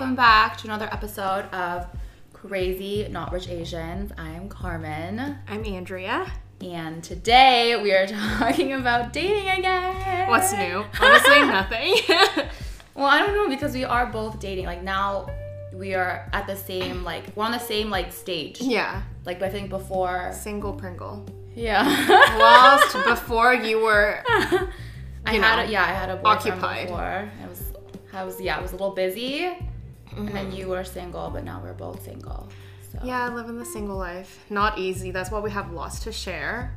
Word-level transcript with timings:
welcome 0.00 0.16
back 0.16 0.56
to 0.56 0.66
another 0.66 0.88
episode 0.90 1.44
of 1.52 1.86
Crazy 2.32 3.06
Not 3.10 3.32
Rich 3.32 3.50
Asians. 3.50 4.10
I'm 4.16 4.48
Carmen, 4.48 5.36
I'm 5.46 5.62
Andrea. 5.66 6.32
and 6.62 7.04
today 7.04 7.78
we 7.82 7.92
are 7.92 8.06
talking 8.38 8.72
about 8.72 9.12
dating 9.12 9.50
again. 9.50 10.26
What's 10.30 10.54
new? 10.54 10.86
Honestly, 10.98 11.40
nothing. 11.44 11.96
Well, 12.94 13.04
I 13.08 13.18
don't 13.18 13.34
know 13.34 13.50
because 13.54 13.74
we 13.74 13.84
are 13.84 14.06
both 14.06 14.40
dating. 14.40 14.64
Like 14.64 14.82
now, 14.82 15.26
we 15.74 15.92
are 15.92 16.30
at 16.32 16.46
the 16.46 16.56
same 16.56 17.04
like 17.04 17.36
we're 17.36 17.44
on 17.44 17.52
the 17.52 17.58
same 17.58 17.90
like 17.90 18.10
stage. 18.10 18.58
yeah. 18.62 19.02
Like 19.26 19.42
I 19.42 19.50
think 19.50 19.68
before. 19.68 20.32
Single 20.32 20.72
Pringle. 20.72 21.26
Yeah. 21.54 21.84
Whilst 22.38 22.94
before 23.04 23.52
you 23.52 23.84
were 23.84 24.24
I 24.26 25.34
you 25.34 25.42
had 25.42 25.68
a, 25.68 25.70
yeah, 25.70 25.84
I 25.84 25.92
had 25.92 26.08
a 26.08 26.16
boyfriend 26.16 26.38
occupied. 26.38 26.86
before. 26.86 27.30
I 27.44 27.48
was 27.50 27.62
I 28.14 28.24
was 28.24 28.40
yeah, 28.40 28.56
I 28.56 28.62
was 28.62 28.70
a 28.72 28.74
little 28.76 28.94
busy, 28.94 29.56
and 30.16 30.26
Mm-hmm. 30.28 30.34
then 30.34 30.52
you 30.52 30.68
were 30.68 30.84
single, 30.84 31.30
but 31.30 31.44
now 31.44 31.60
we're 31.62 31.72
both 31.72 32.04
single. 32.04 32.48
So 32.92 32.98
Yeah, 33.04 33.32
living 33.32 33.58
the 33.58 33.64
single 33.64 33.96
life. 33.96 34.44
Not 34.50 34.78
easy. 34.78 35.10
That's 35.10 35.30
why 35.30 35.38
we 35.40 35.50
have 35.50 35.72
lots 35.72 36.00
to 36.00 36.12
share. 36.12 36.74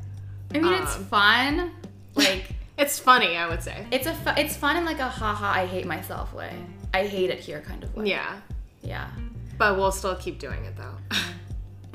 I 0.53 0.59
mean 0.59 0.73
it's 0.73 0.95
Um, 0.97 1.05
fun. 1.05 1.71
Like 2.15 2.45
It's 2.77 2.99
funny, 2.99 3.35
I 3.37 3.47
would 3.49 3.63
say. 3.63 3.87
it's 3.91 4.05
a 4.07 4.13
fu- 4.13 4.39
it's 4.39 4.55
fun 4.55 4.77
in 4.77 4.85
like 4.85 4.99
a 4.99 5.09
haha 5.09 5.51
I 5.61 5.65
hate 5.65 5.87
myself 5.87 6.31
way. 6.33 6.53
I 6.93 7.07
hate 7.07 7.31
it 7.31 7.39
here 7.39 7.61
kind 7.61 7.83
of 7.83 7.95
way. 7.95 8.05
Yeah. 8.09 8.39
Yeah. 8.83 9.09
But 9.57 9.77
we'll 9.77 9.91
still 9.91 10.15
keep 10.15 10.37
doing 10.39 10.63
it 10.65 10.75
though. 10.77 10.97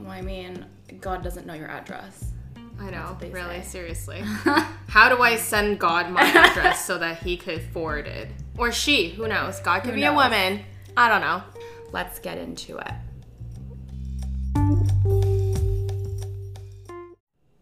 Well, 0.01 0.11
I 0.13 0.23
mean, 0.23 0.65
God 1.01 1.23
doesn't 1.25 1.45
know 1.47 1.55
your 1.55 1.69
address. 1.69 2.33
I 2.81 2.91
know, 2.91 3.17
really, 3.21 3.61
say. 3.63 3.67
seriously. 3.67 4.21
How 4.87 5.09
do 5.09 5.21
I 5.21 5.35
send 5.37 5.81
God 5.81 6.11
my 6.13 6.23
address 6.23 6.85
so 6.85 6.99
that 6.99 7.19
he 7.19 7.37
could 7.37 7.61
forward 7.63 8.07
it? 8.07 8.29
Or 8.57 8.71
she, 8.71 9.09
who 9.11 9.27
knows? 9.27 9.59
God 9.59 9.81
could 9.83 9.91
Who 9.95 9.97
be 9.97 10.05
a 10.05 10.13
woman. 10.15 10.61
I 10.99 11.09
don't 11.09 11.21
know. 11.21 11.45
Let's 11.93 12.19
get 12.19 12.39
into 12.39 12.77
it. 12.77 12.93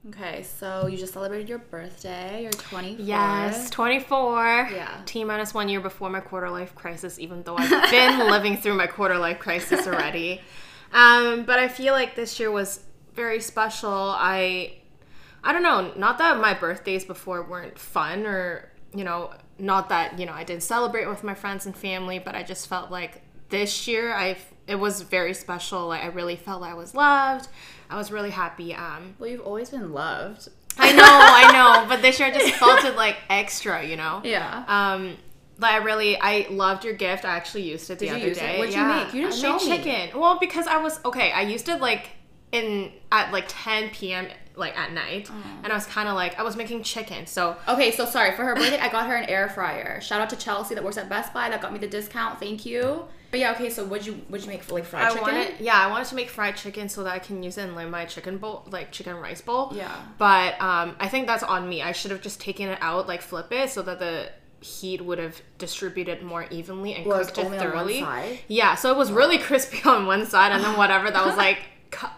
Okay, 0.09 0.43
so 0.43 0.87
you 0.87 0.97
just 0.97 1.13
celebrated 1.13 1.47
your 1.47 1.59
birthday, 1.59 2.45
your 2.45 2.53
24th. 2.53 2.97
Yes, 2.99 3.69
24. 3.69 4.71
Yeah. 4.73 5.03
T 5.05 5.23
minus 5.23 5.53
one 5.53 5.69
year 5.69 5.83
before 5.83 6.09
my 6.09 6.21
quarter 6.21 6.49
life 6.49 6.75
crisis, 6.75 7.19
even 7.19 7.43
though 7.43 7.57
I've 7.59 7.91
been 7.91 8.21
living 8.31 8.57
through 8.57 8.77
my 8.77 8.87
quarter 8.87 9.19
life 9.19 9.39
crisis 9.39 9.87
already. 9.87 10.41
Um, 10.95 11.45
but 11.45 11.59
I 11.59 11.69
feel 11.69 11.93
like 11.93 12.17
this 12.17 12.41
year 12.41 12.51
was 12.51 12.85
very 13.13 13.41
special. 13.41 14.15
I, 14.17 14.79
I 15.45 15.53
don't 15.53 15.63
know, 15.63 15.93
not 15.95 16.17
that 16.17 16.41
my 16.41 16.55
birthdays 16.55 17.05
before 17.05 17.43
weren't 17.43 17.79
fun 17.79 18.25
or, 18.25 18.73
you 18.95 19.05
know, 19.05 19.35
not 19.59 19.91
that, 19.91 20.19
you 20.19 20.25
know, 20.25 20.33
I 20.33 20.45
didn't 20.45 20.63
celebrate 20.63 21.07
with 21.07 21.23
my 21.23 21.35
friends 21.35 21.67
and 21.67 21.77
family, 21.77 22.19
but 22.19 22.35
I 22.35 22.43
just 22.43 22.67
felt 22.67 22.91
like 22.91 23.23
this 23.49 23.87
year 23.89 24.13
I 24.15 24.37
it 24.67 24.77
was 24.77 25.03
very 25.03 25.35
special. 25.35 25.87
Like 25.89 26.03
I 26.03 26.09
really 26.09 26.37
felt 26.37 26.63
I 26.63 26.75
was 26.75 26.95
loved. 26.95 27.49
I 27.89 27.97
was 27.97 28.11
really 28.11 28.31
happy. 28.31 28.75
Um, 28.75 29.15
Well, 29.19 29.29
you've 29.31 29.41
always 29.41 29.71
been 29.71 29.93
loved. 29.93 30.49
I 30.79 30.93
know, 30.93 31.05
I 31.05 31.53
know, 31.83 31.89
but 31.89 32.03
this 32.03 32.19
year 32.19 32.29
I 32.29 32.33
just 32.33 32.55
felt 32.55 32.85
it 32.85 32.97
like 32.97 33.17
extra, 33.31 33.83
you 33.85 33.97
know. 33.97 34.21
Yeah. 34.25 34.65
Um, 34.67 35.17
but 35.59 35.71
I 35.71 35.77
really, 35.79 36.19
I 36.21 36.49
loved 36.51 36.85
your 36.85 36.93
gift. 36.95 37.25
I 37.25 37.35
actually 37.37 37.63
used 37.63 37.89
it 37.91 37.99
the 37.99 38.07
Did 38.09 38.17
you 38.17 38.23
other 38.23 38.33
it? 38.33 38.35
day. 38.35 38.59
What'd 38.59 38.75
you 38.75 38.85
make? 38.85 39.15
You 39.15 39.23
didn't 39.23 39.35
I 39.35 39.37
show 39.37 39.57
made 39.57 39.71
me. 39.71 39.77
chicken. 39.85 40.21
Well, 40.21 40.39
because 40.39 40.67
I 40.67 40.77
was 40.79 41.01
okay. 41.05 41.33
I 41.33 41.43
used 41.43 41.69
it 41.71 41.81
like 41.81 42.11
in 42.53 42.93
at 43.13 43.33
like 43.33 43.45
10 43.49 43.91
p.m. 43.91 44.27
like 44.57 44.77
at 44.79 44.93
night, 44.93 45.31
and 45.63 45.73
I 45.73 45.77
was 45.77 45.87
kind 45.87 46.09
of 46.09 46.15
like 46.15 46.39
I 46.39 46.43
was 46.43 46.57
making 46.57 46.83
chicken. 46.83 47.27
So 47.27 47.57
Okay, 47.69 47.91
so 47.93 48.05
sorry 48.07 48.35
for 48.35 48.45
her 48.45 48.55
birthday. 48.55 48.79
I 48.79 48.89
got 48.89 49.07
her 49.07 49.17
an 49.17 49.29
air 49.29 49.49
fryer. 49.49 50.01
Shout 50.01 50.21
out 50.21 50.31
to 50.31 50.37
Chelsea 50.37 50.75
that 50.75 50.83
works 50.83 50.97
at 50.97 51.09
Best 51.09 51.33
Buy 51.35 51.49
that 51.51 51.61
got 51.61 51.73
me 51.73 51.79
the 51.79 51.87
discount. 51.89 52.41
Thank 52.41 52.65
you. 52.67 53.05
But 53.31 53.41
yeah, 53.41 53.53
okay. 53.53 53.71
So 53.71 53.85
what'd 53.85 54.07
you 54.07 54.15
what'd 54.29 54.47
you 54.47 54.53
make 54.53 54.63
for 54.63 54.75
like 54.75 54.85
fried 54.85 55.05
I 55.05 55.09
chicken? 55.11 55.23
wanted, 55.23 55.55
yeah, 55.61 55.75
I 55.79 55.89
wanted 55.89 56.07
to 56.09 56.15
make 56.15 56.31
fried 56.31 56.57
chicken 56.57 56.89
so 56.89 57.03
that 57.05 57.13
I 57.13 57.19
can 57.19 57.43
use 57.43 57.59
it 57.59 57.65
in 57.65 57.75
like 57.75 57.89
my 57.89 58.05
chicken 58.05 58.39
bowl, 58.39 58.67
like 58.71 58.93
chicken 58.93 59.17
rice 59.17 59.41
bowl. 59.41 59.73
Yeah. 59.75 59.95
But 60.17 60.61
um, 60.61 60.97
I 61.01 61.09
think 61.09 61.27
that's 61.27 61.43
on 61.43 61.69
me. 61.69 61.83
I 61.83 61.93
should 61.93 62.13
have 62.13 62.23
just 62.23 62.41
taken 62.41 62.69
it 62.69 62.79
out, 62.81 63.09
like 63.09 63.23
flip 63.23 63.49
it, 63.51 63.71
so 63.71 63.83
that 63.83 63.99
the 63.99 64.31
heat 64.61 65.03
would 65.05 65.19
have 65.19 65.41
distributed 65.59 66.23
more 66.23 66.47
evenly 66.51 66.95
and 66.95 67.05
Was 67.05 67.27
cooked 67.27 67.39
it 67.39 67.45
only 67.45 67.59
on 67.59 67.65
one 67.65 67.73
thoroughly. 67.73 68.39
Yeah, 68.49 68.75
so 68.75 68.91
it 68.91 68.97
was 68.97 69.13
really 69.13 69.39
crispy 69.49 69.83
on 69.85 70.07
one 70.07 70.25
side, 70.25 70.53
and 70.53 70.63
then 70.65 70.77
whatever 70.79 71.11
that 71.11 71.27
was 71.27 71.37
like 71.37 71.59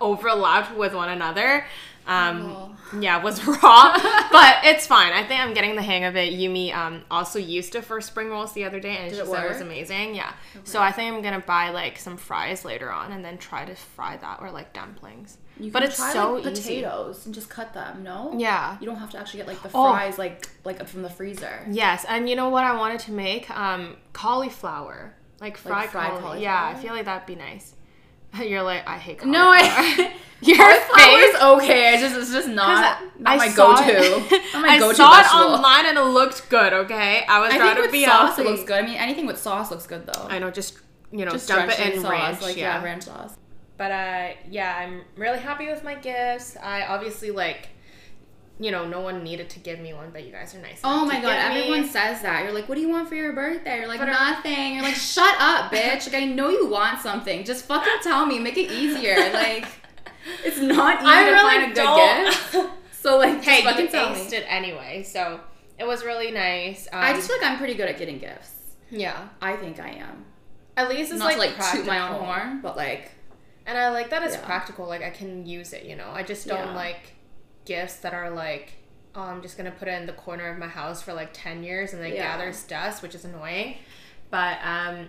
overlapped 0.00 0.76
with 0.76 0.94
one 0.94 1.08
another. 1.08 1.64
Um, 2.08 2.56
Oh. 2.56 2.74
yeah, 3.00 3.22
was 3.22 3.44
raw, 3.46 3.92
but 4.32 4.56
it's 4.64 4.86
fine. 4.86 5.12
I 5.12 5.22
think 5.24 5.40
I'm 5.42 5.52
getting 5.52 5.76
the 5.76 5.82
hang 5.82 6.04
of 6.04 6.16
it. 6.16 6.32
Yumi 6.32 6.74
um, 6.74 7.02
also 7.10 7.38
used 7.38 7.74
it 7.74 7.84
for 7.84 8.00
spring 8.00 8.30
rolls 8.30 8.54
the 8.54 8.64
other 8.64 8.80
day, 8.80 8.96
and 8.96 9.10
Did 9.10 9.16
she 9.16 9.22
it 9.22 9.26
said 9.28 9.44
it 9.44 9.48
was 9.50 9.60
amazing. 9.60 10.14
Yeah, 10.14 10.32
so 10.64 10.80
I 10.80 10.90
think 10.90 11.14
I'm 11.14 11.20
gonna 11.22 11.40
buy 11.46 11.68
like 11.70 11.98
some 11.98 12.16
fries 12.16 12.64
later 12.64 12.90
on, 12.90 13.12
and 13.12 13.22
then 13.24 13.36
try 13.36 13.64
to 13.66 13.74
fry 13.74 14.16
that 14.16 14.40
or 14.40 14.50
like 14.50 14.72
dumplings. 14.72 15.36
You 15.60 15.70
but 15.72 15.80
can 15.80 15.88
it's 15.88 15.98
try, 15.98 16.12
so 16.12 16.34
like, 16.34 16.46
easy. 16.52 16.62
potatoes 16.80 17.26
and 17.26 17.34
just 17.34 17.50
cut 17.50 17.74
them. 17.74 18.04
No. 18.04 18.32
Yeah. 18.38 18.78
You 18.80 18.86
don't 18.86 18.96
have 18.96 19.10
to 19.10 19.18
actually 19.18 19.38
get 19.40 19.48
like 19.48 19.62
the 19.62 19.70
Oh. 19.74 19.90
fries 19.92 20.16
like 20.16 20.48
like 20.64 20.86
from 20.88 21.02
the 21.02 21.10
freezer. 21.10 21.66
Yes, 21.70 22.06
and 22.08 22.26
you 22.28 22.36
know 22.36 22.48
what 22.48 22.64
I 22.64 22.74
wanted 22.76 23.00
to 23.00 23.12
make? 23.12 23.50
Um, 23.50 23.96
cauliflower, 24.14 25.14
like 25.40 25.56
fried, 25.56 25.90
fried 25.90 26.20
cauli- 26.20 26.42
Yeah, 26.42 26.64
I 26.74 26.74
feel 26.80 26.94
like 26.94 27.04
that'd 27.04 27.26
be 27.26 27.34
nice. 27.34 27.74
You're 28.42 28.62
like, 28.62 28.86
I 28.86 28.98
hate 28.98 29.24
No, 29.24 29.44
cauliflower. 29.44 29.58
I. 30.08 30.12
Your 30.40 30.56
face. 30.56 31.34
is 31.34 31.42
okay. 31.42 31.94
It's 31.94 32.02
just 32.02 32.16
it's 32.16 32.30
just 32.32 32.46
not, 32.48 33.02
not 33.18 33.38
my 33.38 33.48
saw 33.48 33.74
go-to. 33.74 33.90
It, 33.90 34.42
Not 34.52 34.62
my 34.62 34.68
I 34.68 34.78
go-to 34.78 34.94
saw 34.94 35.10
vegetable. 35.16 35.40
it 35.40 35.56
online 35.56 35.86
and 35.86 35.98
it 35.98 36.02
looked 36.02 36.48
good. 36.48 36.72
Okay, 36.72 37.24
I 37.28 37.40
was 37.40 37.52
I 37.52 37.56
trying 37.56 37.74
to 37.74 37.82
with 37.82 37.90
be 37.90 38.04
sauce 38.04 38.36
healthy. 38.36 38.42
it 38.42 38.44
looks 38.52 38.62
good. 38.62 38.78
I 38.84 38.86
mean, 38.86 38.94
anything 38.98 39.26
with 39.26 39.36
sauce 39.38 39.72
looks 39.72 39.88
good 39.88 40.06
though. 40.06 40.26
I 40.28 40.38
know, 40.38 40.52
just 40.52 40.78
you 41.10 41.24
know, 41.24 41.32
Just 41.32 41.48
dump 41.48 41.68
it 41.72 41.80
in 41.92 42.00
sauce, 42.02 42.10
ranch. 42.12 42.40
like 42.42 42.56
yeah. 42.56 42.78
yeah, 42.78 42.84
ranch 42.84 43.02
sauce. 43.02 43.34
But 43.78 43.90
uh, 43.90 44.28
yeah, 44.48 44.76
I'm 44.78 45.02
really 45.16 45.40
happy 45.40 45.66
with 45.66 45.82
my 45.82 45.96
gifts. 45.96 46.56
I 46.62 46.86
obviously 46.86 47.32
like, 47.32 47.70
you 48.60 48.70
know, 48.70 48.86
no 48.88 49.00
one 49.00 49.22
needed 49.22 49.48
to 49.50 49.58
give 49.60 49.78
me 49.80 49.94
one, 49.94 50.10
but 50.12 50.24
you 50.24 50.32
guys 50.32 50.54
are 50.54 50.58
nice. 50.60 50.80
Oh 50.84 51.04
my 51.04 51.20
god, 51.20 51.22
give 51.22 51.54
me. 51.54 51.60
everyone 51.62 51.88
says 51.88 52.22
that. 52.22 52.42
You're 52.44 52.52
like, 52.52 52.68
what 52.68 52.74
do 52.74 52.80
you 52.80 52.88
want 52.88 53.08
for 53.08 53.14
your 53.14 53.32
birthday? 53.32 53.78
You're 53.78 53.88
like, 53.88 54.00
nothing. 54.00 54.74
You're 54.74 54.82
like, 54.82 54.94
shut 54.94 55.34
up, 55.38 55.70
bitch. 55.72 56.12
Like, 56.12 56.22
I 56.22 56.24
know 56.26 56.48
you 56.48 56.66
want 56.68 57.00
something. 57.00 57.44
Just 57.44 57.64
fucking 57.66 57.92
tell 58.02 58.26
me. 58.26 58.38
Make 58.38 58.56
it 58.58 58.70
easier. 58.70 59.16
Like, 59.32 59.66
it's 60.44 60.58
not 60.58 60.96
easy 61.00 61.06
I 61.10 61.24
to 61.24 61.30
really 61.30 61.42
find 61.42 61.62
a 61.62 61.66
good 61.68 61.74
don't. 61.74 62.52
gift. 62.52 62.70
So 62.92 63.16
like, 63.18 63.42
hey, 63.42 63.62
just 63.62 63.64
fucking 63.64 63.84
you 63.86 63.90
tell 63.90 64.12
me. 64.12 64.20
it 64.20 64.44
anyway, 64.48 65.02
so 65.04 65.40
it 65.78 65.86
was 65.86 66.04
really 66.04 66.32
nice. 66.32 66.86
Um, 66.92 67.00
I 67.00 67.12
just 67.12 67.28
feel 67.28 67.38
like 67.38 67.46
I'm 67.50 67.56
pretty 67.58 67.74
good 67.74 67.88
at 67.88 67.96
getting 67.98 68.18
gifts. 68.18 68.52
yeah. 68.90 69.28
I 69.40 69.54
think 69.56 69.78
I 69.80 69.90
am. 69.90 70.24
At 70.76 70.88
least 70.88 71.10
it's 71.12 71.20
Not 71.20 71.38
like 71.38 71.54
to 71.54 71.60
like 71.62 71.72
toot 71.72 71.86
my 71.86 72.00
own 72.08 72.20
horn, 72.24 72.60
but 72.60 72.76
like, 72.76 73.12
And 73.66 73.78
I 73.78 73.90
like 73.90 74.10
that 74.10 74.22
it's 74.24 74.34
Yeah. 74.34 74.44
practical. 74.44 74.86
Like 74.86 75.02
I 75.02 75.10
can 75.10 75.46
use 75.46 75.72
it. 75.72 75.84
You 75.84 75.94
know, 75.96 76.10
I 76.12 76.22
just 76.24 76.46
don't 76.48 76.58
Yeah. 76.68 76.74
like 76.74 77.14
gifts 77.68 77.96
that 78.00 78.12
are 78.14 78.30
like. 78.30 78.72
Oh, 79.14 79.22
I'm 79.22 79.42
just 79.42 79.56
gonna 79.56 79.72
put 79.72 79.88
it 79.88 80.00
in 80.00 80.06
the 80.06 80.12
corner 80.12 80.48
of 80.48 80.58
my 80.58 80.68
house 80.68 81.02
for 81.02 81.12
like 81.12 81.30
ten 81.32 81.64
years 81.64 81.92
and 81.92 82.04
it 82.04 82.14
Yeah. 82.14 82.24
gathers 82.36 82.62
dust, 82.64 83.02
which 83.02 83.14
is 83.16 83.24
annoying. 83.24 83.76
But 84.30 84.58
um, 84.62 85.08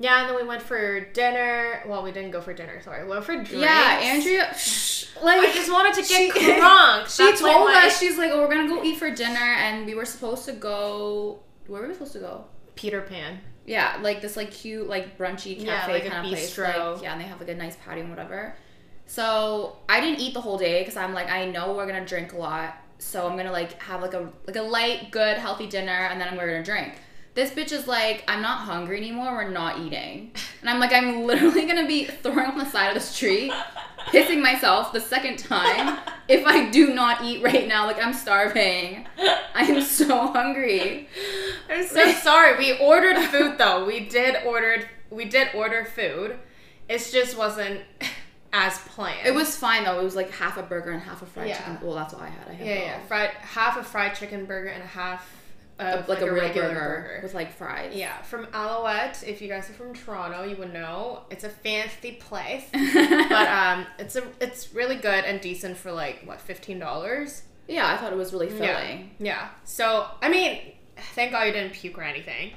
yeah, 0.00 0.20
and 0.20 0.28
then 0.28 0.34
we 0.36 0.42
went 0.48 0.62
for 0.62 1.00
dinner. 1.12 1.82
Well, 1.86 2.02
we 2.02 2.10
didn't 2.10 2.32
go 2.32 2.40
for 2.40 2.52
dinner. 2.54 2.80
Sorry, 2.82 3.04
we 3.04 3.10
went 3.10 3.24
for 3.24 3.34
drinks. 3.34 3.52
yeah, 3.52 4.00
Andrea. 4.02 4.54
Shh, 4.56 5.06
like, 5.22 5.38
I 5.40 5.52
just 5.52 5.70
wanted 5.70 5.94
to 6.02 6.08
get 6.08 6.32
she- 6.34 6.54
drunk. 6.58 7.08
She 7.10 7.22
That's 7.22 7.40
told 7.40 7.66
like 7.66 7.84
us 7.84 8.00
she's 8.00 8.18
like, 8.18 8.30
oh, 8.32 8.40
we're 8.40 8.48
gonna 8.52 8.66
go 8.66 8.82
eat 8.82 8.96
for 8.98 9.10
dinner, 9.10 9.38
and 9.38 9.86
we 9.86 9.94
were 9.94 10.06
supposed 10.06 10.44
to 10.46 10.52
go. 10.52 11.38
Where 11.68 11.82
were 11.82 11.88
we 11.88 11.94
supposed 11.94 12.14
to 12.14 12.20
go? 12.20 12.44
Peter 12.74 13.02
Pan. 13.02 13.38
Yeah, 13.66 13.98
like 14.00 14.20
this 14.20 14.36
like 14.36 14.50
cute 14.50 14.88
like 14.88 15.16
brunchy 15.18 15.54
cafe 15.62 15.66
Yeah, 15.66 15.86
like 15.86 16.06
kind 16.06 16.24
of 16.26 16.32
place. 16.32 16.56
yeah, 16.58 17.12
and 17.12 17.20
they 17.20 17.26
have 17.26 17.38
like 17.38 17.50
a 17.50 17.54
nice 17.54 17.76
patio 17.76 18.00
and 18.00 18.10
whatever. 18.10 18.56
So 19.08 19.78
I 19.88 20.00
didn't 20.00 20.20
eat 20.20 20.34
the 20.34 20.40
whole 20.42 20.58
day 20.58 20.82
because 20.82 20.96
I'm 20.96 21.14
like 21.14 21.30
I 21.30 21.46
know 21.46 21.72
we're 21.72 21.86
gonna 21.86 22.04
drink 22.04 22.34
a 22.34 22.36
lot, 22.36 22.76
so 22.98 23.26
I'm 23.26 23.38
gonna 23.38 23.50
like 23.50 23.80
have 23.82 24.02
like 24.02 24.12
a 24.12 24.30
like 24.46 24.56
a 24.56 24.62
light, 24.62 25.10
good, 25.10 25.38
healthy 25.38 25.66
dinner, 25.66 25.90
and 25.90 26.20
then 26.20 26.36
we're 26.36 26.46
gonna 26.46 26.62
drink. 26.62 26.92
This 27.32 27.50
bitch 27.50 27.72
is 27.72 27.86
like, 27.86 28.22
I'm 28.28 28.42
not 28.42 28.58
hungry 28.58 28.98
anymore. 28.98 29.32
We're 29.32 29.48
not 29.48 29.78
eating, 29.78 30.32
and 30.60 30.68
I'm 30.68 30.78
like, 30.78 30.92
I'm 30.92 31.24
literally 31.24 31.64
gonna 31.66 31.86
be 31.86 32.04
throwing 32.04 32.50
on 32.50 32.58
the 32.58 32.66
side 32.66 32.88
of 32.88 32.94
the 32.94 33.00
street, 33.00 33.50
pissing 34.08 34.42
myself 34.42 34.92
the 34.92 35.00
second 35.00 35.38
time 35.38 35.98
if 36.28 36.44
I 36.46 36.68
do 36.68 36.92
not 36.92 37.24
eat 37.24 37.42
right 37.42 37.66
now. 37.66 37.86
Like 37.86 38.04
I'm 38.04 38.12
starving. 38.12 39.06
I 39.18 39.62
am 39.62 39.80
so 39.80 40.26
hungry. 40.26 41.08
I'm 41.70 41.86
so 41.86 42.12
sorry. 42.12 42.58
We 42.58 42.78
ordered 42.78 43.16
food 43.30 43.56
though. 43.56 43.86
We 43.86 44.00
did 44.00 44.36
ordered 44.44 44.86
we 45.08 45.24
did 45.24 45.48
order 45.54 45.86
food. 45.86 46.36
It 46.90 46.98
just 47.10 47.38
wasn't 47.38 47.80
as 48.52 48.78
planned. 48.78 49.26
It 49.26 49.34
was 49.34 49.54
fine 49.56 49.84
though. 49.84 50.00
It 50.00 50.04
was 50.04 50.16
like 50.16 50.30
half 50.30 50.56
a 50.56 50.62
burger 50.62 50.90
and 50.90 51.02
half 51.02 51.22
a 51.22 51.26
fried 51.26 51.48
Yeah. 51.48 51.58
chicken. 51.58 51.78
Well, 51.82 51.94
that's 51.94 52.14
what 52.14 52.22
I 52.22 52.28
had. 52.28 52.48
I 52.48 52.52
had 52.54 52.66
yeah, 52.66 52.74
both. 52.76 52.84
yeah. 52.84 53.00
Fried 53.06 53.30
half 53.30 53.76
a 53.76 53.82
fried 53.84 54.14
chicken 54.14 54.46
burger 54.46 54.68
and 54.68 54.82
a 54.82 54.86
half 54.86 55.30
A- 55.78 55.98
of 56.00 56.08
like, 56.08 56.20
a, 56.20 56.24
real 56.24 56.42
regular 56.44 56.68
burger, 56.74 57.20
with 57.22 57.34
like 57.34 57.52
fries. 57.52 57.94
Yeah, 57.94 58.20
from 58.22 58.46
Alouette. 58.52 59.22
If 59.26 59.40
you 59.42 59.48
guys 59.48 59.68
are 59.70 59.74
from 59.74 59.94
Toronto, 59.94 60.42
you 60.44 60.56
would 60.56 60.72
know 60.72 61.22
it's 61.30 61.44
a 61.44 61.48
fancy 61.50 62.12
place. 62.12 62.64
but 62.72 63.48
um, 63.48 63.86
it's 63.98 64.16
a 64.16 64.24
it's 64.40 64.72
really 64.74 64.96
good 64.96 65.24
and 65.24 65.40
decent 65.40 65.76
for 65.76 65.92
like 65.92 66.22
what 66.24 66.40
fifteen 66.40 66.78
dollars. 66.78 67.42
yeah, 67.68 67.92
I 67.92 67.96
thought 67.98 68.12
it 68.12 68.16
was 68.18 68.32
really 68.32 68.48
filling. 68.48 69.10
Yeah, 69.18 69.24
yeah. 69.34 69.48
So 69.64 70.06
I 70.22 70.28
mean, 70.30 70.72
thank 71.14 71.32
God 71.32 71.42
you 71.44 71.52
didn't 71.52 71.74
puke 71.74 71.98
or 71.98 72.02
anything. 72.02 72.52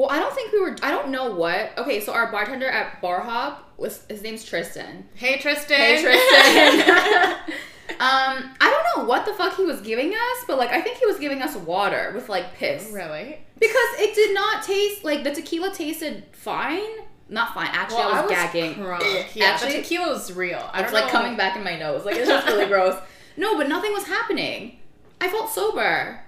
Well, 0.00 0.08
I 0.08 0.18
don't 0.18 0.34
think 0.34 0.50
we 0.50 0.62
were. 0.62 0.74
I 0.82 0.90
don't 0.92 1.10
know 1.10 1.34
what. 1.34 1.76
Okay, 1.76 2.00
so 2.00 2.14
our 2.14 2.32
bartender 2.32 2.66
at 2.66 3.02
Bar 3.02 3.20
Hop 3.20 3.70
was 3.76 4.02
his 4.08 4.22
name's 4.22 4.42
Tristan. 4.42 5.06
Hey 5.14 5.36
Tristan. 5.36 5.76
Hey 5.76 6.00
Tristan. 6.00 7.36
um, 8.00 8.50
I 8.62 8.70
don't 8.70 8.96
know 8.96 9.06
what 9.06 9.26
the 9.26 9.34
fuck 9.34 9.58
he 9.58 9.64
was 9.64 9.82
giving 9.82 10.14
us, 10.14 10.44
but 10.46 10.56
like 10.56 10.70
I 10.70 10.80
think 10.80 10.96
he 10.96 11.04
was 11.04 11.18
giving 11.18 11.42
us 11.42 11.54
water 11.54 12.12
with 12.14 12.30
like 12.30 12.54
piss 12.54 12.90
really? 12.90 13.40
because 13.56 13.88
it 13.98 14.14
did 14.14 14.32
not 14.32 14.62
taste 14.62 15.04
like 15.04 15.22
the 15.22 15.32
tequila 15.32 15.70
tasted 15.74 16.24
fine. 16.32 16.80
Not 17.28 17.52
fine. 17.52 17.68
Actually, 17.70 18.00
I 18.00 18.22
was 18.22 18.30
gagging. 18.30 18.76
Crunk. 18.76 19.02
Ugh. 19.02 19.26
Yeah, 19.34 19.44
Actually, 19.50 19.72
the 19.72 19.82
tequila 19.82 20.14
was 20.14 20.32
real. 20.32 20.66
I 20.72 20.80
it's 20.80 20.92
don't 20.92 21.02
like 21.02 21.12
know. 21.12 21.20
coming 21.20 21.36
back 21.36 21.58
in 21.58 21.62
my 21.62 21.78
nose. 21.78 22.06
Like 22.06 22.16
it's 22.16 22.26
just 22.26 22.46
really 22.46 22.66
gross. 22.68 22.98
No, 23.36 23.58
but 23.58 23.68
nothing 23.68 23.92
was 23.92 24.04
happening. 24.04 24.78
I 25.20 25.28
felt 25.28 25.50
sober. 25.50 26.22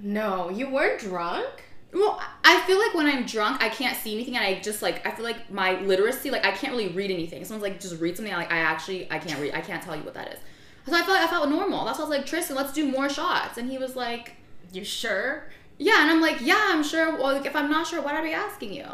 No, 0.00 0.50
you 0.50 0.68
weren't 0.68 0.98
drunk. 0.98 1.61
Well, 1.92 2.20
I 2.42 2.60
feel 2.62 2.78
like 2.78 2.94
when 2.94 3.06
I'm 3.06 3.26
drunk, 3.26 3.62
I 3.62 3.68
can't 3.68 3.96
see 3.96 4.14
anything, 4.14 4.36
and 4.36 4.44
I 4.44 4.60
just 4.60 4.80
like 4.82 5.06
I 5.06 5.10
feel 5.10 5.24
like 5.24 5.50
my 5.50 5.78
literacy, 5.80 6.30
like 6.30 6.44
I 6.46 6.52
can't 6.52 6.72
really 6.72 6.88
read 6.88 7.10
anything. 7.10 7.44
Someone's 7.44 7.62
like, 7.62 7.80
just 7.80 8.00
read 8.00 8.16
something. 8.16 8.32
I'm 8.32 8.40
like 8.40 8.52
I 8.52 8.58
actually 8.58 9.10
I 9.10 9.18
can't 9.18 9.38
read. 9.40 9.52
I 9.54 9.60
can't 9.60 9.82
tell 9.82 9.94
you 9.96 10.02
what 10.02 10.14
that 10.14 10.32
is. 10.32 10.38
So 10.86 10.94
I 10.94 10.98
felt 11.02 11.10
like 11.10 11.22
I 11.22 11.30
felt 11.30 11.48
normal. 11.48 11.84
That's 11.84 11.98
why 11.98 12.06
I 12.06 12.08
was 12.08 12.16
like 12.18 12.26
Tristan, 12.26 12.56
let's 12.56 12.72
do 12.72 12.90
more 12.90 13.08
shots, 13.08 13.58
and 13.58 13.70
he 13.70 13.78
was 13.78 13.94
like, 13.94 14.36
You 14.72 14.84
sure? 14.84 15.48
yeah, 15.78 16.02
and 16.02 16.10
I'm 16.10 16.20
like, 16.20 16.40
yeah, 16.40 16.70
I'm 16.72 16.82
sure. 16.82 17.12
Well, 17.16 17.34
like, 17.34 17.46
if 17.46 17.54
I'm 17.56 17.70
not 17.70 17.86
sure, 17.86 18.00
why 18.02 18.12
would 18.12 18.20
I 18.20 18.24
be 18.24 18.32
asking 18.32 18.72
you? 18.72 18.86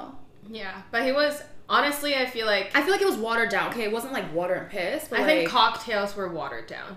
Yeah, 0.50 0.82
but 0.90 1.04
he 1.04 1.12
was 1.12 1.42
honestly. 1.68 2.14
I 2.16 2.26
feel 2.26 2.46
like 2.46 2.70
I 2.74 2.82
feel 2.82 2.90
like 2.92 3.00
it 3.02 3.06
was 3.08 3.16
watered 3.16 3.50
down. 3.50 3.70
Okay, 3.70 3.84
it 3.84 3.92
wasn't 3.92 4.12
like 4.12 4.34
water 4.34 4.54
and 4.54 4.68
piss. 4.70 5.06
But 5.08 5.20
I 5.20 5.22
like, 5.22 5.30
think 5.30 5.50
cocktails 5.50 6.16
were 6.16 6.28
watered 6.28 6.66
down. 6.66 6.96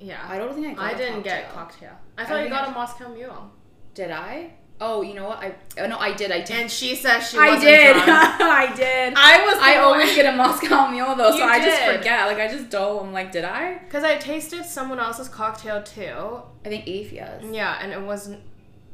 Yeah, 0.00 0.20
I 0.28 0.36
don't 0.38 0.52
think 0.54 0.66
I. 0.66 0.74
Got 0.74 0.84
I 0.84 0.90
a 0.92 0.96
didn't 0.96 1.22
get 1.22 1.52
cocktail. 1.52 1.90
cocktail. 1.90 1.98
I 2.18 2.22
I 2.22 2.24
thought 2.26 2.42
you 2.42 2.48
got 2.48 2.68
I- 2.68 2.72
a 2.72 2.74
Moscow 2.74 3.08
Mule. 3.14 3.50
Did 3.94 4.10
I? 4.10 4.54
Oh, 4.84 5.02
you 5.02 5.14
know 5.14 5.26
what? 5.28 5.38
I 5.38 5.54
oh, 5.78 5.86
no, 5.86 5.96
I 5.98 6.12
did. 6.12 6.30
I 6.32 6.40
did. 6.40 6.50
And 6.62 6.70
she 6.70 6.94
says 6.96 7.30
she 7.30 7.38
I 7.38 7.58
did. 7.58 7.96
I 7.96 8.74
did. 8.74 9.14
I 9.16 9.44
was. 9.46 9.56
I 9.60 9.76
always 9.76 10.14
get 10.14 10.26
a 10.32 10.36
Moscow 10.42 10.88
Mule 10.90 11.14
though, 11.14 11.30
so 11.30 11.36
You 11.38 11.44
I 11.44 11.58
just 11.64 11.82
forget. 11.82 12.26
Like 12.26 12.38
I 12.38 12.48
just 12.48 12.68
don't. 12.70 13.06
I'm 13.06 13.12
like, 13.12 13.30
did 13.32 13.44
I? 13.44 13.78
because 13.78 14.04
I 14.04 14.16
tasted 14.18 14.64
someone 14.64 14.98
else's 14.98 15.28
cocktail 15.28 15.82
too. 15.82 16.42
I 16.64 16.68
think 16.68 16.86
Aphia's. 16.86 17.44
Yeah, 17.50 17.78
and 17.80 17.92
it 17.92 18.00
wasn't 18.02 18.42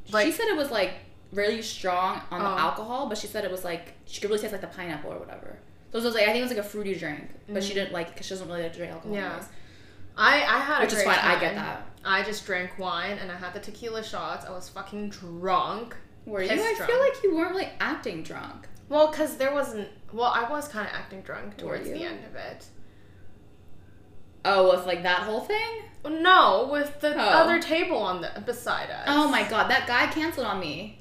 she 0.06 0.32
said 0.32 0.48
it 0.48 0.56
was 0.56 0.70
like 0.70 0.92
really 1.32 1.60
strong 1.62 2.22
on 2.30 2.40
the 2.40 2.46
Oh. 2.46 2.58
alcohol, 2.66 3.08
but 3.08 3.18
she 3.18 3.26
said 3.26 3.44
it 3.44 3.50
was 3.50 3.64
like 3.64 3.92
she 4.06 4.20
could 4.20 4.30
really 4.30 4.40
taste 4.40 4.52
like 4.52 4.60
the 4.62 4.66
pineapple 4.68 5.12
or 5.12 5.18
whatever. 5.18 5.58
So 5.92 5.98
it 5.98 6.04
was 6.04 6.14
like 6.14 6.24
I 6.24 6.26
think 6.32 6.38
it 6.38 6.42
was 6.42 6.50
like 6.50 6.60
a 6.60 6.68
fruity 6.68 6.94
drink, 6.94 7.28
but 7.48 7.62
she 7.64 7.74
didn't 7.74 7.92
like 7.92 8.08
because 8.12 8.26
she 8.26 8.30
doesn't 8.34 8.48
really 8.48 8.62
like 8.62 8.72
to 8.72 8.78
drink 8.78 8.92
alcohol. 8.92 9.14
Mm. 9.16 9.20
Yeah. 9.20 9.26
anyways. 9.30 9.48
I 10.16 10.34
I 10.42 10.58
had 10.60 10.80
Which 10.82 10.92
a 10.94 10.96
is 10.96 11.02
fine. 11.02 11.18
I 11.18 11.38
get 11.40 11.54
that. 11.54 11.86
I 12.04 12.22
just 12.22 12.46
drank 12.46 12.78
wine 12.78 13.18
and 13.18 13.30
I 13.30 13.36
had 13.36 13.54
the 13.54 13.60
tequila 13.60 14.02
shots. 14.04 14.46
I 14.46 14.50
was 14.50 14.68
fucking 14.68 15.10
drunk. 15.10 15.96
Were 16.24 16.42
you? 16.42 16.50
I 16.50 16.56
drunk. 16.56 16.90
feel 16.90 17.00
like 17.00 17.22
you 17.22 17.34
weren't 17.36 17.50
really 17.50 17.68
acting 17.80 18.22
drunk. 18.22 18.68
Well, 18.88 19.10
because 19.10 19.36
there 19.36 19.52
wasn't. 19.52 19.88
Well, 20.12 20.30
I 20.34 20.48
was 20.50 20.68
kind 20.68 20.86
of 20.86 20.94
acting 20.94 21.22
drunk 21.22 21.56
towards 21.56 21.88
the 21.88 22.02
end 22.04 22.24
of 22.24 22.34
it. 22.36 22.66
Oh, 24.44 24.70
with 24.74 24.86
like 24.86 25.02
that 25.02 25.20
whole 25.22 25.40
thing? 25.40 25.82
No, 26.08 26.68
with 26.70 27.00
the 27.00 27.14
Oh. 27.14 27.18
other 27.18 27.60
table 27.60 27.98
on 27.98 28.20
the 28.22 28.30
beside 28.46 28.90
us. 28.90 29.04
Oh 29.08 29.28
my 29.28 29.42
god, 29.48 29.68
that 29.70 29.86
guy 29.86 30.06
canceled 30.06 30.46
on 30.46 30.60
me. 30.60 30.98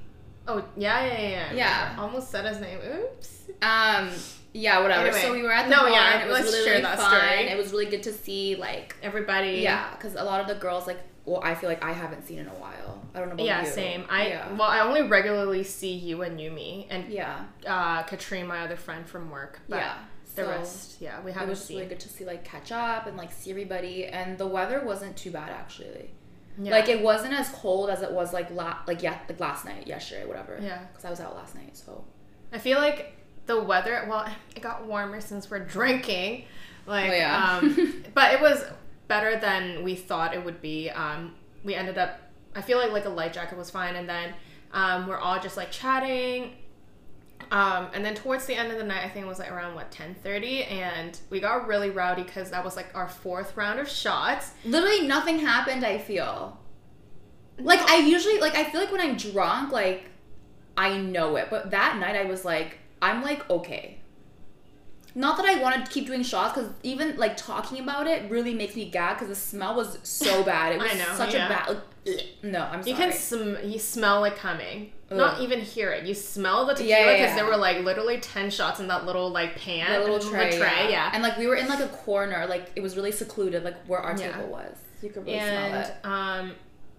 Oh 0.47 0.63
yeah, 0.77 1.05
yeah, 1.05 1.19
yeah. 1.21 1.29
yeah. 1.29 1.53
Yeah. 1.53 1.95
Almost 2.01 2.29
said 2.31 2.45
his 2.45 2.59
name. 2.59 2.79
Oops. 2.79 3.41
Um, 3.61 4.09
yeah, 4.53 4.81
whatever. 4.81 5.07
Anyway. 5.07 5.21
So 5.21 5.31
we 5.33 5.43
were 5.43 5.51
at 5.51 5.65
the 5.65 5.71
No, 5.71 5.81
bar 5.83 5.89
yeah, 5.89 6.19
and 6.21 6.29
it 6.29 6.31
was 6.33 6.43
really, 6.53 6.69
really 6.69 6.81
fun. 6.83 6.97
story. 6.97 7.47
It 7.49 7.57
was 7.57 7.71
really 7.71 7.85
good 7.87 8.03
to 8.03 8.13
see 8.13 8.55
like 8.55 8.95
Everybody. 9.03 9.59
yeah, 9.61 9.91
because 9.91 10.15
a 10.15 10.23
lot 10.23 10.39
of 10.41 10.47
the 10.47 10.55
girls 10.55 10.87
like 10.87 10.99
well, 11.25 11.41
I 11.43 11.55
feel 11.55 11.67
like 11.69 11.83
I 11.83 11.91
haven't 11.91 12.25
seen 12.25 12.39
in 12.39 12.47
a 12.47 12.51
while. 12.51 13.01
I 13.13 13.19
don't 13.19 13.27
know 13.27 13.33
about 13.33 13.45
Yeah, 13.45 13.65
you. 13.65 13.69
same. 13.69 14.05
I 14.09 14.27
yeah. 14.29 14.49
well, 14.53 14.69
I 14.69 14.79
only 14.79 15.01
regularly 15.01 15.63
see 15.63 15.93
you 15.93 16.21
and 16.21 16.39
Yumi 16.39 16.87
and 16.89 17.09
yeah, 17.11 17.43
uh, 17.65 18.03
Katrine, 18.03 18.47
my 18.47 18.61
other 18.61 18.77
friend 18.77 19.05
from 19.05 19.29
work. 19.29 19.59
But 19.67 19.77
yeah. 19.77 19.95
the 20.35 20.43
So, 20.43 20.47
rest, 20.49 21.01
yeah, 21.01 21.19
we 21.21 21.33
haven't 21.33 21.49
It 21.49 21.51
was 21.51 21.65
seen. 21.65 21.77
really 21.77 21.89
good 21.89 21.99
to 21.99 22.07
see 22.09 22.23
like 22.23 22.45
catch 22.45 22.71
up 22.71 23.07
and 23.07 23.17
like 23.17 23.33
see 23.33 23.49
everybody, 23.51 24.05
and 24.05 24.37
the 24.37 24.47
weather 24.47 24.81
wasn't 24.85 25.17
too 25.17 25.31
bad 25.31 25.49
actually. 25.49 26.11
Yeah. 26.59 26.71
Like 26.71 26.89
it 26.89 27.01
wasn't 27.01 27.33
as 27.33 27.49
cold 27.49 27.89
as 27.89 28.01
it 28.01 28.11
was 28.11 28.33
like 28.33 28.49
la- 28.51 28.79
like 28.87 29.03
yeah 29.03 29.17
like 29.29 29.39
last 29.39 29.63
night, 29.65 29.85
yesterday, 29.87 30.25
whatever. 30.25 30.59
Yeah. 30.61 30.79
Because 30.87 31.05
I 31.05 31.09
was 31.09 31.19
out 31.19 31.35
last 31.35 31.53
night, 31.55 31.77
so 31.77 32.03
I 32.51 32.57
feel 32.57 32.79
like 32.79 33.15
the 33.45 33.61
weather. 33.61 34.05
Well, 34.09 34.25
it 34.55 34.61
got 34.61 34.85
warmer 34.85 35.21
since 35.21 35.49
we're 35.51 35.59
drinking. 35.65 36.45
Like, 36.85 37.09
Oh, 37.11 37.13
yeah. 37.13 37.59
um, 37.61 38.03
but 38.13 38.33
it 38.33 38.41
was 38.41 38.63
better 39.07 39.37
than 39.39 39.83
we 39.83 39.95
thought 39.95 40.33
it 40.33 40.43
would 40.43 40.61
be. 40.61 40.89
Um, 40.89 41.35
we 41.63 41.75
ended 41.75 41.97
up. 41.97 42.19
I 42.55 42.61
feel 42.61 42.77
like 42.79 42.91
like 42.91 43.05
a 43.05 43.09
light 43.09 43.33
jacket 43.33 43.57
was 43.57 43.69
fine, 43.69 43.95
and 43.95 44.07
then 44.09 44.33
um, 44.71 45.05
we're 45.07 45.17
all 45.19 45.39
just 45.39 45.57
like 45.57 45.69
chatting. 45.71 46.53
Um, 47.51 47.87
and 47.93 48.03
then 48.03 48.15
towards 48.15 48.45
the 48.45 48.55
end 48.55 48.71
of 48.71 48.77
the 48.77 48.83
night, 48.83 49.03
I 49.05 49.09
think 49.09 49.25
it 49.25 49.29
was 49.29 49.39
like 49.39 49.51
around 49.51 49.75
what 49.75 49.91
ten 49.91 50.15
thirty, 50.15 50.63
and 50.63 51.17
we 51.29 51.39
got 51.39 51.67
really 51.67 51.89
rowdy 51.89 52.23
because 52.23 52.51
that 52.51 52.63
was 52.63 52.75
like 52.75 52.87
our 52.95 53.07
fourth 53.07 53.55
round 53.55 53.79
of 53.79 53.89
shots. 53.89 54.51
literally 54.65 55.07
nothing 55.07 55.39
happened. 55.39 55.85
I 55.85 55.97
feel 55.97 56.57
like 57.59 57.79
I 57.81 57.97
usually 57.97 58.39
like 58.39 58.55
I 58.55 58.63
feel 58.65 58.81
like 58.81 58.91
when 58.91 59.01
I'm 59.01 59.17
drunk, 59.17 59.71
like 59.71 60.05
I 60.75 60.97
know 60.97 61.35
it, 61.37 61.47
but 61.49 61.71
that 61.71 61.97
night 61.97 62.15
I 62.15 62.25
was 62.25 62.45
like 62.45 62.77
I'm 63.01 63.23
like 63.23 63.49
okay. 63.49 63.99
Not 65.17 65.35
that 65.37 65.47
I 65.47 65.59
want 65.59 65.83
to 65.83 65.91
keep 65.91 66.05
doing 66.05 66.21
shots 66.21 66.53
because 66.53 66.71
even 66.83 67.17
like 67.17 67.35
talking 67.37 67.79
about 67.79 68.05
it 68.05 68.29
really 68.29 68.53
makes 68.53 68.75
me 68.75 68.87
gag 68.87 69.15
because 69.15 69.29
the 69.29 69.35
smell 69.35 69.73
was 69.73 69.97
so 70.03 70.43
bad. 70.45 70.73
It 70.73 70.79
was 70.79 70.91
I 70.91 70.93
know, 70.93 71.15
such 71.15 71.33
yeah. 71.33 71.47
a 71.47 71.49
bad. 71.49 71.69
Like, 72.05 72.25
no, 72.43 72.61
I'm 72.61 72.83
sorry. 72.83 72.91
You 72.91 72.95
can 72.95 73.11
sm- 73.11 73.65
you 73.67 73.79
smell 73.79 74.25
it 74.25 74.35
coming. 74.35 74.91
Not 75.09 75.41
even 75.41 75.59
hear 75.59 75.91
it. 75.91 76.05
You 76.05 76.13
smell 76.13 76.67
the 76.67 76.75
tequila 76.75 76.99
because 76.99 77.19
yeah, 77.19 77.25
yeah. 77.29 77.35
there 77.35 77.45
were 77.45 77.57
like 77.57 77.83
literally 77.83 78.19
ten 78.19 78.51
shots 78.51 78.79
in 78.79 78.87
that 78.89 79.07
little 79.07 79.31
like 79.31 79.55
pan, 79.55 80.01
little 80.01 80.19
the 80.19 80.29
tray, 80.29 80.59
yeah. 80.59 80.87
yeah. 80.87 81.09
And 81.11 81.23
like 81.23 81.35
we 81.39 81.47
were 81.47 81.55
in 81.55 81.67
like 81.67 81.79
a 81.79 81.87
corner, 81.87 82.45
like 82.45 82.69
it 82.75 82.81
was 82.81 82.95
really 82.95 83.11
secluded, 83.11 83.63
like 83.63 83.87
where 83.87 83.99
our 83.99 84.15
table 84.15 84.45
was. 84.49 84.77
You 85.01 85.09
could 85.09 85.25
really 85.25 85.39
smell 85.39 85.49
and 85.49 85.75
it. 85.75 85.95
um, 86.03 86.51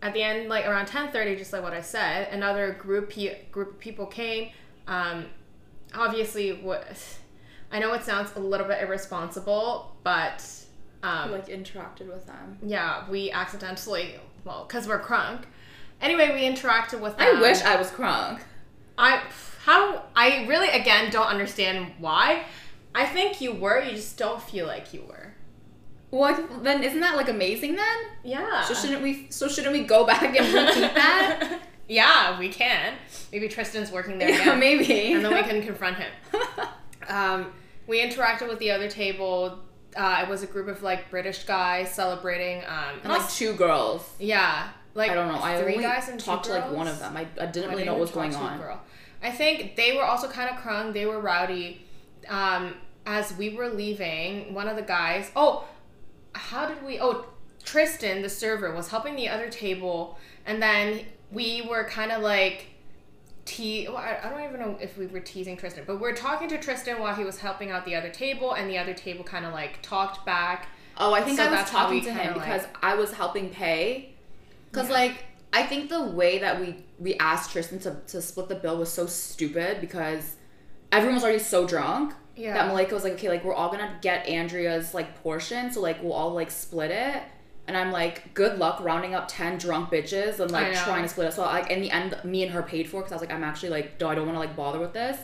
at 0.02 0.12
the 0.12 0.22
end, 0.22 0.48
like 0.48 0.66
around 0.66 0.86
ten 0.86 1.12
thirty, 1.12 1.36
just 1.36 1.52
like 1.52 1.62
what 1.62 1.72
I 1.72 1.82
said, 1.82 2.32
another 2.32 2.72
group 2.72 3.10
pe- 3.10 3.44
group 3.52 3.74
of 3.74 3.78
people 3.78 4.06
came. 4.06 4.50
Um, 4.88 5.26
obviously, 5.94 6.54
what 6.54 6.88
I 7.70 7.78
know 7.78 7.92
it 7.92 8.02
sounds 8.04 8.30
a 8.36 8.40
little 8.40 8.66
bit 8.66 8.82
irresponsible, 8.82 9.94
but 10.02 10.44
um, 11.02 11.32
like 11.32 11.48
interacted 11.48 12.08
with 12.08 12.26
them. 12.26 12.58
yeah, 12.62 13.08
we 13.10 13.30
accidentally 13.30 14.14
well, 14.44 14.64
cause 14.66 14.88
we're 14.88 15.02
crunk. 15.02 15.42
Anyway, 16.00 16.30
we 16.32 16.42
interacted 16.42 17.00
with 17.00 17.16
them. 17.18 17.36
I 17.36 17.40
wish 17.40 17.60
I 17.62 17.76
was 17.76 17.90
crunk. 17.90 18.40
I 18.96 19.22
how 19.64 20.04
I 20.16 20.46
really 20.46 20.68
again 20.68 21.10
don't 21.10 21.26
understand 21.26 21.92
why. 21.98 22.44
I 22.94 23.04
think 23.04 23.40
you 23.40 23.52
were. 23.52 23.82
You 23.82 23.92
just 23.92 24.16
don't 24.16 24.40
feel 24.42 24.66
like 24.66 24.94
you 24.94 25.02
were. 25.02 25.34
Well, 26.10 26.42
then 26.62 26.82
isn't 26.82 27.00
that 27.00 27.16
like 27.16 27.28
amazing 27.28 27.74
then? 27.76 27.96
Yeah. 28.24 28.64
So 28.64 28.74
shouldn't 28.74 29.02
we? 29.02 29.26
So 29.30 29.46
shouldn't 29.46 29.72
we 29.74 29.84
go 29.84 30.06
back 30.06 30.22
and 30.22 30.46
repeat 30.54 30.94
that? 30.94 31.60
yeah, 31.88 32.38
we 32.38 32.48
can. 32.48 32.94
Maybe 33.30 33.46
Tristan's 33.48 33.90
working 33.92 34.18
there 34.18 34.30
yeah, 34.30 34.40
again, 34.40 34.58
maybe. 34.58 35.12
and 35.12 35.24
then 35.24 35.34
we 35.34 35.42
can 35.42 35.62
confront 35.62 35.96
him. 35.98 36.10
Um, 37.08 37.52
we 37.86 38.00
interacted 38.00 38.48
with 38.48 38.58
the 38.58 38.70
other 38.70 38.88
table. 38.88 39.60
Uh, 39.96 40.20
it 40.22 40.28
was 40.28 40.42
a 40.42 40.46
group 40.46 40.68
of 40.68 40.82
like 40.82 41.10
British 41.10 41.44
guys 41.44 41.92
celebrating. 41.92 42.62
Um, 42.66 43.00
and 43.02 43.12
like 43.12 43.28
two 43.30 43.54
girls. 43.54 44.08
yeah, 44.18 44.68
like 44.94 45.10
I 45.10 45.14
don't 45.14 45.28
know. 45.28 45.40
I 45.42 45.60
three 45.60 45.72
only 45.72 45.84
guys 45.84 46.08
and 46.08 46.20
talked 46.20 46.44
two 46.44 46.52
to 46.52 46.58
like 46.58 46.70
one 46.70 46.86
of 46.86 46.98
them. 46.98 47.16
I, 47.16 47.26
I 47.40 47.46
didn't 47.46 47.70
I 47.70 47.72
really 47.72 47.84
know 47.84 47.92
what 47.92 48.02
was 48.02 48.10
going 48.10 48.30
talk 48.32 48.40
to 48.42 48.46
a 48.46 48.50
on. 48.50 48.58
Girl. 48.58 48.80
I 49.22 49.30
think 49.30 49.76
they 49.76 49.96
were 49.96 50.04
also 50.04 50.28
kind 50.28 50.50
of 50.50 50.62
crunk. 50.62 50.92
They 50.92 51.06
were 51.06 51.20
rowdy. 51.20 51.84
Um, 52.28 52.74
as 53.06 53.34
we 53.36 53.54
were 53.56 53.68
leaving, 53.68 54.52
one 54.52 54.68
of 54.68 54.76
the 54.76 54.82
guys. 54.82 55.30
Oh, 55.34 55.66
how 56.34 56.68
did 56.68 56.84
we? 56.84 57.00
Oh, 57.00 57.24
Tristan, 57.64 58.22
the 58.22 58.28
server, 58.28 58.74
was 58.74 58.88
helping 58.90 59.16
the 59.16 59.28
other 59.28 59.48
table, 59.48 60.18
and 60.44 60.62
then 60.62 61.06
we 61.32 61.66
were 61.68 61.84
kind 61.84 62.12
of 62.12 62.22
like. 62.22 62.66
Te- 63.48 63.88
well, 63.88 63.96
I, 63.96 64.18
I 64.22 64.28
don't 64.28 64.42
even 64.44 64.60
know 64.60 64.76
if 64.80 64.98
we 64.98 65.06
were 65.06 65.20
teasing 65.20 65.56
Tristan, 65.56 65.84
but 65.86 65.98
we 66.00 66.06
are 66.08 66.14
talking 66.14 66.48
to 66.50 66.58
Tristan 66.58 67.00
while 67.00 67.14
he 67.14 67.24
was 67.24 67.38
helping 67.38 67.70
out 67.70 67.86
the 67.86 67.94
other 67.94 68.10
table, 68.10 68.52
and 68.52 68.68
the 68.68 68.76
other 68.76 68.92
table 68.92 69.24
kind 69.24 69.46
of 69.46 69.52
like 69.54 69.80
talked 69.80 70.26
back. 70.26 70.68
Oh, 70.98 71.14
I 71.14 71.22
think 71.22 71.38
So 71.38 71.44
I 71.44 71.50
was 71.62 71.70
talking 71.70 72.02
to 72.02 72.10
him 72.12 72.34
kinda, 72.34 72.34
because 72.34 72.62
like- 72.64 72.76
I 72.84 72.94
was 72.94 73.12
helping 73.12 73.48
pay. 73.50 74.14
Because 74.70 74.88
Yeah. 74.88 74.94
like 74.94 75.24
I 75.52 75.62
think 75.62 75.88
the 75.88 76.02
way 76.02 76.38
that 76.40 76.60
we 76.60 76.84
we 76.98 77.14
asked 77.16 77.52
Tristan 77.52 77.78
to, 77.80 77.96
to 78.08 78.20
split 78.20 78.48
the 78.48 78.54
bill 78.56 78.76
was 78.76 78.92
so 78.92 79.06
stupid 79.06 79.80
because 79.80 80.36
everyone 80.92 81.14
was 81.14 81.24
already 81.24 81.38
so 81.38 81.66
drunk. 81.66 82.12
Yeah. 82.36 82.52
That 82.54 82.68
Malika 82.68 82.94
was 82.94 83.02
like, 83.02 83.14
okay, 83.14 83.28
like 83.30 83.44
we're 83.44 83.54
all 83.54 83.70
gonna 83.70 83.96
get 84.02 84.26
Andrea's 84.28 84.92
like 84.92 85.22
portion, 85.22 85.72
so 85.72 85.80
like 85.80 86.02
we'll 86.02 86.12
all 86.12 86.34
like 86.34 86.50
split 86.50 86.90
it. 86.90 87.22
And 87.68 87.76
I'm 87.76 87.92
like, 87.92 88.34
good 88.34 88.58
luck 88.58 88.80
rounding 88.80 89.14
up 89.14 89.26
ten 89.28 89.58
drunk 89.58 89.90
bitches 89.90 90.40
and 90.40 90.50
like 90.50 90.72
trying 90.84 91.02
to 91.04 91.08
split 91.08 91.28
it. 91.28 91.32
So 91.34 91.42
like 91.42 91.70
in 91.70 91.80
the 91.80 91.90
end, 91.90 92.18
me 92.24 92.42
and 92.42 92.50
her 92.52 92.62
paid 92.62 92.88
for 92.88 93.00
because 93.00 93.12
I 93.12 93.16
was 93.16 93.22
like, 93.22 93.32
I'm 93.32 93.44
actually 93.44 93.68
like, 93.68 94.00
no, 94.00 94.08
I 94.08 94.14
don't 94.16 94.26
want 94.26 94.34
to 94.36 94.40
like 94.40 94.56
bother 94.56 94.80
with 94.80 94.92
this. 94.94 95.18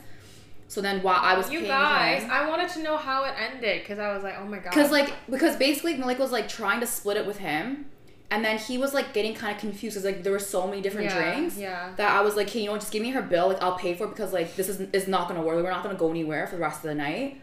So 0.69 0.81
then 0.81 1.03
while 1.03 1.19
I 1.21 1.37
was 1.37 1.51
you 1.51 1.61
guys, 1.63 2.23
him- 2.23 2.31
I 2.31 2.49
wanted 2.49 2.69
to 2.71 2.83
know 2.83 2.97
how 2.97 3.25
it 3.25 3.35
ended 3.39 3.83
because 3.83 3.99
I 3.99 4.13
was 4.15 4.23
like, 4.23 4.35
oh 4.39 4.45
my 4.45 4.59
god. 4.59 4.71
because 4.71 4.91
like 4.91 5.13
because 5.31 5.57
basically 5.57 5.95
Malik 5.97 6.19
was 6.19 6.33
like 6.33 6.49
trying 6.49 6.81
to 6.81 6.87
split 6.87 7.17
it 7.17 7.27
with 7.27 7.39
him, 7.39 7.87
And 8.31 8.45
then 8.45 8.59
he 8.59 8.77
was 8.79 8.93
like 8.95 9.13
getting 9.13 9.35
kind 9.35 9.55
of 9.55 9.61
confused 9.61 9.95
because 9.95 10.05
like 10.05 10.23
there 10.25 10.33
were 10.33 10.39
so 10.39 10.67
many 10.67 10.81
different 10.83 11.11
Yeah, 11.11 11.35
drinks 11.35 11.57
yeah. 11.59 11.93
that 11.97 12.11
I 12.11 12.21
was 12.23 12.35
like, 12.37 12.51
hey, 12.51 12.61
you 12.61 12.67
know 12.67 12.73
what, 12.73 12.81
just 12.81 12.93
give 12.93 13.03
me 13.03 13.11
her 13.11 13.23
bill, 13.23 13.49
like 13.49 13.63
I'll 13.63 13.79
pay 13.79 13.95
for 13.95 14.05
it 14.05 14.11
because 14.11 14.33
like 14.33 14.57
this 14.57 14.69
is 14.69 14.81
is 14.93 15.07
not 15.07 15.29
gonna 15.29 15.43
work. 15.43 15.57
We're 15.63 15.71
not 15.71 15.83
gonna 15.85 15.95
go 16.05 16.11
anywhere 16.11 16.47
for 16.47 16.57
the 16.57 16.63
rest 16.63 16.79
of 16.79 16.89
the 16.89 16.95
night. 16.95 17.41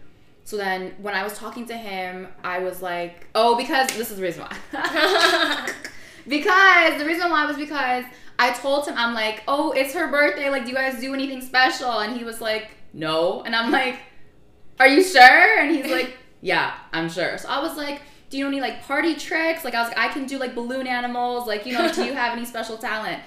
So 0.52 0.58
then 0.58 0.94
when 1.02 1.14
I 1.14 1.24
was 1.24 1.38
talking 1.38 1.66
to 1.68 1.74
him, 1.78 2.28
I 2.44 2.60
was 2.60 2.82
like, 2.82 3.26
oh, 3.36 3.56
because 3.56 3.88
this 3.96 4.12
is 4.12 4.18
the 4.18 4.22
reason 4.24 4.44
why. 4.44 4.58
because 6.28 7.00
the 7.00 7.06
reason 7.06 7.32
why 7.32 7.46
was 7.46 7.56
because 7.56 8.04
I 8.38 8.52
told 8.52 8.86
him 8.86 8.96
I'm 8.98 9.14
like, 9.14 9.44
oh, 9.48 9.72
it's 9.72 9.94
her 9.94 10.12
birthday. 10.12 10.50
Like, 10.50 10.64
do 10.66 10.72
you 10.72 10.76
guys 10.76 11.00
do 11.00 11.14
anything 11.14 11.40
special? 11.40 12.00
And 12.00 12.18
he 12.18 12.26
was 12.26 12.42
like, 12.42 12.72
no. 12.92 13.44
And 13.44 13.56
I'm 13.56 13.72
like, 13.72 14.00
are 14.78 14.90
you 14.90 15.02
sure? 15.02 15.60
And 15.60 15.74
he's 15.74 15.90
like, 15.90 16.18
yeah, 16.42 16.74
I'm 16.92 17.10
sure. 17.10 17.38
So 17.38 17.48
I 17.48 17.62
was 17.62 17.78
like, 17.78 18.02
do 18.30 18.38
you 18.38 18.44
know 18.44 18.50
any 18.50 18.60
like 18.60 18.84
party 18.84 19.16
tricks? 19.16 19.64
Like 19.64 19.74
I 19.74 19.80
was 19.80 19.88
like, 19.88 20.00
I 20.00 20.10
can 20.10 20.26
do 20.26 20.38
like 20.38 20.54
balloon 20.54 20.86
animals. 20.86 21.48
Like, 21.48 21.66
you 21.66 21.72
know, 21.78 21.90
do 21.94 22.04
you 22.04 22.12
have 22.12 22.34
any 22.36 22.46
special 22.54 22.78
talent? 22.78 23.22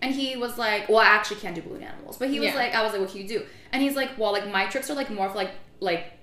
And 0.00 0.14
he 0.14 0.34
was 0.38 0.56
like, 0.56 0.88
well, 0.88 1.00
I 1.00 1.08
actually 1.08 1.40
can't 1.40 1.54
do 1.54 1.60
balloon 1.60 1.82
animals. 1.82 2.16
But 2.16 2.30
he 2.30 2.40
was 2.40 2.48
Yeah. 2.48 2.54
like, 2.54 2.74
I 2.74 2.82
was 2.82 2.92
like, 2.92 3.02
what 3.02 3.10
can 3.10 3.20
you 3.20 3.28
do? 3.28 3.42
And 3.70 3.82
he's 3.82 3.96
like, 3.96 4.16
well, 4.16 4.32
like 4.32 4.50
my 4.50 4.64
tricks 4.64 4.88
are 4.88 4.94
like 4.94 5.10
more 5.10 5.28
for 5.28 5.36
like 5.36 5.50
like 5.80 6.14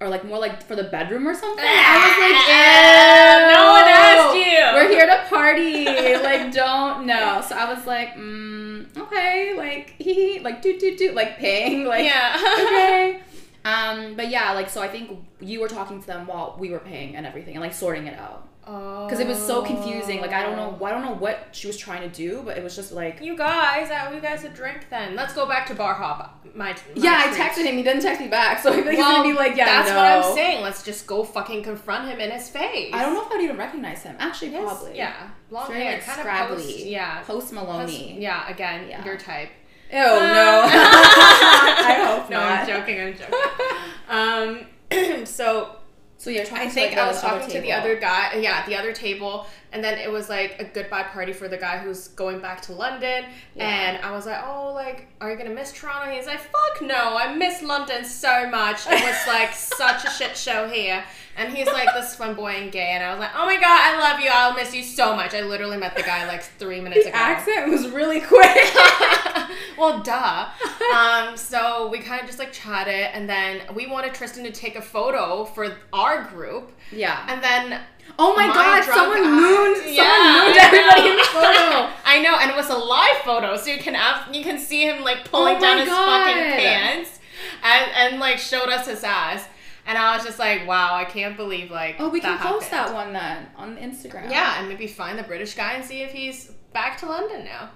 or 0.00 0.08
like 0.08 0.24
more 0.24 0.38
like 0.38 0.62
for 0.62 0.76
the 0.76 0.84
bedroom 0.84 1.26
or 1.26 1.34
something. 1.34 1.64
I 1.66 1.96
was 2.06 2.16
like, 2.22 3.52
No 3.52 3.70
one 3.70 3.88
asked 3.88 4.36
you." 4.36 4.56
We're 4.74 4.88
here 4.88 5.06
to 5.06 5.28
party. 5.28 5.84
like, 6.22 6.52
don't 6.52 7.06
know. 7.06 7.42
So 7.46 7.56
I 7.56 7.72
was 7.72 7.86
like, 7.86 8.14
mm, 8.14 8.96
okay, 8.96 9.54
like 9.56 9.94
he 9.98 10.40
like 10.40 10.62
do 10.62 10.78
do 10.78 10.96
do 10.96 11.12
like 11.12 11.38
ping 11.38 11.84
like 11.84 12.04
yeah. 12.04 12.36
okay. 12.36 13.20
Um, 13.66 14.14
but 14.14 14.30
yeah, 14.30 14.52
like 14.52 14.70
so 14.70 14.80
I 14.80 14.86
think 14.86 15.10
you 15.40 15.60
were 15.60 15.66
talking 15.66 16.00
to 16.00 16.06
them 16.06 16.28
while 16.28 16.56
we 16.56 16.70
were 16.70 16.78
paying 16.78 17.16
and 17.16 17.26
everything 17.26 17.56
and 17.56 17.62
like 17.64 17.74
sorting 17.74 18.06
it 18.06 18.16
out. 18.16 18.46
Because 18.66 19.20
it 19.20 19.28
was 19.28 19.38
so 19.38 19.62
confusing. 19.62 20.20
Like 20.20 20.32
I 20.32 20.42
don't 20.42 20.56
know, 20.56 20.84
I 20.84 20.90
don't 20.90 21.02
know 21.04 21.14
what 21.14 21.48
she 21.52 21.68
was 21.68 21.76
trying 21.76 22.02
to 22.02 22.08
do, 22.08 22.42
but 22.44 22.58
it 22.58 22.64
was 22.64 22.74
just 22.74 22.90
like 22.90 23.20
You 23.20 23.36
guys, 23.36 23.92
I 23.92 24.08
owe 24.08 24.12
you 24.12 24.20
guys 24.20 24.42
a 24.42 24.48
drink 24.48 24.86
then. 24.90 25.14
Let's 25.14 25.34
go 25.34 25.46
back 25.46 25.68
to 25.68 25.74
bar 25.74 25.94
hop. 25.94 26.44
My, 26.52 26.72
my 26.72 26.76
yeah. 26.96 27.22
I 27.26 27.28
texted 27.28 27.64
him. 27.64 27.76
He 27.76 27.84
didn't 27.84 28.02
text 28.02 28.20
me 28.20 28.26
back, 28.26 28.58
so 28.62 28.72
I 28.72 28.76
think 28.82 28.88
he's 28.88 28.98
gonna 28.98 29.22
be 29.22 29.34
like, 29.34 29.56
yeah, 29.56 29.66
that's 29.66 29.90
no. 29.90 29.96
what 29.96 30.04
I'm 30.04 30.34
saying. 30.34 30.62
Let's 30.62 30.82
just 30.82 31.06
go 31.06 31.22
fucking 31.22 31.62
confront 31.62 32.08
him 32.08 32.18
in 32.18 32.32
his 32.32 32.48
face. 32.48 32.90
I 32.92 33.02
don't 33.02 33.14
know 33.14 33.24
if 33.24 33.30
I'd 33.30 33.40
even 33.40 33.56
recognize 33.56 34.02
him. 34.02 34.16
Actually, 34.18 34.50
Yes, 34.50 34.64
probably. 34.64 34.96
Yeah, 34.96 35.30
long 35.52 35.68
Very 35.68 35.84
hair, 35.84 35.92
like 35.92 36.02
kind 36.04 36.50
of 36.50 36.58
post. 36.58 36.78
Yeah, 36.78 37.22
Post 37.22 37.52
Malone. 37.52 37.88
Yeah, 37.88 38.48
again, 38.48 38.88
Yeah. 38.88 39.04
your 39.04 39.16
type. 39.16 39.50
Ew, 39.92 39.98
no. 39.98 40.02
I 40.68 42.02
hope 42.04 42.28
no, 42.28 42.40
not. 42.40 42.60
I'm 42.60 42.66
joking. 42.66 43.00
I'm 43.00 43.16
joking. 43.16 44.66
um, 44.90 45.24
so 45.26 45.76
So 46.18 46.30
you're 46.30 46.44
talking 46.44 46.64
I 46.64 46.68
to 46.68 46.70
think 46.70 46.92
like, 46.92 47.00
I 47.00 47.08
was 47.08 47.20
talking 47.20 47.48
to 47.50 47.60
the 47.60 47.72
other 47.72 47.96
guy, 47.96 48.36
yeah, 48.36 48.66
the 48.66 48.76
other 48.76 48.92
table, 48.92 49.46
and 49.76 49.84
then 49.84 49.98
it 49.98 50.10
was 50.10 50.30
like 50.30 50.56
a 50.58 50.64
goodbye 50.64 51.02
party 51.02 51.34
for 51.34 51.48
the 51.48 51.58
guy 51.58 51.76
who's 51.76 52.08
going 52.08 52.40
back 52.40 52.62
to 52.62 52.72
London, 52.72 53.26
Yeah. 53.54 53.64
and 53.68 54.02
I 54.02 54.10
was 54.12 54.24
like, 54.24 54.42
oh, 54.42 54.72
like, 54.72 55.06
are 55.20 55.30
you 55.30 55.36
gonna 55.36 55.50
miss 55.50 55.70
Toronto? 55.70 56.10
He's 56.10 56.24
like, 56.26 56.40
fuck 56.40 56.80
no, 56.80 57.14
I 57.18 57.34
miss 57.34 57.60
London 57.62 58.02
so 58.06 58.48
much. 58.48 58.86
It 58.86 59.04
was 59.04 59.26
like 59.26 59.52
such 59.54 60.06
a 60.06 60.10
shit 60.10 60.34
show 60.34 60.66
here, 60.66 61.04
and 61.36 61.52
he's 61.54 61.66
like 61.66 61.88
this 61.92 62.14
flamboyant 62.14 62.72
gay, 62.72 62.92
and 62.92 63.04
I 63.04 63.10
was 63.10 63.20
like, 63.20 63.32
oh 63.36 63.44
my 63.44 63.56
god, 63.56 63.64
I 63.66 63.98
love 64.00 64.20
you, 64.20 64.30
I'll 64.32 64.54
miss 64.54 64.74
you 64.74 64.82
so 64.82 65.14
much. 65.14 65.34
I 65.34 65.42
literally 65.42 65.76
met 65.76 65.94
the 65.94 66.02
guy 66.02 66.26
like 66.26 66.42
three 66.42 66.80
minutes 66.80 67.04
The 67.04 67.10
ago. 67.10 67.18
accent 67.18 67.68
was 67.70 67.86
really 67.90 68.20
quick. 68.22 68.56
well, 69.78 70.00
duh. 70.02 70.48
Um, 70.94 71.36
so 71.36 71.88
we 71.90 71.98
kind 71.98 72.20
of 72.22 72.26
just 72.26 72.38
like 72.38 72.52
chatted, 72.52 72.94
and 73.12 73.28
then 73.28 73.60
we 73.74 73.86
wanted 73.86 74.14
Tristan 74.14 74.44
to 74.44 74.50
take 74.52 74.76
a 74.76 74.82
photo 74.82 75.44
for 75.44 75.76
our 75.92 76.24
group, 76.24 76.72
yeah. 76.90 77.26
and 77.28 77.42
then 77.42 77.80
Oh 78.18 78.34
my, 78.34 78.46
my 78.46 78.54
god, 78.54 78.84
someone 78.84 79.18
eye- 79.24 79.30
mooned 79.30 79.94
Yeah, 79.94 80.04
someone 80.04 80.46
mooned 80.46 80.58
I 80.58 80.64
everybody 80.64 81.10
in 81.10 81.16
the 81.16 81.22
photo. 81.36 81.92
I 82.04 82.20
know, 82.22 82.36
and 82.40 82.50
it 82.50 82.56
was 82.56 82.70
a 82.70 82.76
live 82.76 83.16
photo, 83.24 83.56
so 83.56 83.70
you 83.70 83.78
can 83.78 83.94
have, 83.94 84.34
you 84.34 84.42
can 84.42 84.58
see 84.58 84.82
him 84.88 85.02
like 85.04 85.24
pulling 85.30 85.56
Oh 85.56 85.60
down 85.60 85.78
his 85.78 85.88
God. 85.88 86.24
fucking 86.24 86.42
pants, 86.42 87.18
and 87.62 87.90
and 87.96 88.20
like 88.20 88.38
showed 88.38 88.68
us 88.68 88.86
his 88.86 89.04
ass, 89.04 89.46
and 89.86 89.98
I 89.98 90.16
was 90.16 90.24
just 90.24 90.38
like, 90.38 90.66
wow, 90.66 90.94
I 90.94 91.04
can't 91.04 91.36
believe 91.36 91.70
like 91.70 91.96
Oh, 91.98 92.08
we 92.08 92.20
can 92.20 92.36
that 92.38 92.40
post 92.46 92.70
that 92.70 92.94
one 92.94 93.12
then 93.12 93.46
on 93.56 93.76
Instagram. 93.76 94.30
Yeah, 94.30 94.58
and 94.58 94.68
maybe 94.68 94.86
find 94.86 95.18
the 95.18 95.22
British 95.24 95.54
guy 95.54 95.72
and 95.74 95.84
see 95.84 96.02
if 96.02 96.12
he's 96.12 96.50
back 96.72 96.98
to 97.00 97.06
London 97.06 97.44
now. 97.44 97.70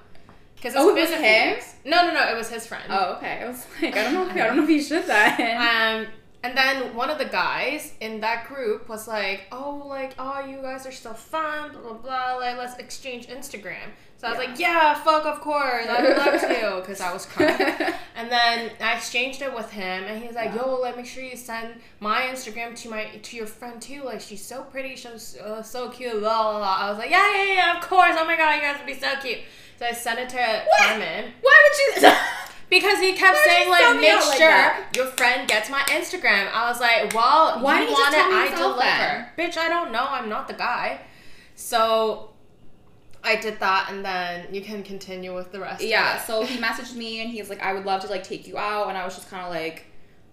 Because 0.57 0.75
Oh, 0.77 0.91
it 0.95 1.01
was 1.01 1.11
him? 1.11 1.57
No, 1.87 2.07
no, 2.07 2.13
no, 2.13 2.31
it 2.31 2.37
was 2.37 2.51
his 2.51 2.67
friend. 2.67 2.85
Oh, 2.91 3.15
okay. 3.17 3.43
I 3.43 3.49
was 3.49 3.67
like, 3.81 3.97
I 3.97 4.03
don't 4.05 4.13
know 4.15 4.27
if 4.27 4.33
I 4.33 4.37
don't 4.47 4.57
know 4.59 4.63
if 4.65 4.69
he 4.69 4.83
should 4.83 5.07
that. 5.07 5.39
Um, 5.41 6.07
and 6.42 6.56
then 6.56 6.94
one 6.97 7.11
of 7.11 7.18
the 7.18 7.25
guys 7.26 7.92
in 8.00 8.20
that 8.20 8.47
group 8.49 8.88
was 8.88 9.06
like, 9.06 9.47
"Oh, 9.52 9.82
like, 9.87 10.14
oh, 10.18 10.44
you 10.44 10.59
guys 10.62 10.87
are 10.87 10.92
so 10.92 11.12
fun, 11.12 11.73
blah 11.73 11.80
blah 11.80 11.92
blah. 11.94 12.35
Like, 12.37 12.56
let's 12.56 12.76
exchange 12.78 13.26
Instagram." 13.28 13.90
So 14.16 14.26
I 14.26 14.30
was 14.32 14.38
Yeah. 14.40 14.47
like, 14.50 14.59
"Yeah, 14.59 14.94
fuck, 14.94 15.25
of 15.26 15.40
course, 15.40 15.87
I 15.88 16.02
would 16.02 16.16
love 16.16 16.40
to," 16.40 16.76
because 16.80 17.00
I 17.00 17.12
was 17.12 17.26
crying. 17.32 17.59
and 18.16 18.30
then 18.30 18.70
I 18.80 18.94
exchanged 18.97 19.40
it 19.42 19.54
with 19.54 19.70
him, 19.70 20.04
and 20.04 20.20
he 20.20 20.26
was 20.26 20.37
like, 20.37 20.50
Yeah. 20.54 20.62
"Yo, 20.66 20.75
like, 20.75 20.97
make 20.97 21.06
sure 21.06 21.23
you 21.23 21.37
send 21.37 21.80
my 22.00 22.23
Instagram 22.23 22.75
to 22.82 22.90
my 22.90 23.04
to 23.23 23.37
your 23.37 23.47
friend 23.47 23.80
too. 23.80 24.02
Like, 24.02 24.20
she's 24.20 24.44
so 24.44 24.62
pretty, 24.62 24.97
she's 24.97 25.37
uh, 25.38 25.62
so 25.62 25.88
cute." 25.90 26.12
Blah 26.20 26.42
blah 26.42 26.59
blah. 26.59 26.76
I 26.80 26.88
was 26.90 26.99
like, 26.99 27.11
"Yeah, 27.11 27.35
yeah, 27.37 27.52
yeah, 27.54 27.76
of 27.78 27.82
course. 27.88 28.14
Oh 28.18 28.25
my 28.25 28.37
god, 28.37 28.54
you 28.56 28.61
guys 28.62 28.76
would 28.78 28.87
be 28.87 28.94
so 28.99 29.14
cute." 29.23 29.40
So 29.78 29.87
I 29.87 29.92
sent 29.92 30.18
it 30.18 30.28
to 30.30 30.62
Carmen. 30.78 31.32
Why 31.40 31.68
would 31.94 32.02
you? 32.02 32.12
Because 32.71 33.00
he 33.00 33.15
kept 33.15 33.37
Why 33.37 33.45
saying 33.47 33.69
like, 33.69 34.00
make 34.00 34.11
out 34.11 34.27
like 34.29 34.39
sure 34.39 34.87
your 35.03 35.12
friend 35.12 35.49
gets 35.49 35.69
my 35.69 35.81
Instagram. 35.81 36.50
I 36.53 36.71
was 36.71 36.81
like, 36.81 37.12
well, 37.12 37.61
Why 37.61 37.81
you 37.83 37.89
you 37.89 37.93
want 37.93 38.15
it, 38.15 38.21
I 38.21 38.49
deliver. 38.57 39.29
Bitch, 39.37 39.57
I 39.59 39.69
don't 39.69 39.91
know. 39.93 40.07
I'm 40.09 40.29
not 40.29 40.47
the 40.47 40.55
guy. 40.55 41.00
So 41.57 42.31
I 43.23 43.37
did 43.37 43.61
that, 43.61 43.89
and 43.91 44.05
then 44.05 44.55
you 44.55 44.62
can 44.62 44.83
continue 44.83 45.35
with 45.35 45.53
the 45.53 45.61
rest. 45.61 45.83
yeah. 45.83 46.15
Of 46.15 46.21
it. 46.23 46.27
So 46.27 46.45
he 46.45 46.59
messaged 46.59 46.95
me 46.95 47.21
and 47.21 47.31
he's 47.31 47.50
like, 47.50 47.61
I 47.61 47.73
would 47.75 47.85
love 47.85 48.03
to 48.03 48.09
like 48.09 48.23
take 48.23 48.47
you 48.47 48.57
out, 48.57 48.89
and 48.89 48.97
I 48.97 49.05
was 49.05 49.15
just 49.17 49.29
kind 49.29 49.45
of 49.45 49.50
like, 49.50 49.87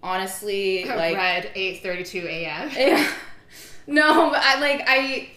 honestly, 0.03 0.85
like, 0.85 1.17
Red 1.17 1.51
8:32 1.55 2.23
a.m. 2.25 2.69
Yeah. 2.77 3.07
No, 3.87 4.29
but 4.29 4.39
I 4.43 4.59
like 4.59 4.83
I 4.85 5.29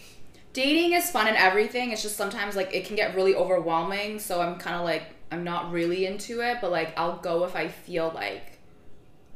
dating 0.53 0.93
is 0.93 1.09
fun 1.09 1.27
and 1.27 1.37
everything. 1.37 1.91
It's 1.91 2.01
just 2.03 2.17
sometimes 2.17 2.55
like 2.55 2.73
it 2.73 2.85
can 2.85 2.95
get 2.95 3.15
really 3.15 3.33
overwhelming. 3.33 4.19
So 4.19 4.41
I'm 4.41 4.57
kind 4.57 4.75
of 4.75 4.83
like 4.83 5.03
I'm 5.31 5.43
not 5.43 5.71
really 5.71 6.05
into 6.05 6.41
it, 6.41 6.57
but 6.61 6.71
like 6.71 6.97
I'll 6.97 7.17
go 7.17 7.45
if 7.45 7.55
I 7.55 7.69
feel 7.69 8.11
like 8.13 8.59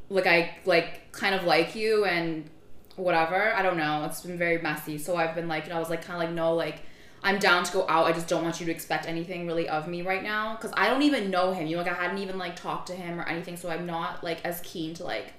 like 0.10 0.28
I 0.28 0.56
like 0.66 1.12
kind 1.12 1.34
of 1.34 1.44
like 1.46 1.76
you 1.76 2.06
and 2.06 2.50
whatever. 2.96 3.54
I 3.54 3.62
don't 3.62 3.78
know. 3.78 4.04
It's 4.06 4.22
been 4.22 4.38
very 4.38 4.62
messy. 4.62 4.98
So 4.98 5.16
I've 5.16 5.36
been 5.36 5.48
like, 5.48 5.64
you 5.64 5.70
know, 5.70 5.78
I 5.78 5.80
was 5.80 5.90
like 5.90 6.04
kind 6.04 6.22
of 6.22 6.28
like 6.30 6.36
no, 6.36 6.54
like 6.54 6.82
I'm 7.24 7.40
down 7.40 7.64
to 7.64 7.74
go 7.74 7.86
out. 7.88 8.06
I 8.06 8.12
just 8.12 8.28
don't 8.28 8.44
want 8.44 8.60
you 8.60 8.66
to 8.68 8.72
expect 8.72 9.08
anything 9.08 9.48
really 9.48 9.68
of 9.68 9.88
me 9.88 10.02
right 10.02 10.22
now 10.22 10.56
cuz 10.58 10.72
I 10.76 10.90
don't 10.90 11.02
even 11.02 11.32
know 11.32 11.54
him. 11.54 11.66
You 11.68 11.78
know, 11.78 11.84
like 11.84 11.92
I 11.92 11.96
hadn't 11.96 12.20
even 12.20 12.38
like 12.38 12.56
talked 12.56 12.88
to 12.88 12.94
him 12.94 13.20
or 13.20 13.24
anything, 13.24 13.58
so 13.58 13.70
I'm 13.70 13.86
not 13.86 14.24
like 14.24 14.40
as 14.46 14.62
keen 14.62 14.94
to 14.96 15.04
like 15.04 15.34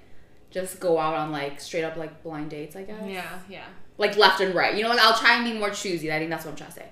just 0.49 0.79
go 0.79 0.97
out 0.97 1.13
on 1.13 1.31
like 1.31 1.59
straight 1.59 1.83
up 1.83 1.95
like 1.97 2.23
blind 2.23 2.49
dates, 2.49 2.75
I 2.75 2.83
guess 2.83 3.03
Yeah, 3.05 3.39
yeah. 3.49 3.65
like 3.97 4.17
left 4.17 4.41
and 4.41 4.55
right. 4.55 4.75
You 4.75 4.83
know, 4.83 4.89
like 4.89 4.99
I'll 4.99 5.17
try 5.17 5.35
and 5.35 5.45
be 5.45 5.57
more 5.57 5.69
choosy. 5.69 6.11
I 6.11 6.17
think 6.17 6.29
that's 6.29 6.45
what 6.45 6.51
I'm 6.51 6.57
trying 6.57 6.71
to 6.71 6.75
say. 6.75 6.85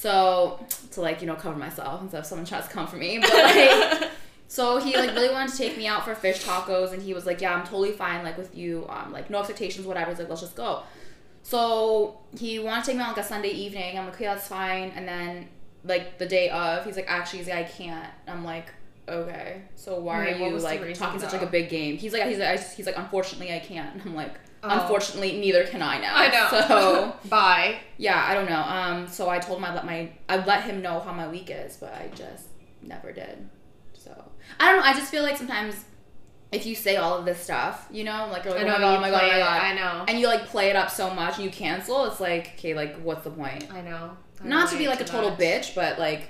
So 0.00 0.58
to 0.92 1.02
like 1.02 1.20
you 1.20 1.26
know 1.26 1.34
cover 1.34 1.58
myself 1.58 2.00
instead 2.00 2.20
of 2.20 2.24
someone 2.24 2.46
tries 2.46 2.66
to 2.66 2.70
come 2.72 2.86
for 2.86 2.96
me. 2.96 3.18
But 3.18 3.30
like, 3.34 4.10
so 4.48 4.78
he 4.78 4.96
like 4.96 5.10
really 5.10 5.28
wanted 5.28 5.50
to 5.52 5.58
take 5.58 5.76
me 5.76 5.86
out 5.86 6.06
for 6.06 6.14
fish 6.14 6.42
tacos, 6.42 6.94
and 6.94 7.02
he 7.02 7.12
was 7.12 7.26
like, 7.26 7.42
"Yeah, 7.42 7.54
I'm 7.54 7.64
totally 7.64 7.92
fine 7.92 8.24
like 8.24 8.38
with 8.38 8.56
you. 8.56 8.86
Um, 8.88 9.12
like 9.12 9.28
no 9.28 9.40
expectations, 9.40 9.86
whatever." 9.86 10.08
He's 10.08 10.18
like, 10.18 10.30
"Let's 10.30 10.40
just 10.40 10.56
go." 10.56 10.84
So 11.42 12.18
he 12.34 12.58
wanted 12.58 12.80
to 12.80 12.86
take 12.86 12.96
me 12.96 13.02
out 13.02 13.14
like 13.14 13.26
a 13.26 13.28
Sunday 13.28 13.50
evening. 13.50 13.98
I'm 13.98 14.06
like, 14.06 14.14
"Okay, 14.14 14.24
that's 14.24 14.48
fine." 14.48 14.90
And 14.96 15.06
then 15.06 15.48
like 15.84 16.16
the 16.16 16.26
day 16.26 16.48
of, 16.48 16.86
he's 16.86 16.96
like, 16.96 17.04
"Actually, 17.06 17.40
he's 17.40 17.48
like, 17.48 17.66
I 17.66 17.68
can't." 17.68 18.10
I'm 18.26 18.42
like. 18.42 18.68
Okay, 19.06 19.62
so 19.74 19.98
why 19.98 20.20
Wait, 20.20 20.40
are 20.40 20.48
you 20.50 20.58
like 20.58 20.94
talking 20.94 21.18
such 21.18 21.32
like 21.32 21.42
a 21.42 21.46
big 21.46 21.68
game? 21.68 21.96
He's 21.96 22.12
like, 22.12 22.22
he's 22.26 22.38
like, 22.38 22.60
I, 22.60 22.62
he's 22.62 22.86
like, 22.86 22.96
unfortunately, 22.96 23.52
I 23.52 23.58
can't. 23.58 23.92
And 23.94 24.02
I'm 24.02 24.14
like, 24.14 24.34
Oh. 24.62 24.68
unfortunately, 24.80 25.38
neither 25.40 25.64
can 25.64 25.80
I 25.80 25.98
now. 25.98 26.14
I 26.14 26.28
know. 26.28 26.60
So 26.68 27.16
Bye. 27.28 27.78
yeah, 27.96 28.24
I 28.28 28.34
don't 28.34 28.48
know. 28.48 28.60
Um, 28.60 29.08
so 29.08 29.28
I 29.30 29.38
told 29.38 29.58
him 29.58 29.64
I 29.64 29.74
let 29.74 29.86
my 29.86 30.10
I 30.28 30.44
let 30.44 30.64
him 30.64 30.82
know 30.82 31.00
how 31.00 31.12
my 31.12 31.28
week 31.28 31.50
is, 31.50 31.76
but 31.76 31.94
I 31.94 32.10
just 32.14 32.44
never 32.82 33.12
did. 33.12 33.48
So 33.94 34.12
I 34.58 34.70
don't 34.70 34.80
know. 34.80 34.86
I 34.86 34.92
just 34.92 35.10
feel 35.10 35.22
like 35.22 35.36
sometimes 35.36 35.84
if 36.52 36.66
you 36.66 36.74
say 36.74 36.96
all 36.96 37.16
of 37.16 37.24
this 37.24 37.40
stuff, 37.40 37.86
you 37.90 38.04
know, 38.04 38.28
like 38.30 38.44
like, 38.44 38.60
I 38.60 38.64
know 38.64 38.74
oh 38.74 38.78
my 38.78 38.78
god, 38.80 38.96
oh 38.98 39.00
my 39.00 39.10
god, 39.10 39.22
oh 39.22 39.28
my 39.32 39.38
god, 39.38 39.62
I 39.62 39.74
know. 39.74 40.04
and 40.08 40.18
you 40.18 40.26
like 40.26 40.46
play 40.46 40.68
it 40.68 40.76
up 40.76 40.90
so 40.90 41.14
much 41.14 41.36
and 41.36 41.44
you 41.44 41.50
cancel. 41.50 42.04
It's 42.06 42.20
like 42.20 42.54
okay, 42.58 42.74
like 42.74 43.00
what's 43.00 43.24
the 43.24 43.30
point? 43.30 43.72
I 43.72 43.80
know. 43.80 44.16
I 44.42 44.46
Not 44.46 44.70
to 44.70 44.76
be 44.78 44.88
like 44.88 45.00
a 45.00 45.04
total 45.04 45.30
that. 45.30 45.38
bitch, 45.38 45.74
but 45.74 45.98
like 45.98 46.22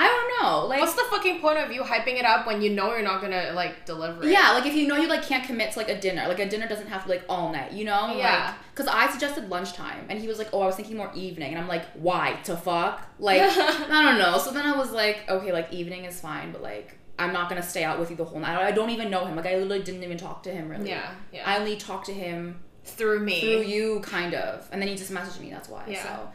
I 0.00 0.06
don't 0.06 0.42
know, 0.42 0.66
like. 0.66 0.80
What's 0.80 0.94
the 0.94 1.04
fucking 1.10 1.40
point 1.40 1.58
of 1.58 1.72
you 1.72 1.82
hyping 1.82 2.18
it 2.20 2.24
up 2.24 2.46
when 2.46 2.62
you 2.62 2.70
know 2.70 2.92
you're 2.92 3.02
not 3.02 3.20
gonna 3.20 3.50
like 3.52 3.84
deliver 3.84 4.22
it? 4.22 4.30
yeah, 4.30 4.52
like 4.52 4.64
if 4.64 4.74
you 4.74 4.86
know 4.86 4.96
you 4.96 5.08
like 5.08 5.22
can't 5.24 5.44
commit 5.44 5.72
to 5.72 5.78
like 5.80 5.88
a 5.88 6.00
dinner, 6.00 6.28
like 6.28 6.38
a 6.38 6.48
dinner 6.48 6.68
doesn't 6.68 6.86
have 6.86 7.02
to 7.02 7.08
be 7.08 7.14
like 7.14 7.24
all 7.28 7.50
night, 7.50 7.72
you 7.72 7.84
know? 7.84 8.14
Yeah. 8.16 8.54
Because 8.70 8.86
I 8.86 9.10
suggested 9.10 9.48
lunchtime, 9.48 10.06
and 10.08 10.20
he 10.20 10.28
was 10.28 10.38
like, 10.38 10.50
"Oh, 10.52 10.60
I 10.60 10.66
was 10.66 10.76
thinking 10.76 10.96
more 10.96 11.10
evening," 11.16 11.50
and 11.52 11.60
I'm 11.60 11.66
like, 11.66 11.84
"Why? 11.94 12.38
To 12.44 12.56
fuck?" 12.56 13.04
Like, 13.18 13.42
I 13.42 14.02
don't 14.02 14.18
know. 14.18 14.38
So 14.38 14.52
then 14.52 14.66
I 14.66 14.76
was 14.76 14.92
like, 14.92 15.28
"Okay, 15.28 15.52
like 15.52 15.72
evening 15.72 16.04
is 16.04 16.20
fine, 16.20 16.52
but 16.52 16.62
like 16.62 16.96
I'm 17.18 17.32
not 17.32 17.48
gonna 17.48 17.62
stay 17.62 17.82
out 17.82 17.98
with 17.98 18.10
you 18.10 18.16
the 18.16 18.24
whole 18.24 18.38
night. 18.38 18.56
I 18.56 18.70
don't 18.70 18.90
even 18.90 19.10
know 19.10 19.24
him. 19.24 19.34
Like 19.34 19.46
I 19.46 19.56
literally 19.56 19.82
didn't 19.82 20.04
even 20.04 20.16
talk 20.16 20.44
to 20.44 20.52
him 20.52 20.68
really. 20.68 20.90
Yeah, 20.90 21.10
yeah. 21.32 21.42
I 21.44 21.58
only 21.58 21.76
talked 21.76 22.06
to 22.06 22.14
him 22.14 22.60
through 22.84 23.20
me. 23.20 23.40
through 23.40 23.62
you, 23.62 24.00
kind 24.00 24.34
of. 24.34 24.68
And 24.70 24.80
then 24.80 24.88
he 24.88 24.94
just 24.94 25.12
messaged 25.12 25.40
me. 25.40 25.50
That's 25.50 25.68
why. 25.68 25.84
Yeah. 25.88 26.04
So 26.04 26.28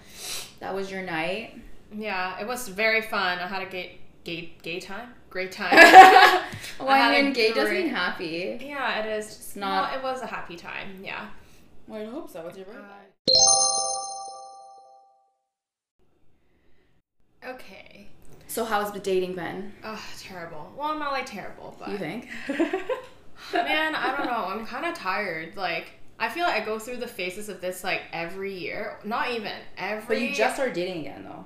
that 0.59 0.75
was 0.75 0.91
your 0.91 1.01
night. 1.01 1.59
Yeah, 1.95 2.39
it 2.39 2.47
was 2.47 2.67
very 2.67 3.01
fun. 3.01 3.39
I 3.39 3.47
had 3.47 3.61
a 3.61 3.65
gay 3.69 3.99
gay 4.23 4.53
gay 4.61 4.79
time. 4.79 5.13
Great 5.29 5.51
time. 5.59 5.71
Well, 6.79 6.89
I 6.89 6.99
I 7.17 7.21
mean, 7.21 7.33
gay 7.33 7.51
great- 7.53 7.85
mean 7.85 7.89
happy. 7.93 8.57
yeah, 8.61 8.99
it 8.99 9.17
is. 9.17 9.25
It's 9.27 9.55
not- 9.55 9.93
it 9.95 10.03
was 10.03 10.21
a 10.21 10.27
happy 10.27 10.55
time. 10.55 11.01
Yeah. 11.03 11.27
Well, 11.87 12.01
I 12.01 12.05
hope 12.05 12.29
so. 12.29 12.47
It's 12.47 12.57
your 12.57 12.67
uh, 12.67 12.71
birthday. 12.71 13.33
Okay. 17.45 18.07
So 18.47 18.63
how's 18.63 18.91
the 18.91 18.99
dating 18.99 19.35
been? 19.35 19.73
Oh, 19.83 20.01
terrible. 20.19 20.71
Well, 20.77 20.97
not 20.99 21.11
like 21.11 21.25
terrible, 21.25 21.75
but 21.79 21.89
You 21.89 21.97
think? 21.97 22.29
man, 23.53 23.95
I 23.95 24.15
don't 24.15 24.25
know. 24.27 24.45
I'm 24.47 24.65
kind 24.73 24.85
of 24.85 24.93
tired. 24.93 25.57
Like, 25.57 25.91
I 26.19 26.29
feel 26.29 26.43
like 26.43 26.61
I 26.61 26.65
go 26.65 26.77
through 26.79 26.97
the 26.97 27.07
phases 27.07 27.49
of 27.49 27.59
this 27.61 27.83
like 27.83 28.01
every 28.13 28.53
year. 28.57 28.99
Not 29.03 29.31
even 29.31 29.51
every. 29.77 30.05
But 30.15 30.21
you 30.21 30.33
just 30.35 30.55
started 30.55 30.75
dating 30.75 31.01
again, 31.01 31.23
though. 31.23 31.45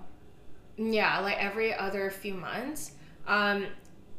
Yeah, 0.77 1.19
like 1.19 1.37
every 1.37 1.73
other 1.73 2.09
few 2.11 2.33
months. 2.35 2.91
Um, 3.27 3.65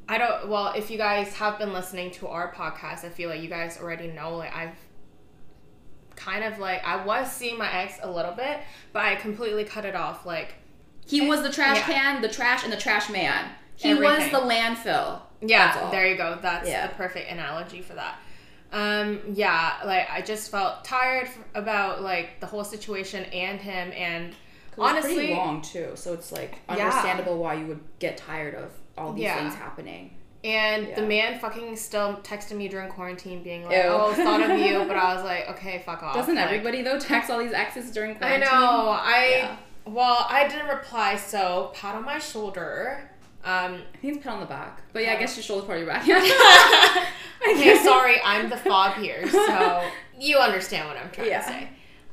I 0.09 0.19
don't. 0.19 0.49
Well, 0.49 0.73
if 0.77 0.91
you 0.91 0.99
guys 0.99 1.33
have 1.35 1.59
been 1.59 1.73
listening 1.73 2.11
to 2.13 2.29
our 2.29 2.53
podcast, 2.53 3.05
I 3.05 3.11
feel 3.11 3.29
like 3.31 3.43
you 3.43 3.49
guys 3.49 3.79
already 3.81 4.09
know. 4.09 4.37
Like 4.37 4.55
I've 4.55 4.75
kind 6.17 6.43
of 6.45 6.59
like 6.59 6.85
I 6.85 7.05
was 7.05 7.31
seeing 7.31 7.59
my 7.59 7.71
ex 7.73 7.99
a 8.03 8.11
little 8.11 8.33
bit, 8.33 8.59
but 8.93 9.05
I 9.05 9.15
completely 9.17 9.65
cut 9.65 9.85
it 9.85 9.95
off. 9.95 10.27
Like 10.27 10.55
He 11.07 11.21
was 11.27 11.43
the 11.43 11.51
trash 11.51 11.77
Yeah. 11.79 11.85
can, 11.85 12.23
the 12.23 12.29
trash, 12.29 12.65
and 12.65 12.73
the 12.73 12.77
trash 12.77 13.09
man. 13.09 13.51
He 13.77 13.91
Everything. 13.91 14.33
was 14.33 14.33
the 14.33 14.39
landfill. 14.47 15.21
yeah, 15.41 15.89
there 15.91 16.09
you 16.09 16.17
go. 16.17 16.39
That's 16.43 16.69
Yeah. 16.69 16.89
the 16.89 16.95
perfect 16.95 17.31
analogy 17.31 17.81
for 17.83 17.95
that. 17.95 18.19
Um, 18.73 19.21
yeah, 19.33 19.75
like 19.85 20.11
I 20.11 20.21
just 20.21 20.51
felt 20.51 20.85
tired 20.85 21.29
f- 21.29 21.39
about 21.55 22.03
like 22.03 22.41
the 22.41 22.47
whole 22.47 22.65
situation 22.65 23.25
and 23.27 23.61
him, 23.61 23.93
and 23.95 24.35
honestly, 24.85 25.15
pretty 25.17 25.35
long 25.35 25.61
too, 25.63 25.91
so 25.95 26.13
it's 26.15 26.33
like 26.33 26.59
Yeah. 26.69 26.75
understandable 26.87 27.39
why 27.39 27.55
you 27.55 27.67
would 27.67 27.81
get 27.99 28.17
tired 28.17 28.55
of 28.55 28.71
all 28.97 29.13
these 29.13 29.25
Yeah. 29.25 29.37
things 29.39 29.55
happening. 29.55 30.15
And 30.45 30.95
the 30.95 31.03
man 31.03 31.39
fucking 31.41 31.75
still 31.77 32.21
texted 32.23 32.53
me 32.57 32.69
during 32.69 32.89
quarantine, 32.89 33.43
being 33.43 33.65
like, 33.65 33.77
Ew. 33.77 33.83
"Oh, 33.91 34.15
thought 34.15 34.41
of 34.41 34.57
you," 34.59 34.85
but 34.87 34.97
I 34.97 35.13
was 35.17 35.25
like, 35.25 35.49
"Okay, 35.51 35.83
fuck 35.85 36.03
off." 36.03 36.15
Doesn't 36.15 36.37
Like, 36.37 36.45
everybody 36.45 36.83
though 36.83 36.99
text 36.99 37.29
all 37.31 37.39
these 37.41 37.53
exes 37.53 37.91
during 37.91 38.15
quarantine? 38.15 38.47
I 38.49 38.51
know. 38.53 38.89
I 38.91 39.27
Yeah. 39.31 39.57
well, 39.85 40.27
I 40.31 40.47
didn't 40.47 40.69
reply, 40.69 41.17
so 41.17 41.73
pat 41.75 41.97
on 41.97 42.05
my 42.05 42.19
shoulder. 42.21 43.11
Um, 43.45 43.83
I 43.95 43.97
think 43.99 44.17
it's 44.17 44.25
pat 44.25 44.35
on 44.35 44.41
the 44.41 44.47
back, 44.47 44.81
but 44.93 45.03
yeah, 45.03 45.13
I 45.13 45.17
guess 45.17 45.37
your 45.37 45.43
shoulder 45.45 45.67
part 45.67 45.79
of 45.79 45.85
your 45.85 45.93
back. 45.93 46.03
okay, 47.51 47.77
sorry, 47.83 48.21
I'm 48.25 48.49
the 48.51 48.57
fob 48.57 48.95
here, 48.97 49.29
so 49.29 49.83
you 50.19 50.37
understand 50.39 50.89
what 50.89 50.97
I'm 50.97 51.11
trying 51.11 51.29
Yeah. 51.29 51.41
to 51.41 51.47
say. 51.49 51.69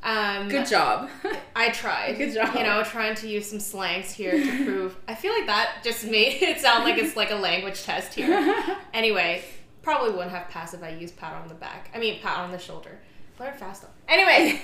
Um, 0.06 0.48
Good 0.50 0.68
job. 0.68 1.10
I 1.56 1.72
tried. 1.72 2.18
Good 2.20 2.36
job. 2.36 2.54
You 2.54 2.62
know, 2.62 2.84
trying 2.84 3.16
to 3.16 3.28
use 3.28 3.50
some 3.50 3.60
slangs 3.60 4.12
here 4.12 4.32
to 4.32 4.64
prove. 4.64 4.96
I 5.08 5.16
feel 5.16 5.34
like 5.34 5.48
that 5.48 5.80
just 5.84 6.06
made 6.06 6.34
it 6.44 6.60
sound 6.60 6.84
like 6.84 6.98
it's 7.00 7.16
like 7.16 7.32
a 7.32 7.36
language 7.36 7.84
test 7.84 8.14
here. 8.14 8.64
Anyway, 8.94 9.44
probably 9.82 10.12
wouldn't 10.12 10.32
have 10.32 10.48
passed 10.48 10.74
if 10.74 10.82
I 10.82 10.88
used 10.88 11.18
pat 11.18 11.34
on 11.34 11.50
the 11.50 11.54
back. 11.54 11.90
I 11.94 12.00
mean, 12.00 12.22
pat 12.22 12.38
on 12.38 12.52
the 12.52 12.58
shoulder. 12.58 12.98
Learn 13.38 13.54
fast 13.58 13.82
though. 13.82 13.90
Anyway, 14.08 14.62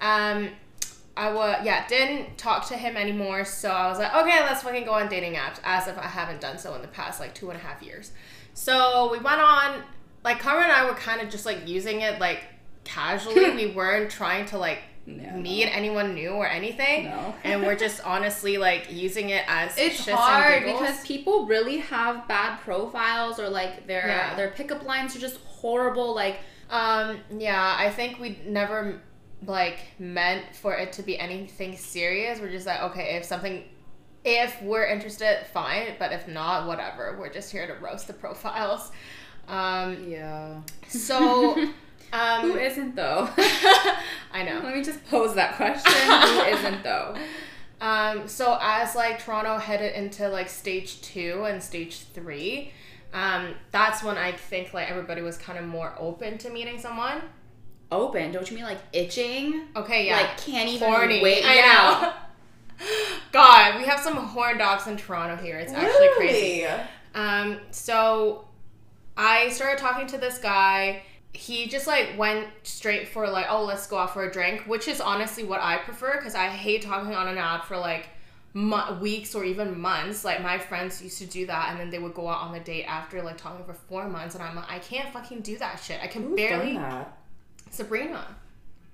um, 0.00 0.50
I 1.16 1.32
was 1.32 1.62
yeah 1.64 1.84
didn't 1.88 2.38
talk 2.38 2.68
to 2.68 2.76
him 2.76 2.96
anymore. 2.96 3.44
So 3.44 3.70
I 3.70 3.88
was 3.88 3.98
like, 3.98 4.14
okay, 4.14 4.40
let's 4.44 4.62
fucking 4.62 4.84
go 4.84 4.92
on 4.92 5.08
dating 5.08 5.34
apps, 5.34 5.58
as 5.64 5.88
if 5.88 5.98
I 5.98 6.06
haven't 6.06 6.40
done 6.40 6.58
so 6.58 6.76
in 6.76 6.82
the 6.82 6.86
past 6.86 7.18
like 7.18 7.34
two 7.34 7.50
and 7.50 7.58
a 7.58 7.62
half 7.62 7.82
years. 7.82 8.12
So 8.54 9.08
we 9.10 9.18
went 9.18 9.40
on. 9.40 9.82
Like 10.22 10.38
Carmen 10.38 10.62
and 10.62 10.72
I 10.72 10.84
were 10.84 10.94
kind 10.94 11.20
of 11.20 11.28
just 11.28 11.44
like 11.44 11.66
using 11.66 12.02
it 12.02 12.20
like 12.20 12.44
casually. 12.84 13.50
we 13.54 13.66
weren't 13.74 14.10
trying 14.10 14.46
to 14.46 14.58
like 14.58 14.78
Yeah, 15.06 15.36
meet 15.36 15.66
anyone 15.66 16.14
new 16.14 16.30
or 16.30 16.46
anything. 16.46 17.04
No. 17.06 17.34
and 17.44 17.62
we're 17.62 17.76
just 17.76 18.00
honestly 18.04 18.56
like 18.58 18.86
using 18.92 19.30
it 19.30 19.44
as 19.48 19.76
It's 19.76 20.08
hard 20.08 20.64
because 20.64 21.04
people 21.06 21.46
really 21.46 21.78
have 21.78 22.28
bad 22.28 22.60
profiles 22.60 23.38
or 23.40 23.48
like 23.48 23.86
their 23.86 24.06
Yeah. 24.06 24.34
their 24.36 24.50
pickup 24.50 24.84
lines 24.84 25.16
are 25.16 25.20
just 25.20 25.38
horrible. 25.60 26.14
Like 26.14 26.38
Um, 26.70 27.18
yeah, 27.36 27.76
I 27.78 27.90
think 27.90 28.18
we 28.20 28.38
never 28.46 29.00
like 29.44 29.78
meant 29.98 30.54
for 30.54 30.72
it 30.74 30.92
to 30.94 31.02
be 31.02 31.18
anything 31.18 31.76
serious. 31.76 32.40
We're 32.40 32.50
just 32.52 32.66
like, 32.66 32.80
okay, 32.82 33.16
if 33.16 33.24
something, 33.24 33.64
if 34.24 34.62
we're 34.62 34.86
interested, 34.86 35.44
fine. 35.52 35.96
But 35.98 36.12
if 36.12 36.28
not, 36.28 36.66
whatever. 36.68 37.16
We're 37.18 37.32
just 37.32 37.50
here 37.50 37.66
to 37.66 37.74
roast 37.74 38.06
the 38.06 38.12
profiles. 38.14 38.92
Um, 39.48 40.08
yeah, 40.08 40.60
so, 40.88 41.56
who 42.12 42.52
um, 42.52 42.58
isn't 42.58 42.94
though? 42.94 43.28
I 44.32 44.42
know. 44.44 44.60
Let 44.62 44.76
me 44.76 44.82
just 44.82 45.04
pose 45.06 45.34
that 45.34 45.56
question. 45.56 45.92
who 45.92 46.56
isn't 46.56 46.82
though? 46.82 47.16
Um, 47.80 48.28
so 48.28 48.58
as 48.60 48.94
like 48.94 49.18
Toronto 49.18 49.58
headed 49.58 49.94
into 49.94 50.28
like 50.28 50.48
stage 50.48 51.00
two 51.00 51.44
and 51.44 51.62
stage 51.62 52.04
three, 52.12 52.72
um, 53.12 53.54
that's 53.70 54.02
when 54.02 54.18
I 54.18 54.32
think 54.32 54.72
like 54.72 54.90
everybody 54.90 55.22
was 55.22 55.36
kind 55.36 55.58
of 55.58 55.64
more 55.64 55.94
open 55.98 56.38
to 56.38 56.50
meeting 56.50 56.78
someone. 56.78 57.22
Open? 57.90 58.32
Don't 58.32 58.48
you 58.50 58.56
mean 58.56 58.64
like 58.64 58.78
itching? 58.92 59.68
Okay, 59.76 60.06
yeah. 60.06 60.18
Like 60.18 60.38
can't 60.38 60.68
even 60.68 60.88
horny. 60.88 61.22
wait. 61.22 61.44
I 61.44 61.54
yeah. 61.56 62.00
know. 62.80 62.86
God, 63.32 63.78
we 63.78 63.84
have 63.84 64.00
some 64.00 64.16
horn 64.16 64.58
dogs 64.58 64.86
in 64.86 64.96
Toronto 64.96 65.42
here. 65.42 65.58
It's 65.58 65.72
actually 65.72 66.08
crazy. 66.16 66.66
Um, 67.14 67.60
so 67.70 68.46
I 69.16 69.48
started 69.50 69.78
talking 69.78 70.06
to 70.08 70.18
this 70.18 70.38
guy. 70.38 71.02
He 71.34 71.66
just 71.66 71.86
like 71.86 72.18
went 72.18 72.48
straight 72.62 73.08
for 73.08 73.28
like, 73.28 73.46
oh, 73.48 73.64
let's 73.64 73.86
go 73.86 73.96
out 73.98 74.12
for 74.12 74.24
a 74.24 74.30
drink, 74.32 74.62
which 74.66 74.86
is 74.86 75.00
honestly 75.00 75.44
what 75.44 75.60
I 75.60 75.78
prefer 75.78 76.16
because 76.18 76.34
I 76.34 76.48
hate 76.48 76.82
talking 76.82 77.14
on 77.14 77.26
an 77.28 77.38
app 77.38 77.64
for 77.64 77.76
like 77.78 78.08
mo- 78.54 78.98
weeks 79.00 79.34
or 79.34 79.44
even 79.44 79.80
months. 79.80 80.24
Like 80.24 80.42
my 80.42 80.58
friends 80.58 81.02
used 81.02 81.18
to 81.18 81.26
do 81.26 81.46
that, 81.46 81.70
and 81.70 81.80
then 81.80 81.90
they 81.90 81.98
would 81.98 82.14
go 82.14 82.28
out 82.28 82.42
on 82.42 82.52
the 82.52 82.60
date 82.60 82.84
after 82.84 83.22
like 83.22 83.38
talking 83.38 83.64
for 83.64 83.74
four 83.74 84.08
months, 84.08 84.34
and 84.34 84.44
I'm 84.44 84.56
like, 84.56 84.70
I 84.70 84.78
can't 84.78 85.12
fucking 85.12 85.40
do 85.40 85.58
that 85.58 85.80
shit. 85.82 86.00
I 86.02 86.06
can 86.06 86.22
Who's 86.22 86.36
barely. 86.36 86.74
done 86.74 86.82
that? 86.82 87.18
Sabrina. 87.70 88.26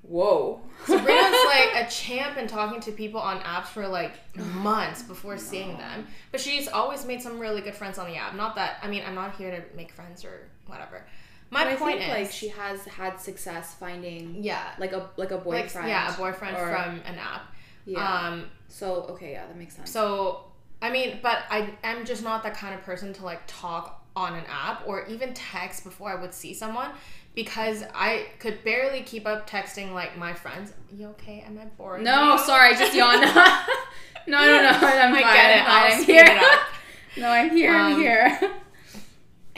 Whoa. 0.02 0.60
Sabrina's 0.86 1.04
like 1.46 1.74
a 1.74 1.86
champ 1.90 2.38
in 2.38 2.46
talking 2.46 2.80
to 2.82 2.92
people 2.92 3.20
on 3.20 3.40
apps 3.40 3.66
for 3.66 3.86
like 3.86 4.12
months 4.36 5.02
before 5.02 5.36
seeing 5.36 5.76
them. 5.76 6.06
But 6.30 6.40
she's 6.40 6.68
always 6.68 7.04
made 7.04 7.20
some 7.20 7.38
really 7.38 7.60
good 7.60 7.74
friends 7.74 7.98
on 7.98 8.08
the 8.08 8.16
app. 8.16 8.34
Not 8.34 8.54
that 8.54 8.78
I 8.82 8.88
mean, 8.88 9.02
I'm 9.06 9.14
not 9.14 9.36
here 9.36 9.50
to 9.50 9.76
make 9.76 9.92
friends 9.92 10.24
or 10.24 10.48
whatever. 10.66 11.04
My 11.50 11.64
But 11.64 11.72
I 11.72 11.76
point 11.76 11.98
think, 11.98 12.10
is, 12.12 12.18
like 12.18 12.30
she 12.32 12.48
has 12.48 12.84
had 12.84 13.18
success 13.20 13.74
finding 13.74 14.42
yeah, 14.44 14.74
like 14.78 14.92
a 14.92 15.08
like 15.16 15.30
a 15.30 15.36
like 15.36 15.44
boyfriend. 15.44 15.88
yeah, 15.88 16.14
a 16.14 16.16
boyfriend 16.16 16.56
or- 16.56 16.68
from 16.70 17.00
an 17.06 17.16
app. 17.18 17.54
yeah. 17.86 17.98
Um, 18.28 18.44
so 18.68 19.04
okay, 19.10 19.32
yeah, 19.32 19.46
that 19.46 19.56
makes 19.56 19.74
sense. 19.76 19.90
so 19.90 20.44
I 20.82 20.90
mean, 20.90 21.20
but 21.22 21.38
I 21.50 21.70
am 21.82 22.04
just 22.04 22.22
not 22.22 22.42
that 22.44 22.54
kind 22.54 22.74
of 22.74 22.82
person 22.82 23.12
to 23.14 23.24
like 23.24 23.40
talk 23.46 24.04
on 24.14 24.34
an 24.34 24.44
app 24.50 24.82
or 24.86 25.06
even 25.06 25.32
text 25.32 25.84
before 25.84 26.10
I 26.10 26.20
would 26.20 26.34
see 26.34 26.52
someone 26.52 26.90
because 27.34 27.84
I 27.94 28.26
could 28.40 28.62
barely 28.64 29.02
keep 29.02 29.26
up 29.26 29.48
texting 29.48 29.92
like 29.92 30.16
my 30.18 30.34
friends. 30.34 30.72
You 30.94 31.08
okay? 31.08 31.42
Am 31.46 31.58
I 31.58 31.64
boring? 31.64 32.04
no, 32.04 32.32
you?" 32.32 32.38
sorry, 32.40 32.74
just 32.74 32.94
yawned. 32.94 33.22
no, 34.26 34.38
no, 34.44 34.60
no, 34.60 34.68
I'm 34.68 35.14
I 35.14 35.22
fine. 35.22 35.34
get 35.34 35.56
it. 35.56 35.64
I'm. 35.66 35.92
I'm 35.98 36.04
here. 36.04 36.24
it 36.28 36.60
no, 37.20 37.28
I'm 37.30 37.50
here. 37.56 37.72
I'm 37.72 37.94
Um, 37.94 38.00
here. 38.00 38.38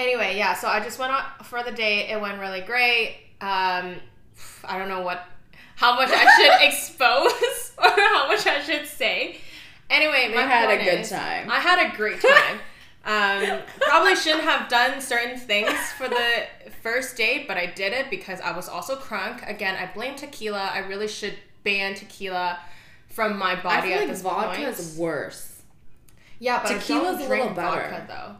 Anyway, 0.00 0.36
yeah, 0.36 0.54
so 0.54 0.66
I 0.66 0.80
just 0.80 0.98
went 0.98 1.12
out 1.12 1.44
for 1.44 1.62
the 1.62 1.72
date. 1.72 2.10
It 2.10 2.18
went 2.18 2.40
really 2.40 2.62
great. 2.62 3.16
Um, 3.42 3.96
I 4.64 4.78
don't 4.78 4.88
know 4.88 5.02
what, 5.02 5.26
how 5.76 5.94
much 5.94 6.08
I 6.10 6.24
should 6.36 6.68
expose 6.68 7.72
or 7.78 7.90
how 7.90 8.26
much 8.28 8.46
I 8.46 8.62
should 8.62 8.86
say. 8.86 9.36
Anyway, 9.90 10.32
my 10.34 10.42
We 10.42 10.48
had 10.48 10.70
a 10.70 10.82
good 10.82 11.00
is, 11.00 11.10
time. 11.10 11.50
I 11.50 11.60
had 11.60 11.92
a 11.92 11.96
great 11.96 12.20
time. 12.20 12.60
um, 13.04 13.60
probably 13.80 14.16
shouldn't 14.16 14.44
have 14.44 14.70
done 14.70 15.02
certain 15.02 15.38
things 15.38 15.72
for 15.98 16.08
the 16.08 16.44
first 16.82 17.16
date, 17.16 17.46
but 17.46 17.58
I 17.58 17.66
did 17.66 17.92
it 17.92 18.08
because 18.08 18.40
I 18.40 18.56
was 18.56 18.68
also 18.68 18.96
crunk. 18.96 19.46
Again, 19.48 19.76
I 19.76 19.92
blame 19.92 20.14
tequila. 20.16 20.70
I 20.72 20.78
really 20.78 21.08
should 21.08 21.34
ban 21.62 21.94
tequila 21.94 22.58
from 23.08 23.36
my 23.38 23.54
body 23.54 23.76
I 23.76 23.80
feel 23.82 23.92
at 23.92 24.00
like 24.00 24.08
this 24.08 24.22
vodka 24.22 24.56
point. 24.62 24.78
is 24.78 24.96
worse. 24.96 25.60
Yeah, 26.38 26.62
but 26.62 26.68
Tequila's 26.68 27.16
I 27.20 27.24
a 27.24 27.28
don't 27.28 27.28
little 27.28 27.48
better. 27.54 27.90
vodka 27.90 28.04
though. 28.08 28.36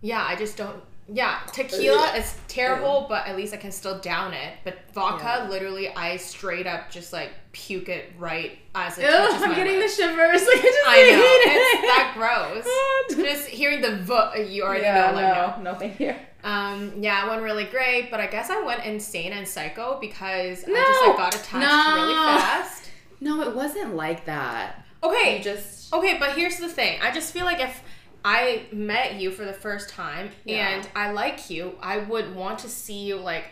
Yeah, 0.00 0.24
I 0.24 0.36
just 0.36 0.56
don't. 0.56 0.82
Yeah, 1.08 1.38
tequila 1.52 2.16
is 2.16 2.36
terrible, 2.48 3.06
but 3.08 3.28
at 3.28 3.36
least 3.36 3.54
I 3.54 3.58
can 3.58 3.70
still 3.70 4.00
down 4.00 4.34
it. 4.34 4.54
But 4.64 4.78
vodka, 4.92 5.42
Yeah. 5.44 5.48
literally, 5.48 5.88
I 5.88 6.16
straight 6.16 6.66
up 6.66 6.90
just 6.90 7.12
like 7.12 7.30
puke 7.52 7.88
it 7.88 8.12
right 8.18 8.58
as 8.74 8.98
it 8.98 9.02
Ew, 9.02 9.10
touches 9.10 9.42
I'm 9.42 9.50
my 9.50 9.54
getting 9.54 9.78
the 9.78 9.88
shivers. 9.88 10.40
Like, 10.44 10.58
I 10.58 10.62
just 10.62 10.88
I 10.88 10.94
hate 10.96 11.12
know 11.12 11.22
it. 11.22 11.78
it's 11.78 11.82
that 11.86 13.14
gross. 13.14 13.24
just 13.28 13.48
hearing 13.48 13.82
the 13.82 13.96
v, 13.98 14.52
you 14.52 14.64
already 14.64 14.82
yeah, 14.82 15.10
know. 15.12 15.14
Like, 15.16 15.34
no. 15.56 15.62
no, 15.62 15.72
no, 15.72 15.78
thank 15.78 16.00
you. 16.00 16.12
Um, 16.42 16.92
yeah, 17.00 17.24
it 17.24 17.28
went 17.30 17.42
really 17.42 17.64
great, 17.64 18.10
but 18.10 18.18
I 18.18 18.26
guess 18.26 18.50
I 18.50 18.60
went 18.62 18.84
insane 18.84 19.32
and 19.32 19.46
psycho 19.46 19.98
because 20.00 20.64
I 20.64 20.72
just 20.72 21.06
like 21.06 21.16
got 21.16 21.34
attached 21.36 21.54
really 21.54 22.14
No. 22.14 22.38
fast. 22.38 22.90
No, 23.20 23.42
it 23.42 23.54
wasn't 23.54 23.94
like 23.94 24.24
that. 24.26 24.84
Okay, 25.04 25.38
You 25.38 25.44
just 25.44 25.92
Okay, 25.94 26.16
but 26.18 26.32
here's 26.36 26.56
the 26.56 26.68
thing. 26.68 26.98
I 27.00 27.12
just 27.12 27.32
feel 27.32 27.44
like 27.44 27.60
if 27.60 27.80
I 28.28 28.66
met 28.72 29.20
you 29.20 29.30
for 29.30 29.44
the 29.44 29.52
first 29.52 29.88
time 29.88 30.30
Yeah. 30.44 30.68
and 30.68 30.88
I 30.96 31.12
like 31.12 31.48
you, 31.48 31.76
I 31.80 31.98
would 31.98 32.34
want 32.34 32.58
to 32.60 32.68
see 32.68 33.04
you 33.04 33.16
like 33.18 33.44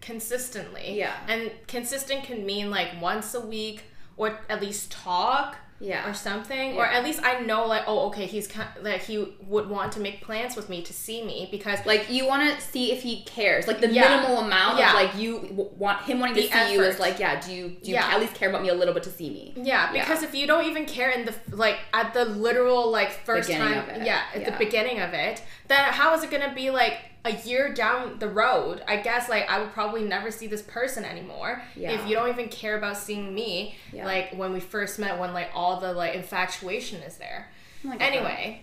consistently. 0.00 0.98
Yeah. 0.98 1.14
And 1.28 1.50
consistent 1.66 2.24
can 2.24 2.46
mean 2.46 2.70
like 2.70 3.00
once 3.00 3.34
a 3.34 3.40
week 3.40 3.82
or 4.16 4.38
at 4.48 4.62
least 4.62 4.90
talk 4.90 5.56
Yeah. 5.82 6.08
or 6.08 6.14
something 6.14 6.76
or 6.76 6.86
at 6.86 7.02
least 7.02 7.20
I 7.24 7.40
know 7.40 7.66
like 7.66 7.82
oh 7.88 8.06
okay 8.08 8.26
he's 8.26 8.46
kind 8.46 8.68
like 8.82 9.02
he 9.02 9.34
would 9.48 9.68
want 9.68 9.90
to 9.92 10.00
make 10.00 10.20
plans 10.22 10.54
with 10.54 10.68
me 10.68 10.80
to 10.82 10.92
see 10.92 11.24
me 11.24 11.48
because 11.50 11.84
Like 11.84 12.08
you 12.08 12.26
want 12.26 12.42
to 12.48 12.64
see 12.64 12.92
if 12.92 13.02
he 13.02 13.22
cares, 13.24 13.66
like 13.66 13.80
the 13.80 13.88
Yeah. 13.90 14.08
minimal 14.16 14.38
amount 14.44 14.78
Yeah. 14.78 14.90
of 14.90 14.94
like 14.94 15.16
you 15.20 15.70
want 15.76 16.02
him 16.02 16.20
wanting 16.20 16.36
to 16.36 16.42
The 16.42 16.48
see 16.48 16.72
you 16.74 16.82
is 16.82 16.98
like, 17.00 17.18
yeah, 17.18 17.40
do 17.40 17.52
you 17.52 17.68
do 17.82 17.90
you 17.90 17.94
Yeah. 17.96 18.12
at 18.14 18.20
least 18.20 18.34
care 18.34 18.48
about 18.48 18.62
me 18.62 18.68
a 18.68 18.74
little 18.74 18.94
bit 18.94 19.02
to 19.02 19.10
see 19.10 19.28
me? 19.30 19.54
Yeah, 19.56 19.92
because 19.92 20.22
if 20.22 20.34
you 20.34 20.46
don't 20.46 20.64
even 20.66 20.86
care 20.86 21.10
in 21.10 21.24
the 21.24 21.34
like 21.50 21.78
at 21.92 22.14
the 22.14 22.24
literal 22.26 22.90
like 22.90 23.10
first 23.26 23.48
Beginning 23.48 23.74
time, 23.82 24.04
yeah, 24.04 24.22
at 24.34 24.44
the 24.44 24.52
beginning 24.52 25.00
of 25.00 25.12
it, 25.14 25.42
then 25.68 25.80
how 25.92 26.14
is 26.14 26.22
it 26.22 26.30
gonna 26.30 26.54
be 26.54 26.70
like 26.70 26.98
a 27.24 27.32
year 27.32 27.72
down 27.72 28.18
the 28.18 28.28
road? 28.28 28.82
I 28.88 28.96
guess 28.96 29.28
like 29.28 29.48
I 29.48 29.60
would 29.60 29.72
probably 29.72 30.02
never 30.02 30.30
see 30.30 30.46
this 30.46 30.62
person 30.62 31.04
anymore 31.04 31.62
Yeah. 31.76 31.92
if 31.92 32.08
you 32.08 32.16
don't 32.16 32.28
even 32.28 32.48
care 32.48 32.76
about 32.76 32.96
seeing 32.96 33.34
me. 33.34 33.76
Yeah. 33.92 34.04
Like 34.06 34.34
when 34.34 34.52
we 34.52 34.60
first 34.60 34.98
met, 34.98 35.18
when 35.18 35.32
like 35.32 35.50
all 35.54 35.80
the 35.80 35.92
like 35.92 36.14
infatuation 36.14 37.02
is 37.02 37.16
there. 37.18 37.48
Oh. 37.86 37.94
Anyway, 38.00 38.62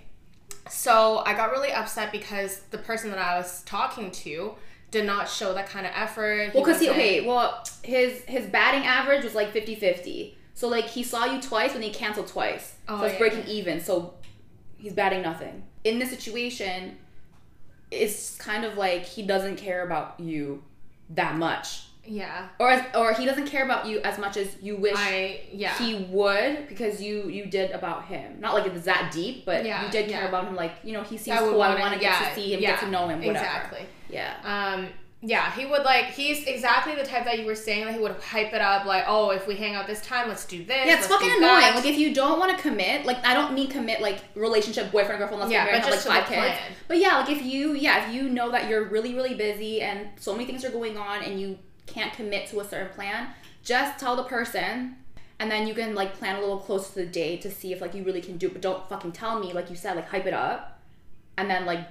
so 0.69 1.23
I 1.25 1.33
got 1.33 1.51
really 1.51 1.71
upset 1.71 2.11
because 2.11 2.61
the 2.71 2.77
person 2.77 3.09
that 3.11 3.19
I 3.19 3.37
was 3.37 3.61
talking 3.63 4.11
to 4.11 4.55
did 4.91 5.05
not 5.05 5.29
show 5.29 5.53
that 5.53 5.69
kind 5.69 5.85
of 5.85 5.91
effort. 5.95 6.51
Well, 6.53 6.63
because 6.63 6.81
he 6.81 6.89
okay, 6.89 7.25
well 7.25 7.63
his 7.83 8.23
his 8.25 8.45
batting 8.47 8.85
average 8.85 9.23
was 9.23 9.35
like 9.35 9.53
50-50. 9.53 10.33
So 10.53 10.67
like 10.67 10.85
he 10.85 11.03
saw 11.03 11.25
you 11.25 11.41
twice 11.41 11.75
and 11.75 11.83
he 11.83 11.91
canceled 11.91 12.27
twice. 12.27 12.75
Oh, 12.87 12.99
so 12.99 13.05
it's 13.05 13.13
yeah. 13.13 13.19
breaking 13.19 13.47
even. 13.47 13.79
So 13.79 14.15
he's 14.77 14.93
batting 14.93 15.21
nothing. 15.21 15.63
In 15.85 15.99
this 15.99 16.09
situation, 16.09 16.97
it's 17.91 18.35
kind 18.37 18.63
of 18.65 18.77
like 18.77 19.03
he 19.03 19.23
doesn't 19.23 19.55
care 19.57 19.83
about 19.85 20.19
you 20.19 20.63
that 21.11 21.35
much, 21.37 21.83
Yeah. 22.05 22.47
or 22.59 22.69
as, 22.69 22.83
or 22.95 23.13
he 23.13 23.25
doesn't 23.25 23.47
care 23.47 23.63
about 23.63 23.87
you 23.87 23.99
as 24.01 24.19
much 24.19 24.37
as 24.37 24.47
you 24.61 24.75
wish 24.77 24.93
I 24.95 25.41
yeah. 25.51 25.75
he 25.77 26.05
would 26.09 26.67
because 26.67 27.01
you 27.01 27.29
you 27.29 27.45
did 27.47 27.71
about 27.71 28.05
him. 28.05 28.39
Not 28.39 28.53
like 28.53 28.65
it's 28.71 28.85
that 28.85 29.11
deep, 29.11 29.43
but 29.45 29.65
Yeah, 29.65 29.85
you 29.85 29.91
did 29.91 30.07
care 30.09 30.21
yeah. 30.21 30.27
about 30.29 30.45
him. 30.45 30.55
Like 30.55 30.73
you 30.83 30.93
know 30.93 31.01
he 31.03 31.17
seems 31.17 31.37
I 31.37 31.39
cool. 31.41 31.61
I 31.61 31.69
wanna- 31.69 31.79
want 31.81 31.93
to 31.95 31.99
get 31.99 32.29
to 32.29 32.35
see 32.35 32.53
him, 32.53 32.59
get 32.59 32.79
to 32.81 32.89
know 32.91 33.07
him, 33.07 33.19
whatever. 33.19 33.37
Exactly. 33.45 33.85
Yeah. 34.09 34.33
Um, 34.43 34.89
yeah, 35.21 35.51
he 35.51 35.65
would 35.65 35.83
like 35.83 36.05
he's 36.05 36.45
exactly 36.45 36.95
the 36.95 37.03
type 37.03 37.25
that 37.25 37.39
you 37.39 37.45
were 37.45 37.55
saying 37.55 37.85
that 37.85 37.93
he 37.93 37.99
would 37.99 38.15
hype 38.21 38.53
it 38.53 38.61
up 38.61 38.85
like, 38.85 39.03
oh, 39.05 39.31
if 39.31 39.47
we 39.47 39.55
hang 39.55 39.75
out 39.75 39.85
this 39.85 40.01
time, 40.01 40.29
let's 40.29 40.45
do 40.45 40.63
this. 40.63 40.87
Yeah, 40.87 40.97
it's 40.97 41.07
fucking 41.07 41.27
annoying. 41.27 41.41
that. 41.41 41.75
Like 41.75 41.85
if 41.85 41.97
you 41.97 42.13
don't 42.13 42.39
want 42.39 42.55
to 42.55 42.61
commit, 42.61 43.05
like 43.05 43.25
I 43.25 43.33
don't 43.33 43.53
mean 43.53 43.69
commit 43.69 44.01
like 44.01 44.19
relationship 44.35 44.91
boyfriend 44.93 45.19
girlfriend. 45.19 45.41
Let's 45.41 45.51
Yeah, 45.51 45.65
married, 45.65 45.81
but 45.83 45.93
have 45.93 46.05
like 46.05 46.23
five 46.23 46.29
kids. 46.29 46.39
plan. 46.39 46.57
But 46.87 46.97
yeah, 46.99 47.17
like 47.17 47.29
if 47.29 47.41
you 47.43 47.73
yeah 47.73 48.07
if 48.07 48.13
you 48.13 48.29
know 48.29 48.49
that 48.51 48.69
you're 48.69 48.85
really 48.85 49.13
really 49.13 49.33
busy 49.35 49.81
and 49.81 50.07
so 50.17 50.31
many 50.31 50.45
things 50.45 50.63
are 50.63 50.71
going 50.71 50.97
on 50.97 51.23
and 51.23 51.39
you 51.39 51.57
can't 51.85 52.13
commit 52.13 52.47
to 52.49 52.61
a 52.61 52.63
certain 52.65 52.93
plan, 52.93 53.27
just 53.61 53.99
tell 53.99 54.15
the 54.15 54.23
person. 54.23 54.95
And 55.41 55.49
then 55.49 55.67
you 55.67 55.73
can 55.73 55.95
like 55.95 56.13
plan 56.17 56.37
a 56.37 56.39
little 56.39 56.59
closer 56.59 56.89
to 56.89 56.95
the 56.95 57.05
day 57.05 57.35
to 57.37 57.51
see 57.51 57.73
if 57.73 57.81
like 57.81 57.93
you 57.93 58.03
really 58.03 58.21
can 58.21 58.37
do 58.37 58.47
it. 58.47 58.53
But 58.53 58.61
don't 58.61 58.87
fucking 58.87 59.11
tell 59.11 59.39
me 59.39 59.51
like 59.51 59.69
you 59.69 59.75
said 59.75 59.97
like 59.97 60.07
hype 60.07 60.25
it 60.25 60.33
up, 60.33 60.81
and 61.37 61.49
then 61.49 61.65
like 61.65 61.81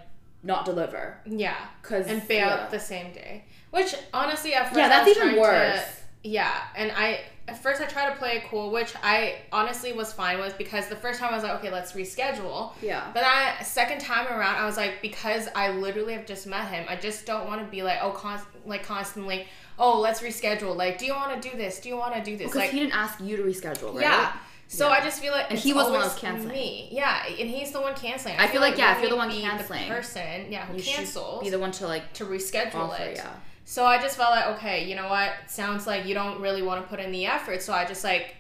not 0.43 0.65
deliver. 0.65 1.19
yeah, 1.27 1.57
'Cause, 1.83 2.07
and 2.07 2.27
bail 2.29 2.47
yeah. 2.49 2.69
the 2.69 2.81
same 2.81 3.13
day. 3.13 3.45
Which 3.71 3.95
honestly, 4.15 4.55
at 4.55 4.67
first 4.69 4.79
Yeah, 4.79 4.87
I 4.87 4.89
that's 4.89 5.09
was 5.09 5.17
even 5.17 5.37
worse. 5.41 5.81
To, 5.83 6.29
yeah, 6.29 6.53
and 6.77 6.91
I 6.93 7.21
at 7.49 7.63
first 7.63 7.81
I 7.81 7.87
tried 7.87 8.11
to 8.11 8.17
play 8.17 8.37
it 8.37 8.43
cool, 8.51 8.71
which 8.71 8.93
I 9.03 9.37
honestly 9.53 9.93
was 9.95 10.13
fine 10.13 10.39
with 10.39 10.57
because 10.59 10.89
the 10.89 10.97
first 10.97 11.19
time 11.19 11.33
I 11.33 11.35
was 11.35 11.43
like, 11.45 11.55
okay, 11.61 11.71
let's 11.71 11.93
reschedule. 11.93 12.73
Yeah. 12.83 13.11
But 13.15 13.21
that 13.21 13.65
second 13.67 14.01
time 14.01 14.27
around, 14.27 14.57
I 14.57 14.67
was 14.67 14.77
like, 14.77 15.01
because 15.01 15.49
I 15.55 15.71
literally 15.71 16.13
have 16.13 16.27
just 16.27 16.47
met 16.47 16.69
him, 16.69 16.85
I 16.89 16.97
just 16.97 17.25
don't 17.25 17.47
want 17.47 17.63
to 17.63 17.67
be 17.71 17.83
like, 17.83 17.99
oh, 18.03 18.11
const- 18.11 18.47
like 18.67 18.83
constantly, 18.85 19.47
oh, 19.79 19.99
let's 20.01 20.21
reschedule. 20.21 20.77
Like, 20.77 20.99
do 20.99 21.07
you 21.07 21.15
want 21.15 21.41
to 21.41 21.51
do 21.51 21.57
this? 21.57 21.81
Do 21.81 21.89
you 21.89 21.97
want 21.97 22.15
to 22.17 22.23
do 22.23 22.37
this? 22.37 22.49
Because 22.49 22.57
like, 22.57 22.71
he 22.71 22.81
didn't 22.81 22.95
ask 22.95 23.19
you 23.21 23.37
to 23.39 23.43
reschedule, 23.43 23.95
right? 23.95 24.03
yeah. 24.03 24.33
So 24.71 24.87
Yeah. 24.89 24.95
I 24.97 25.01
just 25.01 25.21
feel 25.21 25.33
like 25.33 25.47
And 25.47 25.55
it's 25.55 25.63
he 25.65 25.73
was 25.73 25.87
the 25.87 25.93
one 25.93 26.01
that 26.03 26.07
was 26.09 26.15
canceling. 26.19 26.53
Me, 26.53 26.89
yeah, 26.93 27.25
and 27.27 27.49
he's 27.49 27.73
the 27.73 27.81
one 27.81 27.95
canceling. 27.95 28.37
I 28.39 28.47
feel 28.49 28.61
like, 28.61 28.77
yeah, 28.77 28.93
if 28.93 28.99
you 28.99 29.03
you're 29.05 29.11
the 29.13 29.17
one 29.17 29.29
need 29.29 29.37
to 29.37 29.41
be 29.41 29.49
canceling, 29.49 29.89
the 29.89 29.95
person, 29.95 30.53
yeah, 30.53 30.67
who 30.67 30.77
You 30.77 30.83
cancels 30.83 31.43
be 31.43 31.49
the 31.51 31.59
one 31.59 31.73
to 31.73 31.87
like 31.87 32.13
to 32.15 32.25
reschedule 32.27 32.75
offer. 32.75 33.03
it. 33.03 33.17
Yeah. 33.17 33.33
So 33.65 33.85
I 33.87 33.99
just 34.01 34.17
felt 34.19 34.31
like, 34.31 34.47
okay, 34.59 34.85
you 34.89 34.95
know 34.95 35.09
what? 35.09 35.33
Sounds 35.47 35.87
like 35.87 36.05
you 36.07 36.15
don't 36.15 36.41
really 36.41 36.63
want 36.63 36.83
to 36.83 36.89
put 36.89 37.01
in 37.01 37.13
the 37.13 37.27
effort. 37.27 37.63
So 37.63 37.73
I 37.73 37.85
just 37.87 38.05
like, 38.05 38.35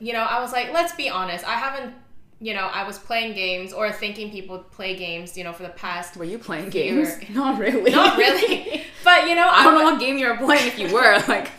you 0.00 0.12
know, 0.12 0.22
I 0.22 0.40
was 0.40 0.52
like, 0.52 0.72
let's 0.72 0.94
be 0.94 1.08
honest. 1.08 1.46
I 1.46 1.54
haven't, 1.54 1.94
you 2.40 2.54
know, 2.54 2.66
I 2.72 2.84
was 2.84 2.98
playing 2.98 3.34
games 3.34 3.72
or 3.72 3.90
thinking 3.92 4.30
people 4.32 4.58
play 4.58 4.96
games, 4.96 5.36
you 5.38 5.44
know, 5.44 5.52
for 5.52 5.62
the 5.62 5.68
past. 5.70 6.16
Were 6.16 6.24
you 6.24 6.38
playing 6.38 6.70
games? 6.70 7.08
Not 7.30 7.58
really. 7.60 7.90
Not 7.92 8.18
really, 8.18 8.82
but 9.04 9.28
you 9.28 9.36
know, 9.36 9.48
I 9.48 9.62
don't 9.64 9.74
know 9.78 9.84
what 9.84 10.00
game 10.00 10.18
you 10.18 10.26
were 10.28 10.36
playing 10.36 10.66
if 10.66 10.76
you 10.78 10.92
were 10.92 11.22
like. 11.28 11.50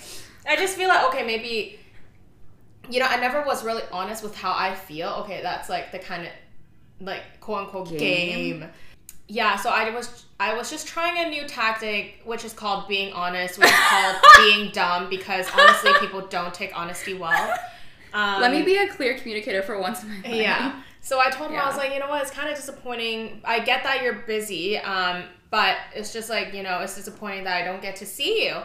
I 0.46 0.58
just 0.58 0.76
feel 0.76 0.90
like 0.90 1.06
okay, 1.08 1.26
maybe 1.26 1.80
you 2.90 3.00
know, 3.00 3.06
I 3.06 3.18
never 3.18 3.42
was 3.44 3.64
really 3.64 3.84
honest 3.92 4.24
with 4.24 4.36
how 4.36 4.54
I 4.56 4.76
feel. 4.76 5.10
Okay, 5.22 5.42
that's 5.42 5.70
like 5.70 5.92
the 5.92 6.00
kind 6.00 6.24
of 6.24 6.30
like 7.00 7.22
quote 7.40 7.66
unquote 7.66 7.90
Game. 7.90 8.60
game. 8.60 8.70
Yeah, 9.28 9.56
so 9.56 9.70
I 9.70 9.90
was 9.90 10.26
I 10.40 10.54
was 10.54 10.70
just 10.70 10.88
trying 10.88 11.26
a 11.26 11.30
new 11.30 11.48
tactic, 11.48 12.22
which 12.26 12.44
is 12.44 12.54
called 12.54 12.88
being 12.88 13.14
honest, 13.14 13.58
which 13.58 13.70
is 13.70 13.74
called 13.74 14.18
being 14.38 14.72
dumb, 14.72 15.10
because 15.10 15.48
honestly, 15.58 15.92
people 16.00 16.22
don't 16.28 16.54
take 16.54 16.78
honesty 16.78 17.14
well. 17.14 17.58
Um, 18.14 18.42
Let 18.42 18.52
me 18.52 18.62
be 18.64 18.76
a 18.76 18.88
clear 18.90 19.18
communicator 19.18 19.62
for 19.62 19.80
once 19.80 20.04
in 20.04 20.10
my 20.10 20.16
life. 20.16 20.36
yeah. 20.36 20.82
So 21.02 21.20
I 21.20 21.30
told 21.30 21.52
him 21.52 21.60
I 21.60 21.66
was 21.66 21.76
like, 21.78 21.94
you 21.94 22.00
know 22.00 22.08
what, 22.08 22.22
it's 22.22 22.32
kind 22.32 22.50
of 22.50 22.56
disappointing. 22.56 23.42
I 23.44 23.60
get 23.60 23.84
that 23.84 24.04
you're 24.04 24.14
busy, 24.14 24.78
um, 24.78 25.24
but 25.50 25.76
it's 25.96 26.14
just 26.14 26.30
like 26.30 26.54
you 26.54 26.64
know, 26.64 26.80
it's 26.82 26.96
disappointing 26.96 27.46
that 27.46 27.62
I 27.62 27.66
don't 27.66 27.82
get 27.82 27.96
to 27.98 28.06
see 28.06 28.46
you. 28.46 28.56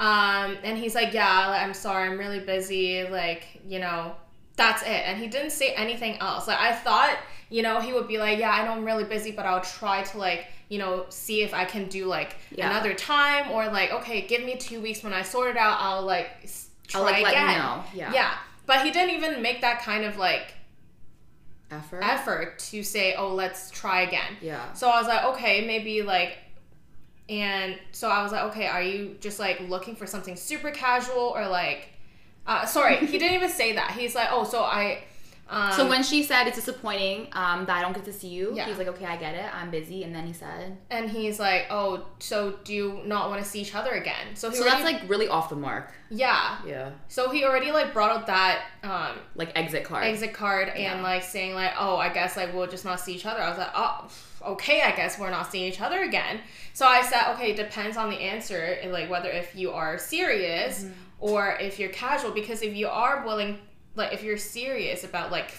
Um, 0.00 0.56
and 0.64 0.76
he's 0.78 0.94
like, 0.94 1.12
yeah, 1.12 1.60
I'm 1.62 1.74
sorry, 1.74 2.08
I'm 2.08 2.18
really 2.18 2.40
busy. 2.40 3.06
Like, 3.06 3.60
you 3.68 3.78
know, 3.78 4.14
that's 4.56 4.82
it. 4.82 4.88
And 4.88 5.18
he 5.20 5.26
didn't 5.28 5.50
say 5.50 5.74
anything 5.74 6.16
else. 6.18 6.48
Like, 6.48 6.58
I 6.58 6.72
thought, 6.72 7.18
you 7.50 7.62
know, 7.62 7.80
he 7.80 7.92
would 7.92 8.08
be 8.08 8.16
like, 8.18 8.38
yeah, 8.38 8.50
I 8.50 8.64
know 8.64 8.72
I'm 8.72 8.84
really 8.84 9.04
busy, 9.04 9.30
but 9.30 9.44
I'll 9.44 9.60
try 9.60 10.02
to 10.02 10.18
like, 10.18 10.46
you 10.70 10.78
know, 10.78 11.04
see 11.10 11.42
if 11.42 11.52
I 11.52 11.64
can 11.66 11.86
do 11.88 12.06
like 12.06 12.36
Yeah. 12.50 12.70
another 12.70 12.94
time 12.94 13.50
or 13.50 13.66
like, 13.68 13.92
okay, 13.92 14.22
give 14.22 14.42
me 14.42 14.56
two 14.56 14.80
weeks 14.80 15.02
when 15.02 15.12
I 15.12 15.20
sort 15.22 15.50
it 15.50 15.56
out. 15.58 15.76
I'll 15.80 16.02
like 16.06 16.28
try 16.88 17.00
I'll 17.00 17.06
like 17.06 17.22
let 17.22 17.32
again. 17.32 17.50
you 17.50 17.58
know. 17.58 17.84
Yeah. 17.92 18.12
Yeah. 18.14 18.34
But 18.66 18.84
he 18.86 18.90
didn't 18.92 19.14
even 19.16 19.42
make 19.42 19.60
that 19.60 19.82
kind 19.82 20.04
of 20.04 20.16
like 20.16 20.54
Effort. 21.70 22.02
effort 22.02 22.58
to 22.70 22.82
say, 22.82 23.14
oh, 23.14 23.34
let's 23.34 23.70
try 23.70 24.00
again. 24.02 24.36
Yeah. 24.40 24.72
So 24.72 24.88
I 24.88 24.98
was 24.98 25.06
like, 25.08 25.24
okay, 25.36 25.66
maybe 25.66 26.02
like, 26.02 26.38
and 27.30 27.78
so 27.92 28.08
I 28.10 28.22
was 28.22 28.32
like, 28.32 28.42
okay, 28.50 28.66
are 28.66 28.82
you 28.82 29.16
just 29.20 29.38
like 29.38 29.60
looking 29.68 29.94
for 29.96 30.06
something 30.06 30.36
super 30.36 30.70
casual 30.72 31.32
or 31.34 31.46
like, 31.48 31.88
uh, 32.46 32.66
sorry, 32.66 32.96
he 32.96 33.18
didn't 33.18 33.34
even 33.36 33.48
say 33.50 33.74
that. 33.74 33.92
He's 33.92 34.14
like, 34.14 34.28
oh, 34.32 34.44
so 34.44 34.62
I, 34.62 35.04
um, 35.48 35.72
So 35.72 35.88
when 35.88 36.02
she 36.02 36.22
said 36.22 36.46
it's 36.46 36.56
disappointing 36.56 37.28
um, 37.32 37.66
that 37.66 37.76
I 37.78 37.82
don't 37.82 37.92
get 37.94 38.04
to 38.06 38.12
see 38.12 38.28
you, 38.28 38.52
Yeah. 38.54 38.66
he's 38.66 38.78
like, 38.78 38.86
okay, 38.88 39.04
I 39.04 39.16
get 39.16 39.34
it. 39.34 39.44
I'm 39.54 39.70
busy. 39.70 40.04
And 40.04 40.14
then 40.14 40.26
he 40.26 40.32
said, 40.32 40.76
and 40.90 41.10
he's 41.10 41.38
like, 41.40 41.66
oh, 41.70 42.06
so 42.20 42.54
do 42.64 42.72
you 42.74 43.00
not 43.04 43.30
want 43.30 43.42
to 43.42 43.48
see 43.48 43.60
each 43.60 43.74
other 43.74 43.90
again? 43.92 44.34
So 44.34 44.50
he 44.50 44.56
so 44.56 44.62
already, 44.62 44.82
that's 44.84 44.92
like 45.02 45.10
really 45.10 45.28
off 45.28 45.48
the 45.48 45.56
mark. 45.56 45.92
yeah. 46.08 46.58
Yeah. 46.66 46.90
So 47.08 47.30
he 47.30 47.44
already 47.44 47.70
like 47.72 47.92
brought 47.92 48.10
up 48.16 48.26
that 48.26 48.62
um, 48.84 49.18
Like 49.34 49.52
exit 49.56 49.84
card. 49.84 50.04
exit 50.04 50.32
card 50.34 50.68
and 50.68 50.78
Yeah. 50.82 51.02
like 51.02 51.22
saying 51.24 51.54
like, 51.54 51.72
oh, 51.78 51.96
I 51.96 52.08
guess 52.10 52.36
like 52.36 52.54
we'll 52.54 52.66
just 52.68 52.84
not 52.84 52.98
see 53.00 53.14
each 53.14 53.26
other. 53.26 53.40
I 53.40 53.48
was 53.48 53.58
like, 53.58 53.72
oh, 53.74 54.08
okay, 54.44 54.82
I 54.82 54.94
guess 54.96 55.18
we're 55.18 55.30
not 55.30 55.50
seeing 55.50 55.64
each 55.70 55.80
other 55.80 56.02
again. 56.02 56.40
So 56.72 56.86
I 56.86 57.02
said, 57.02 57.32
okay, 57.34 57.50
it 57.52 57.56
depends 57.56 57.96
on 57.96 58.10
the 58.10 58.16
answer, 58.16 58.78
and, 58.82 58.92
like 58.92 59.10
whether 59.10 59.28
if 59.30 59.54
you 59.54 59.72
are 59.72 59.98
serious 59.98 60.84
Mm-hmm. 60.84 60.92
or 61.20 61.56
if 61.60 61.78
you're 61.78 61.90
casual. 61.90 62.30
Because 62.32 62.62
if 62.62 62.74
you 62.74 62.88
are 62.88 63.24
willing, 63.24 63.58
like 63.96 64.12
if 64.12 64.22
you're 64.22 64.38
serious 64.38 65.04
about 65.04 65.30
like 65.30 65.52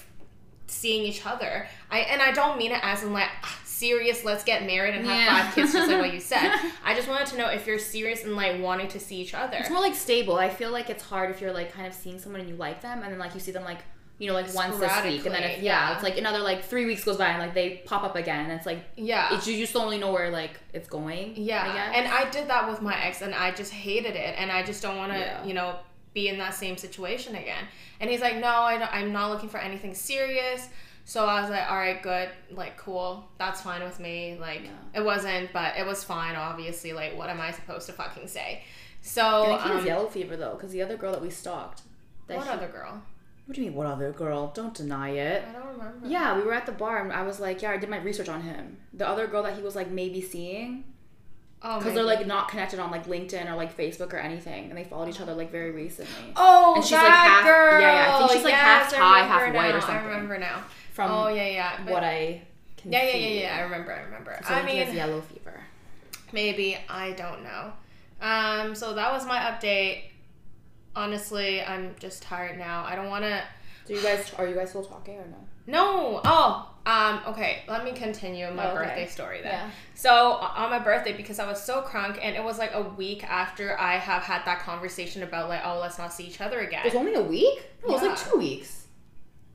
seeing 0.68 1.04
each 1.04 1.26
other, 1.26 1.68
I 1.90 2.00
and 2.00 2.22
I 2.22 2.32
don't 2.32 2.58
mean 2.58 2.72
it 2.72 2.80
as 2.82 3.04
in 3.04 3.12
like 3.14 3.30
ah, 3.44 3.60
serious, 3.66 4.24
let's 4.24 4.44
get 4.44 4.66
married 4.66 4.96
and 4.96 5.06
have 5.06 5.16
Yeah. 5.18 5.44
five 5.46 5.56
kids, 5.56 5.74
just 5.74 5.90
like 5.90 6.00
what 6.00 6.14
you 6.14 6.20
said. 6.34 6.56
I 6.86 6.96
just 6.96 7.08
wanted 7.10 7.28
to 7.28 7.38
know 7.38 7.48
if 7.50 7.68
you're 7.68 7.78
serious 7.80 8.24
and 8.24 8.36
like 8.36 8.62
wanting 8.62 8.88
to 8.90 9.00
see 9.00 9.18
each 9.18 9.34
other. 9.34 9.58
It's 9.58 9.70
more 9.70 9.82
like 9.82 9.96
stable. 9.96 10.38
I 10.38 10.50
feel 10.50 10.72
like 10.72 10.90
it's 10.90 11.04
hard 11.04 11.30
if 11.30 11.42
you're 11.42 11.52
like 11.54 11.74
kind 11.74 11.88
of 11.88 11.94
seeing 11.94 12.20
someone 12.20 12.42
and 12.42 12.50
you 12.50 12.56
like 12.56 12.82
them, 12.82 13.02
and 13.04 13.12
then 13.12 13.20
like 13.20 13.34
you 13.34 13.40
see 13.42 13.52
them 13.52 13.64
like 13.66 13.80
you 14.22 14.28
know 14.28 14.34
like 14.36 14.54
once 14.54 14.78
this 14.78 15.04
week, 15.04 15.26
and 15.26 15.34
then 15.34 15.44
if, 15.44 15.58
yeah, 15.64 15.90
yeah. 15.90 15.94
it's 15.96 16.04
like 16.04 16.18
another 16.18 16.38
like 16.40 16.64
three 16.64 16.86
weeks 16.86 17.04
goes 17.04 17.18
by 17.18 17.30
and 17.30 17.40
like 17.40 17.56
they 17.56 17.82
pop 17.86 18.04
up 18.04 18.16
again, 18.16 18.46
and 18.46 18.52
it's 18.54 18.68
like 18.68 18.84
yeah. 18.96 19.34
it's, 19.36 19.48
you 19.48 19.58
just 19.58 19.74
don't 19.74 19.86
really 19.86 19.98
know 19.98 20.12
where 20.12 20.30
like 20.30 20.52
it's 20.74 20.88
going. 20.88 21.34
Yeah, 21.36 21.64
I 21.64 21.98
and 21.98 22.08
I 22.08 22.30
did 22.30 22.48
that 22.48 22.70
with 22.70 22.82
my 22.84 22.96
ex, 23.04 23.22
and 23.24 23.34
I 23.34 23.52
just 23.52 23.72
hated 23.74 24.16
it, 24.16 24.36
and 24.38 24.52
I 24.52 24.62
just 24.64 24.82
don't 24.84 24.98
want 24.98 25.12
to, 25.12 25.18
Yeah. 25.20 25.44
you 25.44 25.56
know, 25.56 25.78
be 26.14 26.28
in 26.28 26.38
that 26.38 26.54
same 26.54 26.78
situation 26.78 27.34
again. 27.36 27.64
And 28.00 28.10
he's 28.12 28.22
like, 28.22 28.38
"No, 28.38 28.48
I 28.48 28.78
don't, 28.78 28.94
I'm 28.94 29.12
not 29.12 29.32
looking 29.32 29.50
for 29.50 29.58
anything 29.58 29.96
serious." 29.96 30.70
So 31.04 31.26
I 31.26 31.42
was 31.42 31.50
like, 31.50 31.70
"All 31.70 31.78
right, 31.78 32.00
good, 32.04 32.30
like, 32.52 32.78
cool, 32.78 33.28
that's 33.40 33.62
fine 33.62 33.82
with 33.84 34.00
me." 34.00 34.38
Like, 34.40 34.62
Yeah. 34.66 35.00
it 35.02 35.04
wasn't, 35.04 35.52
but 35.52 35.78
it 35.78 35.86
was 35.86 36.04
fine. 36.04 36.36
Obviously, 36.36 36.94
like, 36.94 37.18
what 37.18 37.30
am 37.32 37.42
I 37.42 37.50
supposed 37.52 37.88
to 37.88 37.94
fucking 37.94 38.28
say? 38.28 38.62
I 38.62 38.64
So, 39.02 39.46
think 39.46 39.62
he 39.64 39.68
has 39.70 39.80
um, 39.82 39.86
yellow 39.88 40.08
fever 40.08 40.38
though, 40.38 40.54
because 40.54 40.72
the 40.72 40.84
other 40.84 40.96
girl 40.96 41.12
that 41.12 41.22
we 41.24 41.32
stalked. 41.32 41.82
That 42.28 42.38
what 42.38 42.46
he- 42.46 42.54
other 42.54 42.68
girl? 42.68 43.02
What 43.52 43.56
do 43.56 43.64
you 43.64 43.68
mean, 43.68 43.76
what 43.76 43.88
other 43.88 44.14
girl? 44.14 44.48
Don't 44.56 44.74
deny 44.74 45.10
it. 45.10 45.44
I 45.46 45.52
don't 45.52 45.78
remember. 45.78 46.08
Yeah, 46.08 46.38
we 46.38 46.44
were 46.44 46.54
at 46.54 46.66
the 46.66 46.72
bar 46.72 47.04
and 47.04 47.12
I 47.12 47.24
was 47.24 47.42
like, 47.42 47.62
yeah, 47.62 47.72
I 47.72 47.78
did 47.78 47.90
my 47.90 47.98
research 47.98 48.30
on 48.30 48.44
him. 48.44 48.78
The 48.94 49.06
other 49.06 49.28
girl 49.28 49.44
that 49.44 49.58
he 49.58 49.62
was 49.62 49.76
like 49.76 49.92
maybe 49.92 50.22
seeing, 50.22 50.86
Oh, 51.62 51.78
because 51.78 51.94
they're 51.94 52.06
like 52.06 52.26
not 52.26 52.48
connected 52.48 52.80
on 52.80 52.92
like 52.92 53.08
LinkedIn 53.08 53.52
or 53.52 53.58
like 53.58 53.76
Facebook 53.76 54.14
or 54.14 54.20
anything, 54.20 54.70
and 54.70 54.78
they 54.78 54.86
followed 54.86 55.10
each 55.10 55.20
other 55.20 55.34
like 55.34 55.52
very 55.52 55.72
recently. 55.72 56.32
Oh, 56.38 56.76
And 56.76 56.84
she's, 56.86 56.94
like, 56.94 57.02
that 57.08 57.14
half- 57.14 57.44
girl. 57.44 57.82
yeah, 57.82 58.08
yeah, 58.08 58.16
I 58.16 58.20
think 58.20 58.32
she's, 58.32 58.44
like, 58.46 58.54
half 58.54 58.84
Yes, 58.86 58.94
I 58.94 58.98
Thai, 58.98 59.20
half 59.24 59.54
white 59.54 59.76
or 59.76 59.82
something. 59.82 59.98
I 59.98 60.06
remember 60.06 60.38
now. 60.38 60.64
From 60.94 61.12
oh 61.12 61.28
yeah, 61.28 61.48
yeah. 61.48 61.78
but- 61.84 61.92
what 61.92 62.04
I 62.06 62.44
can 62.78 62.94
yeah, 62.94 63.04
yeah, 63.04 63.12
see. 63.12 63.40
yeah, 63.42 63.42
yeah. 63.42 63.58
I 63.58 63.62
remember. 63.64 63.92
I 63.92 64.00
remember. 64.04 64.40
So 64.48 64.54
I 64.54 64.66
he 64.66 64.78
has 64.78 64.96
yellow 64.96 65.20
fever. 65.20 65.60
maybe 66.32 66.78
I 66.88 67.12
don't 67.12 67.44
know. 67.44 67.74
Um, 68.22 68.76
so 68.76 68.94
that 68.94 69.12
was 69.12 69.26
my 69.26 69.40
update. 69.40 70.04
Honestly, 70.96 71.62
I'm 71.62 71.96
just 72.00 72.22
tired 72.24 72.58
now. 72.58 72.84
I 72.86 72.96
don't 72.96 73.10
want 73.10 73.24
to. 73.24 73.42
Do 73.88 73.94
you 73.96 74.02
guys 74.02 74.32
are 74.38 74.48
you 74.48 74.56
guys 74.56 74.70
still 74.70 74.84
talking 74.84 75.18
or 75.18 75.26
no? 75.28 75.38
No. 75.68 76.22
Oh. 76.24 76.68
Um. 76.86 77.22
Okay. 77.28 77.64
Let 77.68 77.84
me 77.84 77.92
continue 77.94 78.50
my 78.52 78.66
Oh, 78.72 78.76
okay. 78.76 78.86
birthday 78.88 79.08
story 79.08 79.42
then. 79.42 79.52
Yeah. 79.54 79.70
So 79.96 80.10
on 80.34 80.70
my 80.70 80.80
birthday, 80.80 81.14
because 81.14 81.40
I 81.40 81.48
was 81.48 81.64
so 81.64 81.82
crunk, 81.84 82.20
and 82.22 82.36
it 82.36 82.44
was 82.44 82.58
like 82.58 82.72
a 82.74 82.82
week 82.82 83.24
after 83.24 83.80
I 83.80 83.98
have 83.98 84.24
had 84.24 84.44
that 84.46 84.60
conversation 84.62 85.24
about 85.24 85.48
like, 85.50 85.62
oh, 85.64 85.80
let's 85.80 85.98
not 85.98 86.12
see 86.14 86.26
each 86.26 86.42
other 86.42 86.60
again. 86.60 86.82
It 86.86 86.94
was 86.94 86.96
only 86.96 87.14
a 87.14 87.22
week? 87.22 87.64
No, 87.84 87.90
it 87.90 87.92
was 87.94 88.02
like 88.02 88.18
two 88.18 88.38
weeks. 88.38 88.81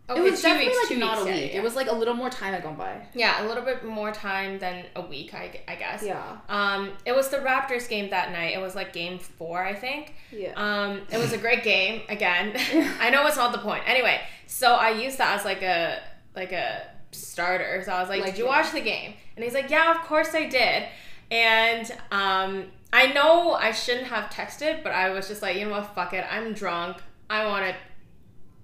Okay, 0.08 0.20
it 0.20 0.22
was 0.30 0.40
two 0.40 0.48
definitely 0.48 0.68
weeks, 0.68 0.90
like 0.90 0.98
not 0.98 1.18
weeks, 1.18 1.30
a 1.30 1.32
week. 1.32 1.52
yeah. 1.52 1.58
It 1.58 1.62
was 1.64 1.74
like 1.74 1.88
a 1.88 1.94
little 1.94 2.14
more 2.14 2.30
time 2.30 2.52
had 2.54 2.62
gone 2.62 2.76
by. 2.76 3.06
Yeah, 3.14 3.44
a 3.44 3.48
little 3.48 3.64
bit 3.64 3.84
more 3.84 4.12
time 4.12 4.58
than 4.58 4.84
a 4.94 5.00
week, 5.00 5.34
I, 5.34 5.60
I 5.66 5.74
guess. 5.74 6.02
Yeah. 6.02 6.36
Um, 6.48 6.92
it 7.04 7.14
was 7.14 7.28
the 7.28 7.38
Raptors 7.38 7.88
game 7.88 8.10
that 8.10 8.30
night. 8.30 8.54
It 8.54 8.60
was 8.60 8.74
like 8.76 8.92
game 8.92 9.18
four, 9.18 9.64
I 9.64 9.74
think. 9.74 10.14
Yeah. 10.30 10.52
Um, 10.54 11.02
it 11.10 11.18
was 11.18 11.32
a 11.32 11.38
great 11.38 11.64
game. 11.64 12.02
Again, 12.08 12.52
I 13.00 13.10
know 13.10 13.26
it's 13.26 13.36
not 13.36 13.52
the 13.52 13.58
point. 13.58 13.82
Anyway, 13.86 14.20
so 14.46 14.74
I 14.74 14.90
used 14.90 15.18
that 15.18 15.38
as 15.38 15.44
like 15.44 15.62
a 15.62 16.00
like 16.36 16.52
a 16.52 16.86
starter. 17.10 17.82
So 17.84 17.92
I 17.92 18.00
was 18.00 18.08
like, 18.08 18.20
Like, 18.20 18.30
"Did 18.32 18.38
you 18.38 18.44
yeah. 18.44 18.50
watch 18.60 18.72
the 18.72 18.80
game?" 18.80 19.14
And 19.34 19.44
he's 19.44 19.54
like, 19.54 19.70
"Yeah, 19.70 19.90
of 19.90 20.02
course 20.06 20.34
I 20.34 20.46
did." 20.48 20.84
And 21.30 21.90
um, 22.12 22.66
I 22.92 23.12
know 23.12 23.52
I 23.52 23.72
shouldn't 23.72 24.06
have 24.06 24.30
texted, 24.30 24.82
but 24.82 24.92
I 24.92 25.10
was 25.10 25.28
just 25.28 25.42
like, 25.42 25.56
you 25.56 25.64
know 25.66 25.72
what? 25.72 25.94
Fuck 25.94 26.12
it. 26.12 26.24
I'm 26.30 26.52
drunk. 26.52 26.98
I 27.28 27.44
want 27.44 27.62
wanted, 27.62 27.74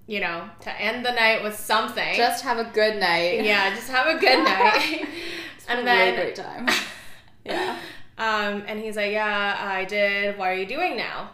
you 0.07 0.19
know, 0.19 0.49
to 0.61 0.81
end 0.81 1.05
the 1.05 1.11
night 1.11 1.43
with 1.43 1.57
something. 1.57 2.15
Just 2.15 2.43
have 2.43 2.57
a 2.57 2.69
good 2.73 2.99
night. 2.99 3.43
yeah, 3.43 3.73
just 3.75 3.89
have 3.89 4.07
a 4.07 4.19
good 4.19 4.43
night. 4.43 5.07
and 5.67 5.87
then 5.87 6.13
Really 6.15 6.33
great 6.33 6.35
time. 6.35 6.67
yeah. 7.45 7.77
um, 8.17 8.63
and 8.67 8.79
he's 8.79 8.95
like, 8.95 9.11
Yeah, 9.11 9.57
I 9.59 9.85
did. 9.85 10.37
What 10.37 10.49
are 10.49 10.55
you 10.55 10.65
doing 10.65 10.97
now? 10.97 11.29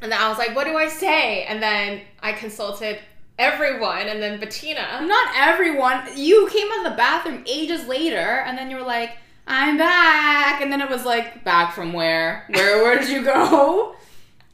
And 0.00 0.10
then 0.10 0.20
I 0.20 0.28
was 0.28 0.38
like, 0.38 0.56
What 0.56 0.64
do 0.64 0.76
I 0.76 0.88
say? 0.88 1.44
And 1.44 1.62
then 1.62 2.00
I 2.20 2.32
consulted 2.32 2.98
everyone, 3.38 4.08
and 4.08 4.22
then 4.22 4.38
Bettina. 4.40 5.00
Not 5.04 5.34
everyone. 5.36 6.02
You 6.16 6.48
came 6.50 6.68
out 6.72 6.86
of 6.86 6.92
the 6.92 6.96
bathroom 6.96 7.44
ages 7.46 7.86
later, 7.86 8.16
and 8.18 8.56
then 8.56 8.70
you 8.70 8.76
were 8.76 8.82
like, 8.82 9.16
"I'm 9.46 9.76
back," 9.78 10.60
and 10.60 10.70
then 10.70 10.80
it 10.80 10.88
was 10.88 11.04
like, 11.04 11.42
"Back 11.42 11.74
from 11.74 11.92
where? 11.92 12.44
Where? 12.50 12.82
Where 12.82 12.98
did 12.98 13.08
you 13.08 13.24
go?" 13.24 13.96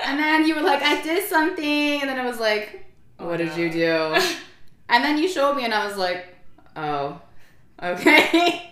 And 0.00 0.18
then 0.18 0.46
you 0.46 0.54
were 0.54 0.62
like, 0.62 0.80
"I 0.82 1.02
did 1.02 1.28
something," 1.28 2.00
and 2.00 2.08
then 2.08 2.18
it 2.18 2.24
was 2.26 2.38
like, 2.40 2.86
"What 3.18 3.34
Oh, 3.34 3.36
did 3.36 3.56
you 3.56 3.70
do?" 3.70 4.16
And 4.90 5.04
then 5.04 5.18
you 5.18 5.28
showed 5.28 5.54
me, 5.54 5.64
and 5.66 5.74
I 5.74 5.86
was 5.86 5.98
like, 5.98 6.34
"Oh, 6.74 7.20
okay." 7.82 8.70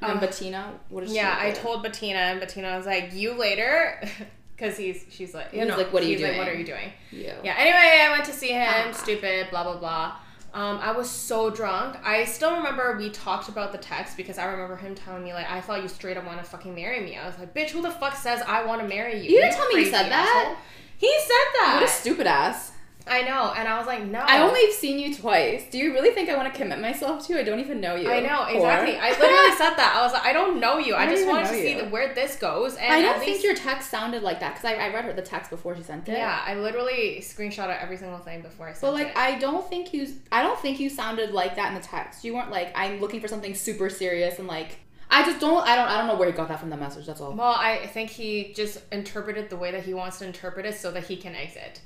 and 0.00 0.12
Um, 0.12 0.18
Bettina, 0.18 0.72
what 0.88 1.00
did 1.02 1.10
she? 1.10 1.16
yeah, 1.16 1.36
I 1.38 1.50
told 1.50 1.82
Bettina, 1.82 2.18
and 2.18 2.40
Bettina 2.40 2.76
was 2.76 2.86
like, 2.86 3.12
You 3.12 3.34
later? 3.34 4.00
Because 4.56 4.76
he's, 4.76 5.04
she's 5.10 5.34
like, 5.34 5.50
He's 5.50 5.66
know, 5.66 5.76
like, 5.76 5.92
"What 5.92 6.02
are 6.04 6.06
you 6.06 6.16
he's 6.16 6.22
like, 6.26 6.36
What 6.38 6.46
are 6.46 6.54
you 6.54 6.64
doing? 6.64 6.92
you. 7.10 7.32
Yeah, 7.42 7.54
anyway, 7.58 8.00
I 8.06 8.12
went 8.12 8.24
to 8.26 8.32
see 8.32 8.48
him, 8.50 8.68
Ah. 8.88 8.92
stupid, 8.92 9.48
blah, 9.50 9.64
blah, 9.64 9.76
blah. 9.76 10.14
Um, 10.54 10.78
I 10.78 10.92
was 10.92 11.10
so 11.10 11.50
drunk. 11.50 11.96
I 12.04 12.24
still 12.26 12.54
remember 12.56 12.96
we 12.96 13.10
talked 13.10 13.48
about 13.48 13.72
the 13.72 13.78
text 13.78 14.16
because 14.16 14.38
I 14.38 14.44
remember 14.44 14.76
him 14.76 14.94
telling 14.94 15.24
me, 15.24 15.32
like, 15.34 15.50
I 15.50 15.60
thought 15.60 15.82
you 15.82 15.88
straight 15.88 16.16
up 16.16 16.24
want 16.26 16.38
to 16.38 16.44
fucking 16.44 16.74
marry 16.76 17.00
me. 17.00 17.16
I 17.16 17.26
was 17.26 17.36
like, 17.40 17.52
bitch, 17.54 17.70
who 17.70 17.82
the 17.82 17.90
fuck 17.90 18.14
says 18.14 18.40
I 18.46 18.64
want 18.64 18.80
to 18.82 18.86
marry 18.86 19.16
you? 19.16 19.30
You 19.34 19.40
didn't 19.40 19.54
tell 19.56 19.66
me 19.68 19.74
you 19.74 19.90
crazy 19.90 19.90
said 19.90 20.10
that. 20.12 20.56
He 20.98 21.08
said 21.20 21.48
that. 21.60 21.78
What 21.80 21.88
a 21.88 21.92
stupid 21.92 22.26
ass. 22.28 22.72
I 23.06 23.22
know. 23.22 23.52
And 23.56 23.68
I 23.68 23.78
was 23.78 23.86
like, 23.86 24.04
no. 24.04 24.20
I 24.20 24.42
only 24.42 24.64
have 24.66 24.74
seen 24.74 24.98
you 24.98 25.14
twice. 25.14 25.64
Do 25.70 25.78
you 25.78 25.92
really 25.92 26.10
think 26.10 26.28
I 26.28 26.36
want 26.36 26.52
to 26.52 26.58
commit 26.58 26.80
myself 26.80 27.26
to 27.26 27.32
you? 27.32 27.38
I 27.38 27.42
don't 27.42 27.60
even 27.60 27.80
know 27.80 27.96
you. 27.96 28.10
I 28.10 28.20
know, 28.20 28.44
exactly. 28.44 28.96
I 28.96 29.10
literally 29.10 29.56
said 29.56 29.74
that. 29.74 29.94
I 29.96 30.02
was 30.02 30.12
like, 30.12 30.24
I 30.24 30.32
don't 30.32 30.60
know 30.60 30.78
you. 30.78 30.94
I, 30.94 31.04
I 31.04 31.06
just 31.08 31.26
wanted 31.26 31.48
to 31.48 31.52
know 31.52 31.60
see 31.60 31.90
where 31.90 32.14
this 32.14 32.36
goes. 32.36 32.76
And 32.76 32.92
I 32.92 33.02
don't 33.02 33.20
least, 33.20 33.42
think 33.42 33.44
your 33.44 33.54
text 33.54 33.90
sounded 33.90 34.22
like 34.22 34.40
that 34.40 34.54
because 34.54 34.64
I, 34.64 34.74
I 34.74 34.92
read 34.92 35.04
her 35.04 35.12
the 35.12 35.22
text 35.22 35.50
before 35.50 35.76
she 35.76 35.82
sent 35.82 36.08
it. 36.08 36.12
Yeah, 36.12 36.42
I 36.44 36.54
literally 36.54 37.18
screenshotted 37.20 37.80
every 37.82 37.96
single 37.96 38.18
thing 38.18 38.42
before 38.42 38.68
I 38.68 38.72
sent 38.72 38.82
But 38.82 38.94
like 38.94 39.08
it. 39.08 39.16
I 39.16 39.38
don't 39.38 39.68
think 39.68 39.92
you 39.92 40.06
I 40.30 40.42
don't 40.42 40.58
think 40.58 40.78
you 40.80 40.88
sounded 40.88 41.32
like 41.32 41.56
that 41.56 41.68
in 41.68 41.74
the 41.74 41.86
text. 41.86 42.24
You 42.24 42.34
weren't 42.34 42.50
like 42.50 42.72
I'm 42.74 43.00
looking 43.00 43.20
for 43.20 43.28
something 43.28 43.54
super 43.54 43.90
serious 43.90 44.38
and 44.38 44.46
like 44.46 44.78
I 45.10 45.24
just 45.24 45.40
don't 45.40 45.66
I 45.66 45.76
don't 45.76 45.88
I 45.88 45.98
don't 45.98 46.06
know 46.06 46.16
where 46.16 46.30
he 46.30 46.34
got 46.34 46.48
that 46.48 46.60
from 46.60 46.70
the 46.70 46.76
message. 46.76 47.06
That's 47.06 47.20
all. 47.20 47.32
Well, 47.32 47.56
I 47.58 47.86
think 47.88 48.10
he 48.10 48.52
just 48.54 48.80
interpreted 48.92 49.50
the 49.50 49.56
way 49.56 49.72
that 49.72 49.84
he 49.84 49.92
wants 49.92 50.18
to 50.20 50.26
interpret 50.26 50.66
it 50.66 50.74
so 50.74 50.90
that 50.92 51.04
he 51.04 51.16
can 51.16 51.34
exit. 51.34 51.80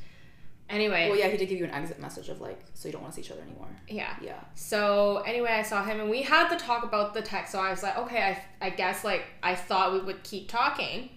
Anyway, 0.69 1.09
Well, 1.09 1.19
yeah, 1.19 1.29
he 1.29 1.37
did 1.37 1.49
give 1.49 1.59
you 1.59 1.65
an 1.65 1.71
exit 1.71 2.01
message 2.01 2.29
of 2.29 2.41
like 2.41 2.59
so 2.75 2.89
you 2.89 2.93
don't 2.93 3.03
want 3.03 3.15
to 3.15 3.17
see 3.21 3.25
each 3.25 3.31
other 3.31 3.43
anymore. 3.43 3.69
yeah. 3.89 4.17
Yeah. 4.21 4.41
So 4.57 5.19
anyway, 5.27 5.51
I 5.53 5.63
saw 5.63 5.85
him 5.85 6.01
and 6.01 6.11
we 6.11 6.23
had 6.23 6.49
to 6.49 6.57
talk 6.57 6.83
about 6.85 7.15
the 7.15 7.23
text. 7.23 7.53
So 7.53 7.61
I 7.61 7.71
was 7.71 7.83
like, 7.83 7.97
okay, 7.99 8.37
I, 8.61 8.67
I 8.67 8.71
guess 8.71 9.05
like 9.05 9.25
I 9.43 9.55
thought 9.55 9.93
we 9.93 10.01
would 10.01 10.23
keep 10.25 10.49
talking, 10.49 11.11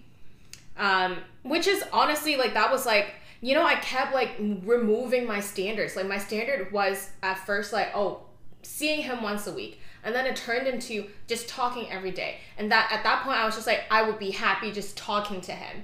um, 0.76 1.18
which 1.42 1.66
is 1.66 1.82
honestly 1.92 2.36
like 2.36 2.54
that 2.54 2.70
was 2.70 2.86
like 2.86 3.14
you 3.40 3.54
know 3.54 3.64
I 3.64 3.74
kept 3.76 4.14
like 4.14 4.30
removing 4.38 5.26
my 5.26 5.40
standards. 5.40 5.96
Like 5.96 6.06
my 6.06 6.18
standard 6.18 6.70
was 6.72 7.10
at 7.22 7.38
first 7.46 7.72
like 7.72 7.88
oh 7.94 8.22
seeing 8.62 9.02
him 9.02 9.22
once 9.22 9.46
a 9.46 9.52
week. 9.52 9.80
And 10.02 10.14
then 10.14 10.24
it 10.26 10.34
turned 10.36 10.66
into 10.66 11.08
just 11.26 11.46
talking 11.48 11.90
every 11.90 12.10
day. 12.10 12.38
And 12.56 12.70
that 12.72 12.90
at 12.90 13.02
that 13.02 13.22
point 13.24 13.36
I 13.38 13.44
was 13.44 13.54
just 13.54 13.66
like 13.66 13.82
I 13.90 14.02
would 14.02 14.18
be 14.18 14.30
happy 14.30 14.70
just 14.72 14.96
talking 14.96 15.40
to 15.42 15.52
him. 15.52 15.82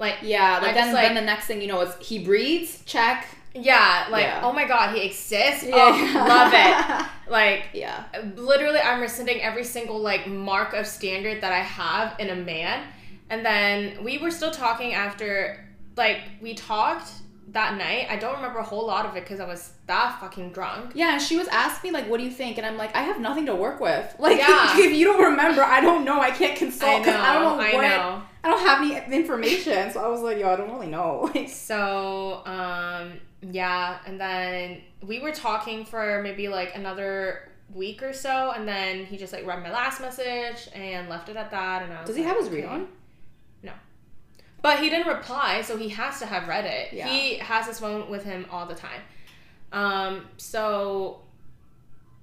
Like 0.00 0.16
Yeah, 0.22 0.58
like 0.60 0.74
then, 0.74 0.84
just, 0.86 0.94
like- 0.94 1.06
then 1.06 1.14
the 1.14 1.20
next 1.20 1.46
thing 1.46 1.60
you 1.62 1.68
know 1.68 1.80
is 1.82 1.94
he 2.00 2.18
breathes, 2.24 2.82
check. 2.86 3.26
yeah, 3.54 4.06
like 4.10 4.24
Yeah. 4.24 4.40
oh 4.42 4.52
my 4.52 4.64
god, 4.66 4.96
he 4.96 5.02
exists. 5.06 5.62
Yeah. 5.64 5.74
Oh, 5.76 6.24
love 6.28 6.52
it. 6.52 7.06
Like 7.30 7.66
Yeah. 7.74 8.02
literally 8.34 8.80
i'm 8.80 9.00
rescinding 9.00 9.40
every 9.40 9.62
single 9.62 10.00
like 10.00 10.26
mark 10.26 10.74
of 10.74 10.84
standard 10.84 11.40
that 11.42 11.52
i 11.52 11.60
have 11.60 12.16
in 12.18 12.28
a 12.30 12.34
man 12.34 12.82
and 13.30 13.46
then 13.46 14.02
we 14.02 14.18
were 14.18 14.32
still 14.32 14.50
talking 14.50 14.94
after 14.94 15.64
like 15.96 16.22
we 16.42 16.54
talked 16.54 17.08
that 17.52 17.76
night 17.76 18.06
i 18.10 18.16
don't 18.16 18.36
remember 18.36 18.58
a 18.58 18.62
whole 18.62 18.86
lot 18.86 19.04
of 19.06 19.16
it 19.16 19.24
because 19.24 19.40
i 19.40 19.46
was 19.46 19.72
that 19.86 20.18
fucking 20.20 20.52
drunk 20.52 20.92
Yeah, 20.94 21.18
she 21.18 21.36
was 21.36 21.48
asking 21.48 21.90
me 21.92 21.98
like, 21.98 22.08
"What 22.08 22.18
do 22.18 22.24
you 22.24 22.30
think?" 22.30 22.58
And 22.58 22.66
I'm 22.66 22.76
like, 22.76 22.94
"I 22.94 23.00
have 23.02 23.18
nothing 23.20 23.46
to 23.46 23.54
work 23.56 23.80
with. 23.80 24.14
Like, 24.20 24.38
Yeah. 24.38 24.78
if 24.78 24.92
you 24.92 25.04
don't 25.04 25.22
remember, 25.32 25.62
I 25.64 25.80
don't 25.80 26.04
know. 26.04 26.20
I 26.20 26.30
can't 26.30 26.56
consult. 26.56 27.02
'cause 27.04 27.14
I 27.14 27.34
don't 27.34 27.58
know 27.58 27.64
I 27.64 27.72
what. 27.74 27.82
know. 27.82 28.22
I 28.44 28.48
don't 28.48 28.64
have 28.66 28.80
any 28.82 29.16
information." 29.16 29.90
So 29.92 30.04
I 30.04 30.08
was 30.08 30.20
like, 30.20 30.38
"Yo, 30.38 30.48
I 30.48 30.56
don't 30.56 30.70
really 30.72 30.86
know." 30.86 31.30
So 31.48 32.42
um 32.46 33.14
yeah 33.42 33.98
and 34.06 34.20
then 34.20 34.82
we 35.02 35.18
were 35.18 35.32
talking 35.32 35.84
for 35.84 36.20
maybe 36.22 36.48
like 36.48 36.76
another 36.76 37.48
week 37.74 38.02
or 38.02 38.12
so 38.12 38.52
and 38.54 38.68
then 38.68 39.06
he 39.06 39.16
just 39.16 39.32
like 39.32 39.46
read 39.46 39.62
my 39.62 39.70
last 39.72 40.00
message 40.00 40.68
and 40.74 41.08
left 41.08 41.28
it 41.28 41.36
at 41.36 41.50
that 41.50 41.82
and 41.82 41.92
I 41.92 42.00
was 42.00 42.06
Does 42.08 42.16
he 42.16 42.22
like, 42.22 42.32
have 42.32 42.38
his 42.42 42.50
read 42.50 42.64
on? 42.66 42.88
But 44.62 44.78
he 44.80 44.90
didn't 44.90 45.06
reply, 45.08 45.62
so 45.62 45.76
he 45.76 45.88
has 45.90 46.18
to 46.20 46.26
have 46.26 46.46
read 46.48 46.66
it. 46.66 46.92
Yeah. 46.92 47.08
He 47.08 47.36
has 47.36 47.66
his 47.66 47.78
phone 47.80 48.10
with 48.10 48.24
him 48.24 48.46
all 48.50 48.66
the 48.66 48.74
time. 48.74 49.00
Um, 49.72 50.26
so 50.36 51.20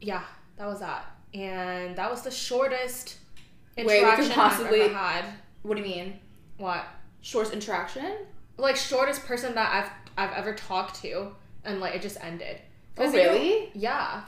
yeah, 0.02 0.24
that 0.58 0.68
was 0.68 0.80
that. 0.82 1.06
And 1.34 1.96
that 1.96 2.10
was 2.10 2.22
the 2.22 2.32
shortest 2.32 3.18
Wait, 3.78 3.86
interaction 4.02 4.32
possibly- 4.34 4.82
I've 4.84 4.90
ever 4.92 4.98
had. 4.98 5.26
What 5.64 5.78
do 5.78 5.84
you 5.84 5.88
mean? 5.90 6.20
What? 6.58 6.86
Short 7.22 7.52
interaction? 7.54 8.18
Like 8.58 8.76
shortest 8.76 9.26
person 9.26 9.56
that 9.56 9.74
I've 9.74 9.92
I've 10.30 10.36
ever 10.36 10.54
talked 10.54 11.02
to 11.02 11.32
and 11.64 11.80
like 11.80 11.94
it 11.96 12.02
just 12.02 12.18
ended. 12.24 12.58
Oh, 12.98 13.04
'Cause, 13.04 13.14
you 13.14 13.24
know- 13.24 13.30
really? 13.34 13.72
yeah. 13.76 14.22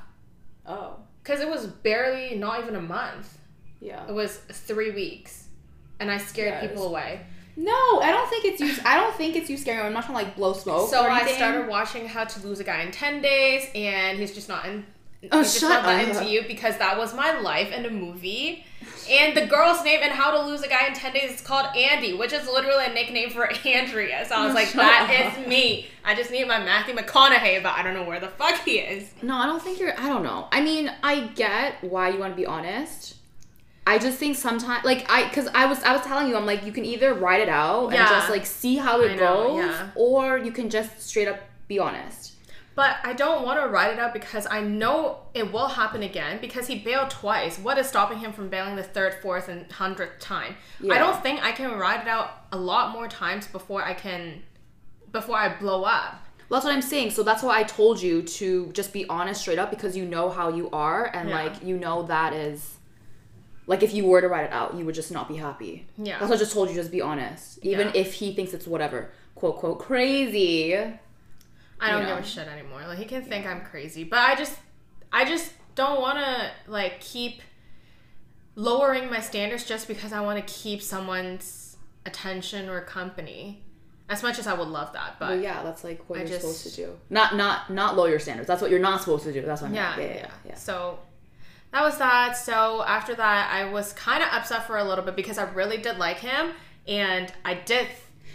Oh, 0.65 0.98
Cause 1.24 1.39
it 1.41 1.50
was 1.50 1.65
barely 1.67 2.36
not 2.36 2.60
even 2.62 2.76
a 2.76 2.82
month. 2.82 3.38
yeah. 3.82 4.08
It 4.08 4.13
was 4.13 4.38
three 4.38 4.91
weeks. 4.91 5.48
And 6.00 6.10
I 6.10 6.17
scared 6.17 6.63
it 6.63 6.67
people 6.69 6.88
away. 6.88 7.26
No, 7.55 7.99
I 8.01 8.12
don't 8.12 8.29
think 8.29 8.45
it's 8.45 8.62
you. 8.62 8.73
I 8.85 8.95
don't 8.97 9.13
think 9.15 9.35
it's 9.35 9.49
you 9.49 9.57
scaring. 9.57 9.85
I'm 9.85 9.93
not 9.93 10.05
trying 10.05 10.17
to 10.19 10.23
like 10.25 10.35
blow 10.35 10.53
smoke. 10.53 10.89
So 10.89 11.01
I 11.03 11.29
started 11.33 11.67
watching 11.67 12.07
How 12.07 12.23
to 12.23 12.47
Lose 12.47 12.59
a 12.59 12.63
Guy 12.63 12.81
in 12.83 12.91
Ten 12.91 13.21
Days, 13.21 13.67
and 13.75 14.17
he's 14.17 14.33
just 14.33 14.47
not 14.49 14.65
in. 14.65 14.85
Oh, 15.33 15.39
he's 15.39 15.47
just 15.47 15.59
shut 15.59 15.83
not 15.83 15.93
up. 15.95 16.07
into 16.07 16.25
you 16.31 16.43
because 16.47 16.77
that 16.77 16.97
was 16.97 17.13
my 17.13 17.38
life 17.41 17.73
in 17.73 17.85
a 17.85 17.89
movie. 17.89 18.63
And 19.09 19.35
the 19.35 19.45
girl's 19.47 19.83
name 19.83 19.99
in 20.01 20.12
How 20.12 20.31
to 20.31 20.47
Lose 20.47 20.62
a 20.62 20.69
Guy 20.69 20.88
in 20.88 20.93
Ten 20.93 21.12
Days 21.13 21.31
is 21.33 21.41
called 21.41 21.75
Andy, 21.75 22.13
which 22.13 22.31
is 22.31 22.45
literally 22.47 22.85
a 22.85 22.93
nickname 22.93 23.29
for 23.29 23.45
Andrea. 23.67 24.25
So 24.25 24.35
I 24.35 24.43
was 24.45 24.51
Oh, 24.51 24.55
like, 24.55 24.71
that 24.73 25.33
up. 25.35 25.41
is 25.41 25.47
me. 25.47 25.88
I 26.05 26.15
just 26.15 26.31
need 26.31 26.47
my 26.47 26.59
Matthew 26.59 26.95
McConaughey, 26.95 27.62
but 27.62 27.73
I 27.75 27.83
don't 27.83 27.93
know 27.95 28.03
where 28.03 28.19
the 28.21 28.29
fuck 28.29 28.63
he 28.63 28.77
is. 28.79 29.12
No, 29.21 29.35
I 29.35 29.45
don't 29.47 29.62
think 29.62 29.79
you're. 29.79 29.99
I 29.99 30.07
don't 30.07 30.23
know. 30.23 30.47
I 30.53 30.62
mean, 30.62 30.89
I 31.03 31.27
get 31.27 31.83
why 31.83 32.09
you 32.09 32.19
want 32.19 32.31
to 32.33 32.38
be 32.38 32.45
honest. 32.45 33.15
I 33.93 33.97
just 33.97 34.17
think 34.17 34.38
sometimes, 34.38 34.86
like 34.86 35.06
I, 35.10 35.28
because 35.28 35.47
I 35.54 35.65
was, 35.65 35.82
I 35.84 35.91
was 35.93 36.02
telling 36.06 36.28
you, 36.30 36.36
I'm 36.38 36.45
like, 36.45 36.65
you 36.65 36.71
can 36.71 36.86
either 36.86 37.13
write 37.13 37.41
it 37.41 37.49
out 37.49 37.88
and 37.93 37.97
just 38.15 38.30
like 38.30 38.45
see 38.45 38.75
how 38.78 39.02
it 39.02 39.12
I 39.12 39.15
know, 39.15 39.47
goes, 39.47 39.65
yeah. 39.65 39.89
or 39.95 40.38
you 40.38 40.52
can 40.52 40.69
just 40.69 41.02
straight 41.02 41.28
up 41.28 41.39
be 41.67 41.78
honest. 41.80 42.34
but 42.75 42.95
I 43.04 43.13
don't 43.13 43.43
want 43.45 43.60
to 43.62 43.67
ride 43.67 43.91
it 43.93 43.99
out 43.99 44.13
because 44.13 44.47
I 44.49 44.62
know 44.62 45.19
it 45.34 45.52
will 45.52 45.67
happen 45.67 46.02
again 46.04 46.39
because 46.39 46.65
he 46.67 46.80
bailed 46.80 47.10
twice. 47.10 47.60
What 47.60 47.78
is 47.78 47.88
stopping 47.88 48.19
him 48.19 48.32
from 48.32 48.47
bailing 48.49 48.75
the 48.75 48.84
third, 48.84 49.15
fourth, 49.21 49.49
and 49.49 49.69
hundredth 49.71 50.19
time? 50.19 50.56
Yeah. 50.80 50.93
I 50.95 50.97
don't 50.97 51.21
think 51.21 51.43
I 51.43 51.52
can 51.52 51.78
ride 51.78 52.02
it 52.02 52.08
out 52.08 52.28
a 52.52 52.58
lot 52.58 52.91
more 52.93 53.08
times 53.08 53.47
before 53.47 53.84
I 53.84 53.93
can, 53.93 54.41
before 55.12 55.36
I 55.38 55.47
blow 55.60 55.84
up. 55.84 56.23
Well, 56.47 56.60
that's 56.60 56.65
what 56.65 56.73
I'm 56.73 56.82
saying. 56.82 57.12
So 57.12 57.21
that's 57.21 57.43
why 57.43 57.60
I 57.60 57.63
told 57.63 58.02
you 58.02 58.23
to 58.23 58.71
just 58.71 58.93
be 58.93 59.06
honest 59.08 59.41
straight 59.41 59.60
up 59.60 59.69
because 59.69 59.95
you 59.95 60.06
know 60.06 60.30
how 60.30 60.49
you 60.49 60.69
are 60.71 61.06
and 61.13 61.30
Yeah. 61.30 61.43
like 61.43 61.63
you 61.63 61.78
know 61.78 62.04
that 62.04 62.34
is 62.34 62.78
like 63.69 63.84
if 63.84 63.93
you 63.93 64.03
were 64.05 64.19
to 64.19 64.27
write 64.27 64.45
it 64.45 64.51
out, 64.51 64.73
you 64.75 64.84
would 64.86 64.95
just 64.95 65.12
not 65.12 65.27
be 65.29 65.36
happy. 65.36 65.86
Yeah. 65.97 66.17
That's 66.19 66.29
what 66.29 66.36
I 66.38 66.39
just 66.39 66.53
told 66.53 66.69
you, 66.69 66.75
just 66.75 66.91
be 66.91 67.01
honest. 67.01 67.60
Even 67.62 67.88
Yeah. 67.88 68.01
if 68.03 68.13
he 68.15 68.34
thinks 68.34 68.53
it's 68.53 68.65
whatever, 68.67 69.12
quote 69.36 69.58
quote 69.58 69.79
crazy. 69.79 70.75
I 70.75 71.91
don't 71.91 72.01
You 72.01 72.08
know. 72.08 72.15
give 72.15 72.25
a 72.25 72.27
shit 72.27 72.47
anymore. 72.47 72.82
Like 72.88 72.97
he 72.97 73.05
can 73.05 73.23
think 73.23 73.45
I'm 73.45 73.62
crazy, 73.62 74.03
but 74.03 74.19
I 74.19 74.36
just, 74.36 74.55
I 75.13 75.23
just 75.23 75.53
don't 75.75 76.01
want 76.01 76.17
to 76.19 76.51
like 76.67 76.99
keep 76.99 77.41
lowering 78.55 79.10
my 79.10 79.19
standards 79.21 79.63
just 79.65 79.88
because 79.88 80.12
I 80.12 80.21
want 80.21 80.45
to 80.45 80.53
keep 80.53 80.82
someone's 80.82 81.77
attention 82.05 82.69
or 82.69 82.82
company. 82.82 83.63
As 84.10 84.23
much 84.23 84.39
as 84.39 84.47
I 84.47 84.55
would 84.55 84.67
love 84.67 84.91
that, 84.93 85.17
but 85.19 85.29
Well, 85.29 85.39
yeah, 85.39 85.62
that's 85.62 85.84
like 85.84 86.01
what 86.10 86.17
I 86.17 86.21
you're 86.23 86.29
just- 86.29 86.41
supposed 86.41 86.63
to 86.75 86.82
do. 86.88 86.97
Not 87.12 87.36
not 87.36 87.69
not 87.69 87.95
lower 87.95 88.10
your 88.10 88.17
standards. 88.17 88.47
That's 88.47 88.60
what 88.62 88.71
you're 88.71 88.79
not 88.79 89.01
supposed 89.01 89.23
to 89.25 89.32
do. 89.32 89.43
That's 89.43 89.62
what 89.62 89.67
I'm 89.67 89.75
yeah, 89.75 89.95
yeah, 89.99 90.03
yeah, 90.05 90.13
yeah, 90.15 90.32
yeah. 90.47 90.55
So 90.55 90.97
that 91.71 91.82
was 91.84 91.97
that. 91.97 92.36
So 92.38 92.84
after 92.84 93.15
that, 93.15 93.49
I 93.53 93.65
was 93.71 93.93
kind 93.93 94.23
of 94.23 94.29
upset 94.32 94.65
for 94.67 94.77
a 94.77 94.84
little 94.84 95.03
bit 95.03 95.15
because 95.15 95.38
I 95.38 95.43
really 95.51 95.77
did 95.77 95.97
like 95.97 96.17
him, 96.17 96.51
and 96.88 97.32
I 97.45 97.53
did. 97.55 97.88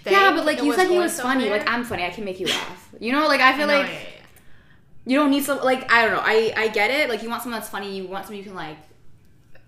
Think 0.02 0.16
Yeah, 0.16 0.32
but 0.34 0.44
like 0.44 0.62
you 0.62 0.72
said, 0.74 0.88
he 0.88 0.98
was 0.98 1.18
funny. 1.20 1.48
Like 1.50 1.68
I'm 1.68 1.84
funny. 1.84 2.04
I 2.04 2.10
can 2.10 2.24
make 2.24 2.38
you 2.40 2.46
laugh. 2.46 2.90
You 3.00 3.12
know, 3.12 3.26
like 3.26 3.40
I 3.40 3.56
feel 3.56 3.66
No, 3.66 3.74
like 3.78 3.86
yeah, 3.86 3.92
yeah, 3.92 4.08
you 5.06 5.18
don't 5.18 5.30
need 5.30 5.44
some. 5.44 5.62
Like 5.62 5.90
I 5.90 6.04
don't 6.04 6.14
know. 6.14 6.22
I 6.22 6.52
I 6.56 6.68
get 6.68 6.90
it. 6.90 7.08
Like 7.08 7.22
you 7.22 7.28
want 7.30 7.42
someone 7.42 7.58
that's 7.60 7.70
funny. 7.70 7.96
You 7.96 8.06
want 8.06 8.26
someone 8.26 8.38
you 8.38 8.44
can 8.44 8.54
like. 8.54 8.76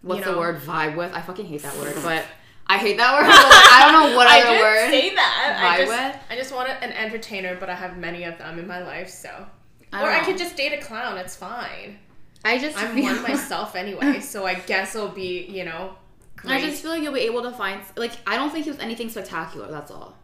What's 0.02 0.24
You 0.24 0.32
the 0.32 0.38
word? 0.38 0.60
Vibe 0.60 0.96
with. 0.96 1.12
I 1.12 1.20
fucking 1.22 1.46
hate 1.46 1.62
that 1.62 1.76
word, 1.78 1.94
but 2.02 2.24
I 2.68 2.78
hate 2.78 2.96
that 2.98 3.14
word. 3.14 3.26
I 3.28 3.90
don't 3.90 4.10
know 4.10 4.16
what 4.16 4.26
I 4.28 4.40
other 4.40 4.50
didn't 4.50 4.62
word. 4.62 4.90
say 4.90 5.14
that. 5.14 5.58
I 5.58 5.78
Vibe 5.78 5.86
just, 5.86 5.90
with? 6.14 6.22
I 6.30 6.36
just 6.36 6.54
want 6.54 6.68
an 6.68 6.92
entertainer, 6.92 7.56
but 7.58 7.68
I 7.70 7.74
have 7.74 7.96
many 7.96 8.24
of 8.24 8.38
them 8.38 8.58
in 8.58 8.66
my 8.66 8.82
life, 8.82 9.08
so. 9.08 9.46
I 9.92 10.02
or 10.02 10.10
don't 10.12 10.22
I 10.22 10.24
could 10.24 10.36
just 10.38 10.56
date 10.56 10.72
a 10.72 10.78
clown. 10.84 11.16
It's 11.18 11.34
fine. 11.36 11.98
I 12.46 12.58
just 12.58 12.76
I'm 12.78 12.94
feel, 12.94 13.04
one 13.04 13.22
myself 13.30 13.74
anyway, 13.76 14.20
so 14.20 14.46
I 14.46 14.54
guess 14.54 14.94
it'll 14.94 15.08
be, 15.08 15.46
you 15.46 15.64
know, 15.64 15.94
great. 16.36 16.54
I 16.56 16.60
just 16.60 16.82
feel 16.82 16.90
like 16.92 17.02
you'll 17.02 17.12
be 17.12 17.20
able 17.20 17.42
to 17.42 17.50
find 17.52 17.80
like 17.96 18.12
I 18.26 18.36
don't 18.36 18.50
think 18.50 18.64
he 18.64 18.70
was 18.70 18.80
anything 18.80 19.08
spectacular. 19.08 19.70
That's 19.70 19.90
all. 19.90 20.16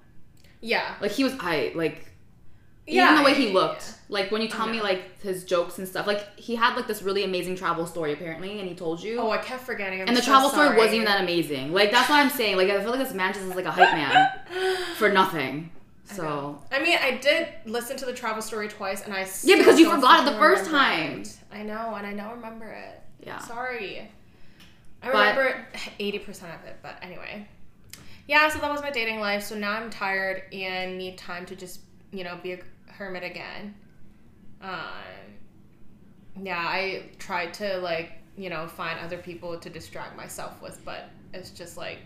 yeah, 0.61 0.95
Like 1.01 1.11
he 1.13 1.25
was 1.25 1.35
I 1.41 1.73
like 1.75 2.07
yeah, 2.87 3.05
even 3.13 3.17
the 3.19 3.23
way 3.23 3.35
he 3.35 3.51
looked. 3.53 3.83
yeah. 3.89 3.95
Like 4.09 4.31
when 4.33 4.43
you 4.43 4.49
tell 4.49 4.67
me 4.67 4.81
like 4.83 5.21
his 5.21 5.45
jokes 5.45 5.79
and 5.79 5.87
stuff. 5.87 6.07
Like 6.07 6.37
he 6.39 6.57
had 6.57 6.75
like 6.77 6.87
this 6.89 7.01
really 7.03 7.25
amazing 7.25 7.55
travel 7.57 7.87
story 7.87 8.13
apparently, 8.13 8.59
and 8.59 8.69
he 8.69 8.75
told 8.75 9.03
you. 9.03 9.19
Oh, 9.21 9.31
I 9.31 9.39
kept 9.39 9.63
forgetting. 9.63 10.03
I'm 10.03 10.09
and 10.09 10.17
the 10.17 10.23
so 10.23 10.31
travel 10.33 10.51
story 10.51 10.77
wasn't 10.77 10.95
even 10.95 11.07
that 11.07 11.21
amazing. 11.23 11.73
Like 11.73 11.91
that's 11.93 12.09
what 12.09 12.19
I'm 12.19 12.31
saying. 12.31 12.57
Like 12.57 12.69
I 12.71 12.81
feel 12.81 12.91
like 12.91 12.99
this 13.01 13.15
man 13.15 13.33
just 13.33 13.47
is 13.47 13.55
like 13.55 13.67
a 13.67 13.71
hype 13.71 13.95
man 13.95 14.77
for 14.97 15.11
nothing. 15.11 15.71
So 16.05 16.61
I 16.71 16.83
mean, 16.83 16.99
I 17.01 17.17
did 17.19 17.49
listen 17.65 17.97
to 17.99 18.05
the 18.05 18.13
travel 18.13 18.43
story 18.43 18.69
twice, 18.69 19.03
and 19.05 19.15
I 19.15 19.27
Yeah, 19.45 19.57
because 19.57 19.79
you 19.79 19.91
forgot 19.91 20.27
it 20.27 20.33
the 20.33 20.39
first 20.39 20.71
time. 20.71 21.23
it. 21.23 21.37
I 21.53 21.63
know, 21.63 21.95
and 21.95 22.07
I 22.07 22.13
now 22.13 22.35
remember 22.35 22.67
it. 22.67 23.01
yeah. 23.25 23.39
Sorry. 23.39 24.11
I 25.03 25.11
But- 25.11 25.37
remember 25.37 25.67
eighty 25.99 26.19
percent 26.19 26.53
of 26.55 26.65
it, 26.67 26.77
but 26.83 26.97
anyway. 27.03 27.47
Yeah, 28.29 28.49
so 28.49 28.59
that 28.61 28.71
was 28.71 28.81
my 28.83 28.91
dating 28.91 29.21
life. 29.21 29.43
So 29.43 29.57
now 29.57 29.73
I'm 29.73 29.91
tired 29.91 30.45
and 30.53 30.97
need 30.97 31.19
time 31.19 31.45
to 31.47 31.57
just, 31.57 31.81
you 32.13 32.23
know, 32.25 32.37
be 32.43 32.53
a 32.53 32.59
hermit 32.93 33.25
again. 33.25 33.75
Um, 34.61 34.79
yeah, 36.41 36.57
I 36.59 37.11
tried 37.19 37.53
to 37.55 37.79
like, 37.79 38.13
you 38.37 38.49
know, 38.49 38.67
find 38.69 38.99
other 39.01 39.19
people 39.19 39.59
to 39.59 39.69
distract 39.69 40.17
myself 40.17 40.63
with, 40.63 40.81
but 40.85 41.11
it's 41.35 41.51
just 41.51 41.77
like, 41.77 41.99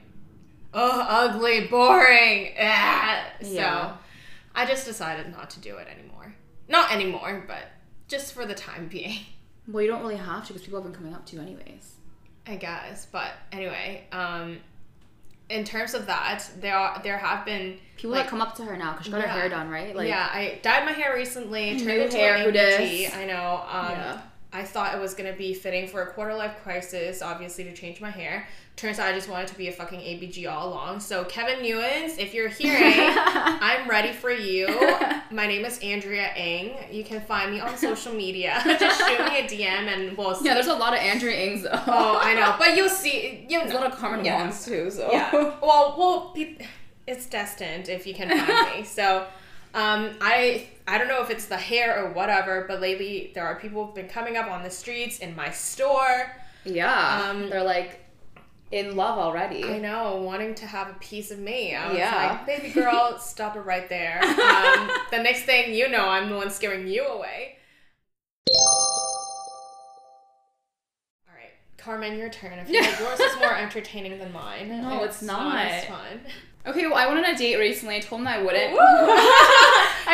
oh, 0.77 1.07
ugly, 1.09 1.67
boring. 1.67 2.53
Ah. 2.61 3.25
Yeah. 3.41 3.93
So 3.93 3.99
I 4.55 4.67
just 4.67 4.87
decided 4.87 5.31
not 5.33 5.51
to 5.51 5.61
do 5.61 5.77
it 5.77 5.89
anymore. 5.89 6.35
Not 6.69 6.93
anymore, 6.93 7.45
but 7.47 7.65
just 8.09 8.33
for 8.33 8.47
the 8.47 8.55
time 8.55 8.89
being. 8.89 9.19
Well, 9.69 9.83
you 9.83 9.89
don't 9.91 10.01
really 10.03 10.17
have 10.17 10.47
to 10.47 10.53
because 10.53 10.63
people 10.65 10.81
have 10.81 10.85
been 10.91 10.97
coming 10.97 11.13
up 11.13 11.27
to 11.27 11.37
you 11.37 11.43
anyways. 11.43 11.95
I 12.47 12.55
guess, 12.55 13.07
but 13.11 13.33
anyway, 13.51 14.05
um, 14.13 14.59
in 15.49 15.65
terms 15.65 15.95
of 15.95 16.07
that, 16.07 16.45
there 16.61 16.77
are 16.77 17.01
there 17.03 17.19
have 17.19 17.45
been 17.45 17.79
People 17.97 18.11
Like- 18.13 18.25
that 18.25 18.31
come 18.31 18.41
up 18.41 18.55
to 18.57 18.65
her 18.65 18.77
now 18.77 18.93
because 18.93 19.07
she 19.07 19.11
got 19.13 19.23
her 19.23 19.27
hair 19.29 19.49
done, 19.49 19.69
right? 19.71 19.97
Like 19.97 20.07
yeah, 20.09 20.29
I 20.33 20.61
dyed 20.63 20.85
my 20.85 20.93
hair 20.93 21.15
recently, 21.15 21.71
turned 21.79 21.87
New 21.87 22.01
into 22.03 22.17
hair, 22.17 22.39
who. 22.39 22.51
I 22.51 23.25
know. 23.25 23.65
Um, 23.69 23.91
Yeah. 23.91 24.21
I 24.53 24.63
thought 24.65 24.95
it 24.95 25.01
was 25.01 25.15
gonna 25.15 25.33
be 25.33 25.53
fitting 25.55 25.89
for 25.89 26.03
a 26.03 26.13
quarter 26.13 26.35
life 26.35 26.57
crisis, 26.63 27.21
obviously 27.23 27.65
to 27.65 27.73
change 27.75 28.01
my 28.01 28.11
hair. 28.11 28.47
Turns 28.77 28.99
out 28.99 29.09
I 29.09 29.13
just 29.15 29.31
wanted 29.31 29.49
to 29.49 29.55
be 29.57 29.69
a 29.69 29.73
fucking 29.73 30.01
ABG 30.01 30.47
all 30.53 30.69
along. 30.69 31.01
So 31.01 31.25
Kevin 31.25 31.65
Newens, 31.65 32.19
if 32.19 32.35
you're 32.35 32.49
hearing, 32.61 32.93
I'm 32.95 33.89
ready 33.89 34.13
for 34.13 34.31
you. 34.31 34.67
My 35.31 35.47
name 35.47 35.65
is 35.65 35.79
Andrea 35.79 36.29
Ng. 36.35 36.75
You 36.95 37.03
can 37.03 37.23
find 37.23 37.53
me 37.53 37.61
on 37.61 37.75
social 37.79 38.13
media. 38.13 38.61
just 38.79 39.01
shoot 39.01 39.19
me 39.19 39.39
a 39.39 39.45
DM 39.49 39.65
and 39.89 40.15
we'll 40.19 40.35
see. 40.35 40.45
Yeah, 40.45 40.53
there's 40.55 40.67
a 40.67 40.75
lot 40.75 40.93
of 40.93 40.99
Andrea 41.01 41.35
Ings 41.47 41.63
though. 41.63 41.71
Oh, 41.87 42.19
I 42.23 42.35
know, 42.35 42.55
but 42.59 42.77
you'll 42.77 42.91
see. 42.91 43.47
You 43.49 43.61
There's 43.61 43.73
a 43.73 43.77
lot 43.77 43.91
of 43.91 43.99
Carmen 43.99 44.23
Yeah. 44.27 44.51
Too. 44.51 44.91
So 44.91 45.09
Yeah. 45.11 45.31
Well, 45.33 45.95
well, 45.97 46.33
pe- 46.37 46.59
it's 47.07 47.25
destined 47.25 47.89
if 47.89 48.07
you 48.07 48.13
can 48.13 48.29
find 48.29 48.77
me. 48.79 48.85
So, 48.85 49.27
um, 49.73 50.11
I 50.21 50.69
I 50.87 50.99
don't 50.99 51.09
know 51.09 51.23
if 51.23 51.31
it's 51.31 51.47
the 51.47 51.57
hair 51.57 52.05
or 52.05 52.13
whatever, 52.13 52.67
but 52.69 52.83
lately 52.83 53.33
there 53.35 53.47
are 53.47 53.59
people 53.59 53.87
who've 53.87 53.95
been 53.95 54.09
coming 54.09 54.37
up 54.37 54.51
on 54.51 54.63
the 54.63 54.71
streets 54.71 55.21
in 55.21 55.35
my 55.35 55.51
store. 55.51 56.31
yeah, 56.67 57.31
Um, 57.31 57.49
they're 57.49 57.63
like 57.65 58.03
in 58.73 58.97
love 58.97 59.19
already. 59.19 59.63
I 59.65 59.79
know, 59.79 60.17
wanting 60.17 60.55
to 60.57 60.67
have 60.67 60.89
a 60.89 60.95
piece 60.95 61.31
of 61.31 61.39
me. 61.39 61.75
I 61.75 61.89
was 61.89 61.99
Yeah. 61.99 62.31
like, 62.47 62.47
baby 62.47 62.71
girl, 62.73 63.19
stop 63.21 63.57
it 63.57 63.61
right 63.61 63.89
there. 63.89 64.21
Um, 64.23 64.91
the 65.11 65.19
next 65.23 65.43
thing 65.45 65.73
you 65.75 65.89
know, 65.89 66.09
I'm 66.09 66.29
the 66.31 66.37
one 66.37 66.51
scaring 66.51 66.87
you 66.89 67.05
away. 67.07 67.57
All 71.29 71.35
right, 71.35 71.51
Carmen, 71.79 72.19
your 72.19 72.29
turn. 72.29 72.59
I 72.59 72.65
feel 72.65 72.81
like 72.81 72.99
yours 72.99 73.21
is 73.21 73.37
more 73.39 73.55
entertaining 73.55 74.19
than 74.19 74.33
mine. 74.33 74.69
No, 74.83 75.05
it's 75.05 75.23
not. 75.23 75.65
It's 75.67 75.87
fun. 75.87 76.21
Okay, 76.67 76.87
well, 76.87 76.97
I 76.97 77.07
went 77.07 77.25
on 77.25 77.33
a 77.35 77.39
date 77.39 77.57
recently. 77.57 77.97
I 77.97 78.01
told 78.01 78.23
him 78.23 78.29
I 78.29 78.43
wouldn't. 78.43 78.77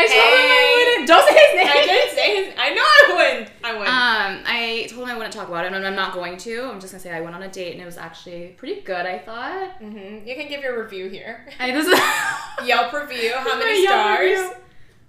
I 0.03 0.15
told 0.15 0.41
him 0.41 0.51
I 0.51 0.85
wouldn't. 0.89 1.09
Don't 1.09 1.29
say 1.29 1.35
his 1.35 1.55
name. 1.57 1.67
I 1.69 1.87
didn't 1.87 2.15
say 2.17 2.45
his. 2.45 2.55
I 2.59 2.71
know 2.75 2.83
I 2.83 3.03
wouldn't. 3.17 3.51
I 3.65 3.73
wouldn't. 3.73 3.89
Um, 3.89 4.45
I 4.47 4.87
told 4.91 5.03
him 5.09 5.15
I 5.15 5.17
wouldn't 5.17 5.33
talk 5.35 5.49
about 5.49 5.65
it, 5.65 5.73
and 5.73 5.87
I'm 5.87 5.95
not 5.97 6.13
going 6.15 6.37
to. 6.39 6.63
I'm 6.65 6.81
just 6.81 6.93
gonna 6.93 7.03
say 7.03 7.13
I 7.13 7.21
went 7.21 7.35
on 7.35 7.43
a 7.43 7.49
date, 7.49 7.73
and 7.73 7.83
it 7.83 7.87
was 7.87 7.97
actually 7.99 8.55
pretty 8.57 8.81
good. 8.83 9.07
I 9.07 9.19
thought. 9.19 9.81
Mm-hmm. 9.81 10.27
You 10.27 10.35
can 10.35 10.49
give 10.49 10.63
your 10.63 10.83
review 10.83 11.09
here. 11.09 11.47
I 11.59 11.71
this 11.73 11.87
Yelp 12.67 12.93
review. 12.93 13.33
How 13.35 13.59
many 13.59 13.85
stars? 13.87 14.57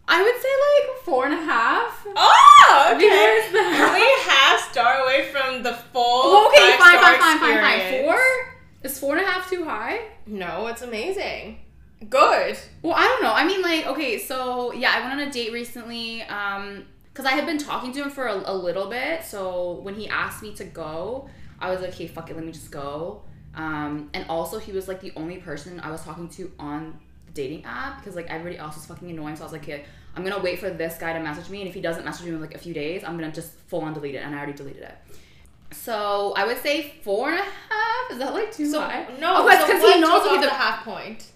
I 0.05 0.21
would 0.21 0.35
say 0.41 0.49
like 0.91 1.03
four 1.05 1.25
and 1.25 1.33
a 1.33 1.43
half. 1.45 2.05
Oh, 2.15 2.91
okay. 2.95 3.05
Because 3.07 3.51
the- 3.53 3.83
Only 3.85 4.01
half 4.29 4.71
star 4.71 4.99
away 5.03 5.29
from 5.31 5.63
the 5.63 5.73
full. 5.73 6.31
Well, 6.31 6.47
okay, 6.49 6.75
fine, 6.77 6.97
five-star 6.97 7.17
fine, 7.19 7.39
fine, 7.39 7.61
fine, 7.61 7.79
fine. 7.79 8.03
Four 8.03 8.19
is 8.83 8.99
four 8.99 9.15
and 9.17 9.25
a 9.25 9.29
half 9.29 9.49
too 9.49 9.63
high? 9.63 10.01
No, 10.25 10.67
it's 10.67 10.81
amazing. 10.81 11.59
Good. 12.09 12.57
Well, 12.81 12.93
I 12.95 13.03
don't 13.03 13.23
know. 13.23 13.33
I 13.33 13.45
mean, 13.45 13.61
like, 13.61 13.85
okay, 13.87 14.17
so 14.19 14.73
yeah, 14.73 14.91
I 14.95 14.99
went 15.07 15.21
on 15.21 15.27
a 15.27 15.31
date 15.31 15.51
recently. 15.53 16.21
Um, 16.23 16.85
because 17.11 17.25
I 17.27 17.33
had 17.33 17.45
been 17.45 17.59
talking 17.59 17.91
to 17.93 18.01
him 18.03 18.09
for 18.09 18.25
a, 18.25 18.41
a 18.51 18.55
little 18.55 18.89
bit. 18.89 19.23
So 19.23 19.73
when 19.83 19.93
he 19.93 20.07
asked 20.09 20.41
me 20.41 20.55
to 20.55 20.63
go, 20.65 21.29
I 21.59 21.69
was 21.69 21.79
like, 21.81 21.91
okay, 21.91 22.07
fuck 22.07 22.31
it, 22.31 22.35
let 22.35 22.43
me 22.43 22.51
just 22.51 22.71
go. 22.71 23.21
Um, 23.55 24.09
and 24.15 24.25
also 24.29 24.57
he 24.57 24.71
was 24.71 24.87
like 24.87 24.99
the 24.99 25.13
only 25.15 25.37
person 25.37 25.79
I 25.79 25.91
was 25.91 26.01
talking 26.01 26.27
to 26.29 26.51
on 26.57 26.97
the 27.27 27.31
dating 27.33 27.65
app 27.65 27.99
because 27.99 28.15
like 28.15 28.25
everybody 28.31 28.57
else 28.57 28.73
was 28.75 28.87
fucking 28.87 29.11
annoying. 29.11 29.35
So 29.35 29.43
I 29.43 29.45
was 29.45 29.53
like, 29.53 29.61
okay, 29.61 29.83
I'm 30.15 30.23
gonna 30.23 30.41
wait 30.41 30.57
for 30.57 30.71
this 30.71 30.97
guy 30.97 31.13
to 31.13 31.19
message 31.19 31.51
me, 31.51 31.59
and 31.59 31.67
if 31.67 31.75
he 31.75 31.81
doesn't 31.81 32.03
message 32.03 32.25
me 32.25 32.31
in 32.33 32.41
like 32.41 32.55
a 32.55 32.57
few 32.57 32.73
days, 32.73 33.03
I'm 33.03 33.15
gonna 33.15 33.31
just 33.31 33.51
full 33.67 33.81
on 33.81 33.93
delete 33.93 34.15
it. 34.15 34.23
And 34.23 34.33
I 34.33 34.37
already 34.39 34.53
deleted 34.53 34.81
it. 34.81 34.95
So 35.71 36.33
I 36.35 36.45
would 36.47 36.57
say 36.63 36.93
four 37.03 37.29
and 37.29 37.39
a 37.39 37.43
half. 37.43 38.11
Is 38.11 38.17
that 38.17 38.33
like 38.33 38.51
too 38.51 38.69
So 38.71 38.81
high? 38.81 39.05
no, 39.19 39.35
Oh, 39.43 39.47
that's 39.47 39.61
so 39.61 39.67
because 39.67 39.93
he 39.93 39.99
knows 40.01 40.25
off 40.25 40.41
the 40.41 40.47
the 40.47 40.53
half 40.53 40.83
point. 40.83 41.31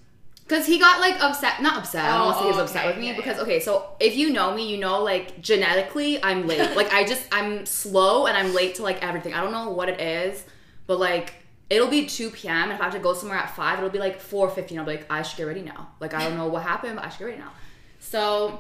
Because 0.47 0.65
he 0.65 0.79
got 0.79 0.99
like 1.01 1.21
upset, 1.21 1.61
not 1.61 1.77
upset. 1.79 2.05
I 2.05 2.17
don't 2.17 2.25
want 2.27 2.37
to 2.37 2.39
say 2.39 2.43
he 2.43 2.49
was 2.49 2.57
Oh, 2.59 2.63
upset 2.63 2.85
okay, 2.85 2.95
with 2.95 2.99
me 2.99 3.13
because 3.13 3.39
okay, 3.39 3.59
so 3.59 3.89
if 3.99 4.15
you 4.15 4.29
know 4.31 4.53
me, 4.55 4.69
you 4.71 4.77
know 4.77 5.03
like 5.03 5.41
genetically 5.41 6.23
I'm 6.23 6.47
late. 6.47 6.75
like 6.75 6.93
I 6.93 7.03
just 7.03 7.27
I'm 7.31 7.65
slow 7.65 8.27
and 8.27 8.37
I'm 8.37 8.53
late 8.53 8.75
to 8.75 8.83
like 8.83 9.03
everything. 9.03 9.33
I 9.33 9.41
don't 9.41 9.51
know 9.51 9.69
what 9.71 9.89
it 9.89 9.99
is, 9.99 10.45
but 10.85 10.99
like 10.99 11.33
it'll 11.69 11.89
be 11.89 12.05
2 12.05 12.29
p.m. 12.29 12.63
and 12.69 12.71
if 12.71 12.79
I 12.79 12.85
have 12.85 12.93
to 12.93 12.99
go 12.99 13.13
somewhere 13.13 13.37
at 13.37 13.53
five, 13.55 13.77
it'll 13.79 13.89
be 13.89 13.99
like 13.99 14.21
4:15. 14.21 14.77
I'll 14.79 14.85
be 14.85 14.91
like 14.91 15.05
I 15.09 15.21
should 15.21 15.37
get 15.37 15.43
ready 15.47 15.61
now. 15.61 15.89
Like 15.99 16.13
I 16.13 16.23
don't 16.23 16.37
know 16.37 16.47
what 16.47 16.63
happened, 16.63 16.95
but 16.95 17.05
I 17.05 17.09
should 17.09 17.19
get 17.19 17.25
ready 17.25 17.39
now. 17.39 17.51
So 17.99 18.59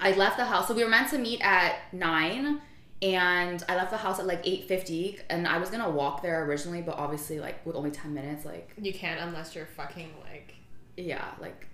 I 0.00 0.12
left 0.12 0.36
the 0.38 0.44
house. 0.44 0.66
So 0.66 0.74
we 0.74 0.82
were 0.82 0.90
meant 0.90 1.10
to 1.10 1.18
meet 1.18 1.40
at 1.40 1.76
nine. 1.92 2.60
And 3.00 3.64
I 3.68 3.74
left 3.74 3.90
the 3.90 3.96
house 3.96 4.20
at 4.20 4.26
like 4.28 4.44
8.50 4.44 5.22
and 5.28 5.48
I 5.48 5.58
was 5.58 5.70
gonna 5.70 5.90
walk 5.90 6.22
there 6.22 6.44
originally, 6.44 6.82
but 6.82 6.94
obviously 6.96 7.40
like 7.40 7.64
with 7.66 7.74
only 7.74 7.90
10 7.90 8.14
minutes, 8.14 8.44
like 8.44 8.70
You 8.80 8.92
can't 8.92 9.18
unless 9.20 9.56
you're 9.56 9.66
fucking 9.66 10.10
like 10.30 10.54
yeah, 10.96 11.24
like 11.40 11.66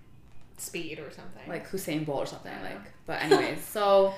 speed 0.57 0.99
or 0.99 1.09
something. 1.11 1.47
like 1.47 1.67
Hussein 1.67 2.03
Bolt 2.03 2.23
or 2.23 2.25
something 2.25 2.51
like 2.63 2.81
but 3.05 3.21
anyways 3.23 3.63
so 3.63 4.13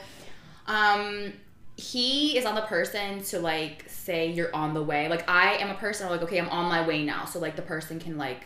Um, 0.68 1.34
he 1.78 2.38
is 2.38 2.45
on 2.45 2.56
the 2.56 2.62
person 2.62 3.24
to 3.24 3.39
like 3.39 3.86
say 3.89 4.32
you're 4.32 4.54
on 4.56 4.74
the 4.74 4.84
way. 4.84 5.08
Like 5.08 5.28
I 5.30 5.54
am 5.56 5.70
a 5.70 5.76
person 5.76 6.08
where, 6.08 6.18
like 6.18 6.26
okay, 6.28 6.39
I'm 6.39 6.49
on 6.49 6.66
my 6.70 6.86
way 6.88 7.04
now. 7.04 7.26
So 7.26 7.39
like 7.39 7.56
the 7.56 7.62
person 7.62 7.99
can 7.99 8.18
like 8.18 8.45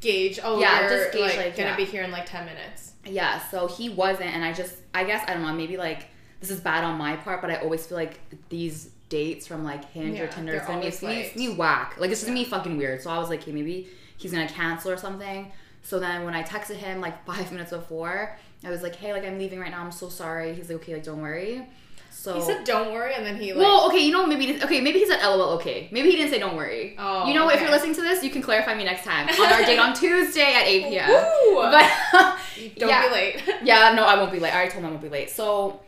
Gauge. 0.00 0.38
Oh, 0.42 0.60
Yeah, 0.60 0.86
just 0.88 1.12
gauge, 1.12 1.22
like, 1.22 1.36
like, 1.36 1.56
gonna 1.56 1.70
yeah. 1.70 1.76
be 1.76 1.84
here 1.86 2.02
in 2.02 2.10
like 2.10 2.26
ten 2.26 2.44
minutes. 2.44 2.92
yeah. 3.06 3.40
So 3.48 3.66
he 3.68 3.88
wasn't, 3.88 4.34
and 4.34 4.44
I 4.44 4.52
just 4.52 4.76
I 4.94 5.04
guess 5.04 5.24
I 5.28 5.32
don't 5.34 5.42
know. 5.42 5.52
Maybe 5.54 5.76
like 5.78 6.08
this 6.40 6.50
is 6.50 6.60
bad 6.60 6.84
on 6.84 6.98
my 6.98 7.16
part, 7.16 7.40
but 7.40 7.50
I 7.50 7.56
always 7.56 7.86
feel 7.86 7.96
like 7.96 8.20
these 8.50 8.90
dates 9.08 9.46
from 9.46 9.64
like 9.64 9.90
Hinge 9.92 10.18
Yeah, 10.18 10.24
or 10.24 10.26
Tinder 10.26 10.54
it's 10.54 10.66
gonna 10.66 10.78
be 10.80 10.82
always 10.82 10.94
it's 10.94 11.00
gonna 11.00 11.12
be, 11.14 11.18
late. 11.20 11.26
it's 11.28 11.36
gonna 11.36 11.50
be 11.52 11.56
whack. 11.56 11.94
Like 11.98 12.10
it's 12.10 12.20
just 12.20 12.28
gonna 12.28 12.38
be 12.38 12.44
fucking 12.44 12.76
weird. 12.76 13.00
So 13.00 13.08
I 13.10 13.18
was 13.18 13.30
like, 13.30 13.40
okay, 13.42 13.52
maybe 13.52 13.88
he's 14.18 14.32
gonna 14.32 14.48
cancel 14.48 14.90
or 14.90 14.98
something. 14.98 15.50
So 15.84 16.00
then 16.00 16.24
when 16.24 16.34
I 16.34 16.42
texted 16.42 16.76
him 16.76 17.00
like 17.00 17.24
five 17.30 17.52
minutes 17.52 17.70
before, 17.70 18.36
I 18.64 18.70
was 18.70 18.82
like, 18.82 18.96
hey, 18.96 19.12
like 19.12 19.24
I'm 19.24 19.38
leaving 19.38 19.60
right 19.60 19.70
now. 19.70 19.84
I'm 19.84 19.92
so 19.92 20.08
sorry. 20.08 20.54
He's 20.54 20.68
like, 20.68 20.78
okay, 20.82 20.94
like 20.94 21.04
don't 21.04 21.22
worry. 21.22 21.64
So 22.10 22.36
He 22.36 22.42
said, 22.42 22.64
"Don't 22.64 22.92
worry," 22.92 23.12
and 23.12 23.26
then 23.26 23.36
he 23.36 23.52
like. 23.52 23.62
well, 23.64 23.88
okay, 23.88 23.98
you 23.98 24.12
know, 24.12 24.24
maybe 24.24 24.62
okay, 24.62 24.80
maybe 24.80 25.00
he 25.00 25.06
said 25.06 25.20
LOL. 25.20 25.54
Okay, 25.58 25.88
maybe 25.90 26.10
he 26.10 26.16
didn't 26.16 26.30
say 26.30 26.38
don't 26.38 26.56
worry. 26.56 26.94
Oh, 26.96 27.26
you 27.26 27.34
know, 27.34 27.48
if 27.50 27.60
you're 27.60 27.72
listening 27.72 27.94
to 27.96 28.02
this, 28.02 28.22
you 28.22 28.30
can 28.30 28.40
clarify 28.40 28.72
me 28.74 28.84
next 28.84 29.04
time 29.04 29.28
on 29.40 29.52
our 29.52 29.62
date 29.64 29.78
on 29.80 29.94
Tuesday 29.94 30.54
at 30.54 30.64
8 30.64 30.88
p.m. 30.90 31.08
Woo! 31.10 31.54
But 31.56 31.90
don't 32.78 32.88
yeah. 32.88 33.08
be 33.08 33.12
late. 33.12 33.42
yeah, 33.64 33.92
no, 33.94 34.04
I 34.04 34.14
won't 34.14 34.30
be 34.30 34.38
late. 34.38 34.52
I 34.52 34.56
already 34.58 34.70
told 34.70 34.84
him 34.84 34.88
I 34.88 34.90
won't 34.92 35.02
be 35.02 35.08
late. 35.08 35.28
So 35.28 35.80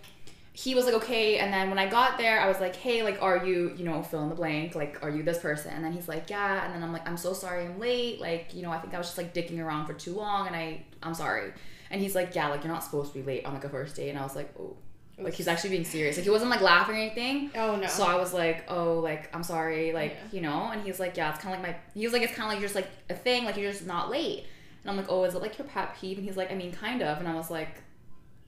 he 0.58 0.74
was 0.74 0.86
like, 0.86 0.94
okay. 0.94 1.36
And 1.36 1.52
then 1.52 1.68
when 1.68 1.78
I 1.78 1.86
got 1.86 2.16
there, 2.16 2.40
I 2.40 2.48
was 2.48 2.60
like, 2.60 2.74
hey, 2.74 3.02
like, 3.02 3.20
are 3.20 3.44
you, 3.44 3.74
you 3.76 3.84
know, 3.84 4.02
fill 4.02 4.22
in 4.22 4.30
the 4.30 4.34
blank? 4.34 4.74
Like, 4.74 5.02
are 5.02 5.10
you 5.10 5.22
this 5.22 5.38
person? 5.38 5.70
And 5.74 5.84
then 5.84 5.92
he's 5.92 6.08
like, 6.08 6.30
yeah. 6.30 6.64
And 6.64 6.72
then 6.74 6.82
I'm 6.82 6.94
like, 6.94 7.06
I'm 7.06 7.18
so 7.18 7.34
sorry 7.34 7.66
I'm 7.66 7.78
late. 7.78 8.20
Like, 8.22 8.54
you 8.54 8.62
know, 8.62 8.70
I 8.70 8.78
think 8.78 8.94
I 8.94 8.98
was 8.98 9.06
just 9.08 9.18
like 9.18 9.34
dicking 9.34 9.62
around 9.62 9.84
for 9.84 9.92
too 9.92 10.14
long 10.14 10.46
and 10.46 10.56
I, 10.56 10.82
I'm 11.02 11.12
sorry. 11.12 11.52
And 11.90 12.00
he's 12.00 12.14
like, 12.14 12.34
yeah, 12.34 12.48
like, 12.48 12.64
you're 12.64 12.72
not 12.72 12.82
supposed 12.82 13.12
to 13.12 13.18
be 13.18 13.22
late 13.24 13.44
on 13.44 13.52
like 13.52 13.64
a 13.64 13.68
first 13.68 13.96
date. 13.96 14.08
And 14.08 14.18
I 14.18 14.22
was 14.22 14.34
like, 14.34 14.50
oh. 14.58 14.78
Like 15.18 15.34
he's 15.34 15.46
actually 15.48 15.70
being 15.70 15.84
serious. 15.84 16.16
Like 16.16 16.24
he 16.24 16.30
wasn't 16.30 16.50
like 16.50 16.62
laughing 16.62 16.94
or 16.94 16.98
anything. 16.98 17.50
Oh 17.54 17.76
no. 17.76 17.86
So 17.86 18.04
I 18.04 18.16
was 18.16 18.32
like, 18.32 18.64
oh, 18.70 18.98
like 19.00 19.34
I'm 19.34 19.42
sorry, 19.42 19.92
like 19.92 20.12
Yeah. 20.12 20.28
you 20.32 20.40
know. 20.42 20.70
And 20.70 20.82
he's 20.82 20.98
like, 21.00 21.16
yeah, 21.16 21.32
it's 21.32 21.42
kind 21.42 21.54
of 21.54 21.62
like 21.62 21.72
my. 21.72 21.78
He 21.94 22.04
was 22.06 22.12
like, 22.12 22.20
it's 22.22 22.34
kind 22.34 22.48
of 22.48 22.54
like 22.54 22.62
just 22.62 22.74
like 22.74 22.88
a 23.08 23.14
thing, 23.14 23.44
like 23.46 23.56
you're 23.56 23.72
just 23.72 23.86
not 23.86 24.10
late. 24.10 24.44
And 24.82 24.90
I'm 24.90 24.96
like, 24.98 25.06
oh, 25.08 25.24
is 25.24 25.34
it 25.34 25.40
like 25.40 25.56
your 25.58 25.66
pet 25.68 25.96
peeve? 25.98 26.18
And 26.18 26.26
he's 26.26 26.36
like, 26.36 26.52
I 26.52 26.54
mean, 26.54 26.70
kind 26.70 27.02
of. 27.02 27.18
And 27.18 27.26
I 27.26 27.34
was 27.34 27.50
like, 27.50 27.82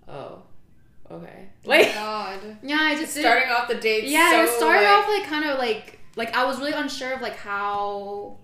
oh, 0.08 0.42
okay. 1.10 1.48
Oh 1.64 1.68
Like, 1.68 1.94
God. 1.94 2.38
yeah, 2.62 2.78
I 2.80 2.94
just 2.98 3.14
didn't- 3.14 3.30
Starting 3.30 3.50
off 3.50 3.68
the 3.68 3.74
date. 3.76 4.04
yeah, 4.04 4.30
so, 4.30 4.42
it 4.44 4.56
started 4.56 4.84
like, 4.84 4.88
off 4.88 5.08
like 5.08 5.24
kind 5.24 5.44
of 5.44 5.58
like 5.58 5.98
like 6.16 6.34
I 6.36 6.44
was 6.44 6.58
really 6.58 6.72
unsure 6.72 7.12
of 7.12 7.20
like 7.20 7.36
how 7.36 8.36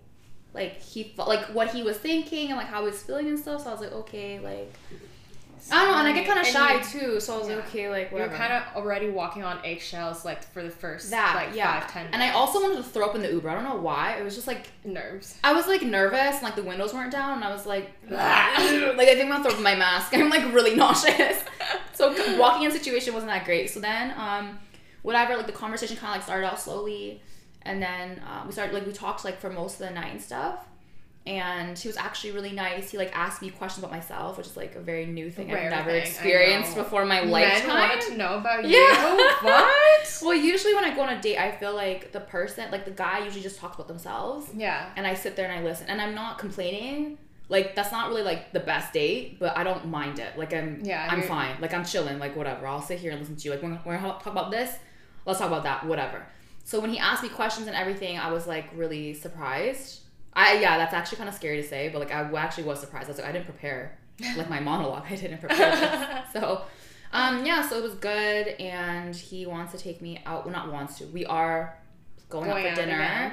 like 0.53 0.81
he 0.81 1.03
felt 1.17 1.29
like 1.29 1.47
what 1.47 1.69
he 1.71 1.83
was 1.83 1.97
thinking 1.97 2.49
and 2.49 2.57
like 2.57 2.69
how 2.69 2.81
he 2.81 2.87
was 2.91 3.03
feeling 3.03 3.29
and 3.29 3.39
stuff. 3.39 3.63
So 3.63 3.69
I 3.71 3.73
was 3.73 3.81
like, 3.81 3.93
okay, 3.93 4.39
like 4.41 4.73
I 5.71 5.85
don't 5.85 5.93
know, 5.93 5.99
and 5.99 6.09
I 6.09 6.13
get 6.13 6.27
kind 6.27 6.39
of 6.39 6.47
shy 6.47 6.75
you- 6.79 6.85
too. 6.85 7.21
So 7.21 7.35
I 7.35 7.39
was 7.39 7.49
yeah. 7.49 7.57
like, 7.57 7.67
okay, 7.67 7.89
like 7.89 8.11
You're 8.11 8.29
kind 8.29 8.53
of 8.53 8.63
already 8.77 9.09
walking 9.11 9.43
on 9.43 9.59
eggshells, 9.65 10.25
like 10.25 10.45
for 10.53 10.63
the 10.63 10.71
first 10.71 11.11
that 11.11 11.35
like 11.35 11.57
yeah, 11.57 11.81
five 11.81 11.91
ten. 11.91 12.07
and 12.13 12.23
I 12.23 12.31
also 12.33 12.61
wanted 12.61 12.77
to 12.77 12.83
throw 12.83 13.07
up 13.07 13.15
in 13.15 13.23
the 13.23 13.31
Uber. 13.31 13.49
I 13.49 13.55
don't 13.55 13.65
know 13.65 13.77
why. 13.77 14.17
It 14.17 14.25
was 14.25 14.35
just 14.35 14.47
like 14.47 14.67
nerves. 14.85 15.39
I 15.43 15.53
was 15.53 15.67
like 15.67 15.83
nervous 15.83 16.35
and 16.35 16.43
like 16.43 16.57
the 16.57 16.63
windows 16.63 16.93
weren't 16.93 17.13
down 17.13 17.37
and 17.37 17.45
I 17.45 17.53
was 17.53 17.67
like 17.67 17.93
like 18.11 18.19
I 18.21 19.15
think 19.15 19.23
I'm 19.23 19.29
gonna 19.29 19.45
throw 19.45 19.55
up 19.55 19.63
my 19.63 19.75
mask. 19.75 20.13
I'm 20.15 20.31
like 20.31 20.53
really 20.53 20.75
nauseous. 20.77 21.43
So 21.95 22.13
walking 22.39 22.65
in 22.65 22.73
situation 22.73 23.15
wasn't 23.15 23.31
that 23.31 23.45
great. 23.45 23.71
So 23.71 23.79
then 23.79 24.13
um 24.19 24.59
whatever 25.03 25.37
like 25.37 25.47
the 25.47 25.53
conversation 25.53 25.97
kind 25.97 26.11
of 26.11 26.17
like 26.17 26.25
started 26.25 26.45
out 26.45 26.61
slowly 26.61 27.23
and 27.63 27.81
then 27.81 28.21
uh, 28.27 28.43
we 28.47 28.53
started 28.53 28.75
like 28.75 28.85
we 28.85 28.93
talked 28.93 29.25
like 29.25 29.39
for 29.41 29.49
most 29.49 29.81
of 29.81 29.87
the 29.89 29.95
night 29.95 30.13
and 30.13 30.21
stuff. 30.21 30.67
And 31.27 31.79
he 31.79 31.89
was 31.89 31.97
actually 31.97 32.33
really 32.33 32.53
nice. 32.53 32.91
He 32.91 32.99
like 32.99 33.11
asked 33.17 33.41
me 33.41 33.49
questions 33.49 33.83
about 33.83 33.91
myself, 33.97 34.37
which 34.37 34.47
is 34.47 34.57
like 34.59 34.75
a 34.75 34.81
very 34.81 35.07
new 35.07 35.31
thing 35.31 35.51
Rare 35.51 35.65
I've 35.65 35.71
never 35.71 35.91
thing, 35.91 36.03
experienced 36.03 36.75
before 36.77 37.01
in 37.03 37.09
my 37.09 37.23
Men 37.23 37.31
lifetime. 37.31 37.69
wanted 37.69 38.01
to 38.09 38.17
know 38.19 38.35
about 38.37 38.65
you. 38.69 38.77
Yeah. 38.77 39.15
what? 39.41 40.21
Well, 40.23 40.35
usually 40.35 40.75
when 40.75 40.85
I 40.85 40.95
go 40.95 41.01
on 41.03 41.09
a 41.09 41.21
date, 41.23 41.39
I 41.39 41.51
feel 41.53 41.75
like 41.75 42.13
the 42.13 42.21
person, 42.21 42.71
like 42.71 42.85
the 42.85 42.91
guy, 42.91 43.25
usually 43.25 43.43
just 43.43 43.59
talks 43.59 43.75
about 43.77 43.89
themselves 43.89 44.49
Yeah. 44.55 44.91
and 44.97 45.07
I 45.07 45.15
sit 45.15 45.35
there 45.35 45.51
and 45.51 45.59
I 45.61 45.63
listen 45.63 45.87
and 45.89 45.99
I'm 46.01 46.15
not 46.15 46.39
complaining. 46.39 47.17
Like 47.49 47.75
that's 47.75 47.91
not 47.93 48.09
really 48.11 48.23
like 48.23 48.53
the 48.53 48.61
best 48.61 48.93
date, 48.93 49.39
but 49.39 49.57
I 49.57 49.65
don't 49.65 49.87
mind 49.89 50.19
it. 50.19 50.37
Like 50.39 50.53
I'm 50.53 50.81
Yeah, 50.85 51.07
I'm 51.11 51.23
fine. 51.23 51.57
Like 51.61 51.73
I'm 51.73 51.85
chilling. 51.87 52.19
Like 52.19 52.37
whatever. 52.37 52.67
I'll 52.67 52.83
sit 52.83 52.99
here 52.99 53.11
and 53.13 53.21
listen 53.21 53.37
to 53.37 53.45
you. 53.45 53.51
Like 53.51 53.63
when 53.63 53.79
we're 53.87 53.97
gonna 53.97 54.09
talk 54.09 54.27
about 54.27 54.51
this, 54.51 54.71
let's 55.25 55.39
talk 55.39 55.49
about 55.49 55.63
that. 55.65 55.87
Whatever. 55.87 56.27
So 56.65 56.81
when 56.81 56.91
he 56.91 56.99
asked 56.99 57.23
me 57.23 57.29
questions 57.31 57.67
and 57.67 57.77
everything, 57.77 58.19
I 58.19 58.31
was 58.31 58.47
like 58.47 58.67
really 58.75 59.15
surprised. 59.15 60.01
I 60.37 60.55
yeah, 60.61 60.77
that's 60.79 60.93
actually 60.95 61.19
kind 61.19 61.29
of 61.29 61.35
scary 61.35 61.63
to 61.63 61.67
say, 61.69 61.89
but 61.91 61.99
like 62.01 62.13
I 62.13 62.23
actually 62.39 62.65
was 62.65 62.81
surprised. 62.81 63.07
I 63.07 63.09
was 63.13 63.19
like 63.19 63.29
I 63.29 63.33
didn't 63.33 63.45
prepare 63.47 63.97
like 64.37 64.49
my 64.51 64.61
monologue. 64.61 65.05
I 65.11 65.17
didn't 65.17 65.39
prepare. 65.39 66.25
So 66.33 66.63
um 67.13 67.45
yeah, 67.47 67.67
so 67.67 67.79
it 67.79 67.83
was 67.83 67.95
good, 67.95 68.49
and 68.61 69.15
he 69.15 69.47
wants 69.47 69.73
to 69.73 69.79
take 69.79 70.03
me 70.03 70.21
out. 70.27 70.45
Well, 70.45 70.53
not 70.53 70.73
wants 70.73 70.99
to. 70.99 71.05
We 71.07 71.25
are 71.27 71.77
going, 72.29 72.51
Going 72.51 72.67
out 72.67 72.71
for 72.77 72.83
dinner 72.83 72.95
again. 73.01 73.33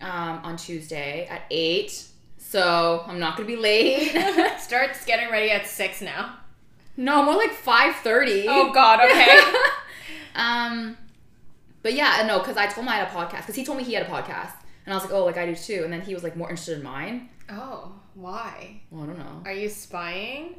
um, 0.00 0.40
on 0.44 0.56
Tuesday 0.56 1.26
at 1.28 1.42
eight. 1.50 2.04
So 2.38 3.04
I'm 3.08 3.18
not 3.18 3.36
gonna 3.36 3.48
be 3.48 3.56
late. 3.56 4.12
Starts 4.60 5.04
getting 5.04 5.30
ready 5.32 5.50
at 5.50 5.66
six 5.66 6.00
now. 6.00 6.36
no, 6.96 7.24
more 7.24 7.34
like 7.34 7.50
five 7.50 7.96
thirty. 7.96 8.46
Oh 8.48 8.72
God. 8.72 9.00
Okay. 9.10 9.40
um, 10.36 10.96
but 11.82 11.94
yeah, 11.94 12.24
no, 12.26 12.38
because 12.38 12.56
I 12.56 12.66
told 12.66 12.84
him 12.86 12.90
I 12.92 12.96
had 12.96 13.08
a 13.08 13.10
podcast. 13.10 13.38
Because 13.42 13.54
he 13.56 13.64
told 13.64 13.78
me 13.78 13.84
he 13.84 13.94
had 13.94 14.06
a 14.06 14.08
podcast, 14.10 14.52
and 14.86 14.92
I 14.94 14.96
was 14.96 15.04
like, 15.04 15.12
oh, 15.12 15.24
like 15.24 15.36
I 15.36 15.44
do 15.46 15.54
too. 15.54 15.82
And 15.84 15.92
then 15.92 16.00
he 16.00 16.14
was 16.14 16.22
like 16.22 16.36
more 16.36 16.48
interested 16.48 16.78
in 16.78 16.84
mine. 16.84 17.28
oh, 17.50 17.92
why? 18.14 18.80
Well, 18.90 19.02
I 19.02 19.06
don't 19.06 19.18
know. 19.18 19.42
Are 19.44 19.52
you 19.52 19.68
spying? 19.68 20.54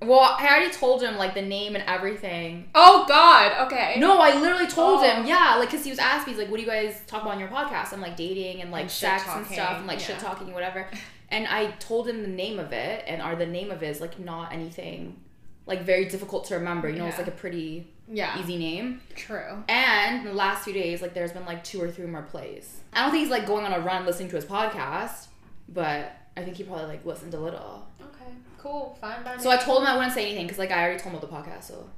Well, 0.00 0.20
I 0.20 0.46
already 0.48 0.72
told 0.72 1.02
him 1.02 1.16
like 1.16 1.34
the 1.34 1.42
name 1.42 1.74
and 1.76 1.84
everything. 1.86 2.68
Oh 2.74 3.04
God. 3.08 3.66
Okay. 3.66 3.96
No, 3.98 4.20
I 4.20 4.38
literally 4.40 4.66
told 4.68 5.00
Oh. 5.00 5.02
him, 5.02 5.26
yeah, 5.26 5.56
like, 5.58 5.70
cause 5.70 5.84
he 5.84 5.90
was 5.90 5.98
asking 5.98 6.34
he's 6.34 6.40
like, 6.42 6.50
what 6.50 6.56
do 6.58 6.62
you 6.62 6.68
guys 6.68 7.00
talk 7.06 7.22
about 7.22 7.34
on 7.34 7.40
your 7.40 7.48
podcast? 7.48 7.92
I'm 7.92 8.00
like 8.00 8.16
dating 8.16 8.62
and 8.62 8.70
like 8.70 8.82
And 8.82 8.90
sex 8.90 9.24
and 9.28 9.46
stuff 9.46 9.78
and 9.78 9.86
like 9.86 9.98
yeah. 10.00 10.06
shit 10.06 10.18
talking 10.18 10.46
and 10.46 10.54
whatever. 10.54 10.88
And 11.28 11.46
I 11.46 11.70
told 11.78 12.08
him 12.08 12.22
the 12.22 12.28
name 12.28 12.58
of 12.58 12.72
it, 12.72 13.04
and 13.06 13.22
or 13.22 13.34
the 13.36 13.46
name 13.46 13.70
of 13.70 13.82
it 13.82 13.88
is 13.88 14.00
like 14.00 14.18
not 14.18 14.52
anything 14.52 15.18
like 15.66 15.82
very 15.82 16.04
difficult 16.06 16.44
to 16.46 16.54
remember. 16.56 16.88
You 16.90 16.98
know, 16.98 17.06
it's 17.06 17.18
like 17.18 17.28
a 17.28 17.30
pretty 17.32 17.88
Yeah. 18.12 18.38
easy 18.40 18.58
name. 18.58 19.00
True. 19.16 19.64
And 19.68 20.18
in 20.20 20.24
the 20.26 20.34
last 20.34 20.64
few 20.64 20.72
days, 20.72 21.00
like 21.02 21.14
there's 21.14 21.32
been 21.32 21.46
like 21.46 21.64
two 21.64 21.80
or 21.82 21.90
three 21.90 22.06
more 22.06 22.22
plays. 22.22 22.80
I 22.92 23.02
don't 23.02 23.10
think 23.10 23.22
he's 23.22 23.30
like 23.30 23.46
going 23.46 23.64
on 23.64 23.72
a 23.72 23.80
run 23.80 24.04
listening 24.04 24.28
to 24.30 24.36
his 24.36 24.44
podcast, 24.44 25.28
but 25.68 26.14
I 26.36 26.42
think 26.42 26.56
he 26.56 26.64
probably 26.64 26.86
like 26.86 27.04
listened 27.06 27.34
a 27.34 27.40
little. 27.40 27.86
Okay. 28.00 28.30
Cool. 28.58 28.96
Fine 29.00 29.24
by 29.24 29.36
me. 29.36 29.42
So 29.42 29.50
I 29.50 29.56
told 29.56 29.82
him 29.82 29.88
I 29.88 29.96
wouldn't 29.96 30.12
say 30.14 30.26
anything 30.26 30.46
because 30.46 30.58
like 30.58 30.70
I 30.70 30.82
already 30.84 31.00
told 31.00 31.14
him 31.14 31.20
about 31.22 31.44
the 31.44 31.50
podcast, 31.50 31.64
so 31.64 31.88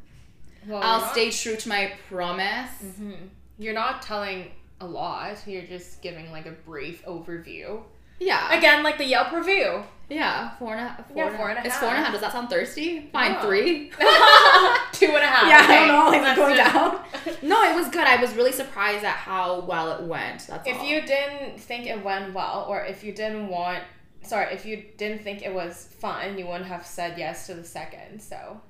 Well, 0.66 0.80
I'll 0.82 1.00
not- 1.00 1.12
stay 1.12 1.30
true 1.30 1.56
to 1.56 1.68
my 1.68 1.92
promise. 2.08 2.70
Mhm. 2.82 3.28
You're 3.58 3.74
not 3.74 4.02
telling 4.02 4.50
a 4.80 4.86
lot. 4.86 5.36
You're 5.46 5.62
just 5.62 6.00
giving 6.02 6.30
like 6.32 6.46
a 6.46 6.52
brief 6.52 7.04
overview. 7.04 7.82
Yeah. 8.20 8.56
Again, 8.56 8.82
like 8.82 8.98
the 8.98 9.04
Yelp 9.06 9.32
review. 9.32 9.82
Yeah, 10.10 10.50
four 10.58 10.72
and 10.74 10.80
a 10.84 10.88
half. 10.88 11.08
Four 11.08 11.16
Yeah, 11.16 11.36
four 11.36 11.48
and 11.50 11.58
a 11.58 11.64
It's 11.66 11.76
four 11.78 11.88
and 11.88 11.96
a 11.96 12.00
half. 12.00 12.04
half. 12.06 12.12
Does 12.12 12.20
that 12.20 12.32
sound 12.32 12.50
thirsty? 12.50 13.08
Fine, 13.12 13.32
No. 13.32 13.40
three. 13.40 13.88
Two 14.92 15.06
and 15.06 15.16
a 15.16 15.26
half. 15.26 15.48
Yeah, 15.48 15.64
I 15.66 15.66
don't 15.66 15.88
know. 15.88 16.10
Like 16.10 16.22
That's 16.22 16.38
going 16.38 16.56
down. 16.56 17.00
No, 17.42 17.62
it 17.70 17.74
was 17.74 17.88
good. 17.88 18.06
I 18.06 18.20
was 18.20 18.34
really 18.34 18.52
surprised 18.52 19.02
at 19.04 19.16
how 19.16 19.60
well 19.60 19.92
it 19.92 20.02
went. 20.06 20.46
That's 20.46 20.50
all. 20.50 20.74
If 20.74 20.78
all. 20.80 20.86
you 20.86 21.00
didn't 21.02 21.58
think 21.58 21.86
it 21.86 22.04
went 22.04 22.34
well, 22.34 22.66
or 22.68 22.84
if 22.84 23.02
you 23.02 23.12
didn't 23.12 23.48
want, 23.48 23.82
sorry, 24.22 24.52
if 24.54 24.66
you 24.66 24.84
didn't 24.98 25.22
think 25.22 25.42
it 25.42 25.52
was 25.54 25.88
fun, 25.98 26.36
you 26.38 26.46
wouldn't 26.46 26.66
have 26.66 26.84
said 26.86 27.18
yes 27.18 27.46
to 27.46 27.54
the 27.54 27.64
second. 27.64 28.20
So 28.20 28.60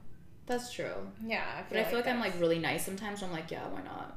That's 0.46 0.72
true. 0.72 0.94
yeah, 1.26 1.42
I 1.58 1.62
But 1.68 1.78
I 1.80 1.84
feel 1.84 1.98
like 1.98 2.06
I'm 2.08 2.20
like 2.20 2.38
really 2.38 2.60
nice 2.60 2.84
sometimes. 2.84 3.22
I'm 3.24 3.32
like, 3.32 3.50
yeah, 3.50 3.66
why 3.68 3.82
not? 3.82 4.16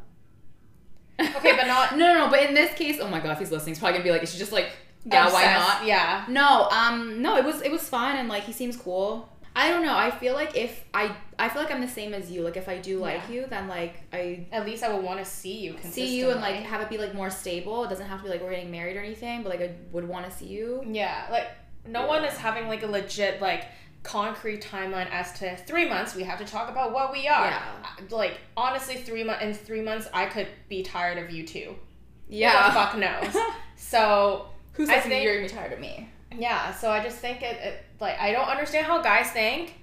Okay, 1.19 1.55
but 1.55 1.65
not- 1.65 1.97
no, 1.97 2.13
no, 2.13 2.25
no. 2.25 2.29
But 2.29 2.43
in 2.43 2.53
this 2.53 2.75
case, 2.75 2.99
oh 3.01 3.07
my 3.07 3.19
god, 3.19 3.31
if 3.31 3.39
he's 3.39 3.51
listening, 3.51 3.73
he's 3.73 3.79
probably 3.79 3.93
gonna 3.97 4.03
be 4.03 4.11
like, 4.11 4.21
is 4.21 4.31
she 4.31 4.37
just 4.37 4.51
like, 4.51 4.71
yeah, 5.11 5.31
why 5.31 5.45
not? 5.53 5.85
Yeah. 5.85 6.25
No, 6.29 6.67
um, 6.69 7.21
no, 7.21 7.37
it 7.37 7.45
was 7.45 7.61
it 7.61 7.71
was 7.71 7.87
fun 7.87 8.15
and 8.17 8.27
like 8.29 8.43
he 8.43 8.51
seems 8.53 8.75
cool. 8.77 9.29
I 9.55 9.69
don't 9.71 9.83
know. 9.83 9.97
I 9.97 10.11
feel 10.11 10.35
like 10.35 10.55
if 10.55 10.83
I 10.93 11.15
I 11.39 11.49
feel 11.49 11.63
like 11.63 11.71
I'm 11.71 11.81
the 11.81 11.87
same 11.87 12.13
as 12.13 12.29
you. 12.29 12.43
Like 12.43 12.57
if 12.57 12.69
I 12.69 12.77
do 12.77 12.99
like 12.99 13.21
Yeah. 13.27 13.33
you, 13.35 13.45
then 13.49 13.67
like 13.67 13.95
I 14.13 14.45
At 14.51 14.65
least 14.65 14.83
I 14.83 14.93
would 14.93 15.03
want 15.03 15.17
to 15.19 15.25
see 15.25 15.57
you 15.59 15.73
consistently. 15.73 16.07
see 16.09 16.19
you 16.19 16.29
and 16.29 16.41
like 16.41 16.55
have 16.57 16.81
it 16.81 16.89
be 16.89 16.97
like 16.99 17.15
more 17.15 17.29
stable. 17.31 17.83
It 17.83 17.89
doesn't 17.89 18.05
have 18.07 18.19
to 18.19 18.23
be 18.25 18.29
like 18.29 18.41
we're 18.41 18.51
getting 18.51 18.69
married 18.69 18.95
or 18.97 19.01
anything, 19.01 19.41
but 19.43 19.49
like 19.49 19.61
I 19.61 19.71
would 19.91 20.07
want 20.07 20.29
to 20.29 20.31
see 20.31 20.45
you. 20.45 20.83
Yeah, 20.85 21.25
like 21.31 21.47
no 21.87 22.05
one 22.05 22.23
is 22.23 22.37
having 22.37 22.67
like 22.67 22.83
a 22.83 22.87
legit 22.87 23.41
like 23.41 23.65
concrete 24.03 24.61
timeline 24.61 25.09
as 25.11 25.33
to 25.39 25.55
three 25.65 25.89
months 25.89 26.15
we 26.15 26.23
have 26.23 26.37
to 26.39 26.45
talk 26.45 26.69
about 26.69 26.93
what 26.93 27.11
we 27.11 27.27
are. 27.27 27.47
Yeah. 27.47 27.61
Uh, 27.83 28.15
Like 28.15 28.39
honestly, 28.55 28.95
three 28.97 29.23
months 29.23 29.43
in 29.43 29.53
three 29.55 29.81
months 29.81 30.07
I 30.13 30.27
could 30.27 30.47
be 30.69 30.83
tired 30.83 31.17
of 31.17 31.31
you 31.31 31.45
too. 31.47 31.69
Who 32.27 32.33
the 32.33 32.37
Yeah. 32.37 32.71
fuck 32.73 32.95
knows? 32.97 33.35
so 33.75 34.47
Who 34.77 34.83
I 34.83 34.85
says 34.85 35.03
think- 35.03 35.23
you're 35.23 35.35
gonna 35.35 35.47
be 35.47 35.53
tired 35.53 35.73
of 35.73 35.79
me? 35.79 36.09
yeah, 36.35 36.73
so 36.73 36.89
I 36.91 37.01
just 37.03 37.17
think 37.17 37.41
it, 37.41 37.57
it 37.57 37.85
like 37.99 38.19
I 38.19 38.31
don't 38.31 38.47
understand 38.47 38.85
how 38.85 39.01
guys 39.01 39.29
think 39.31 39.73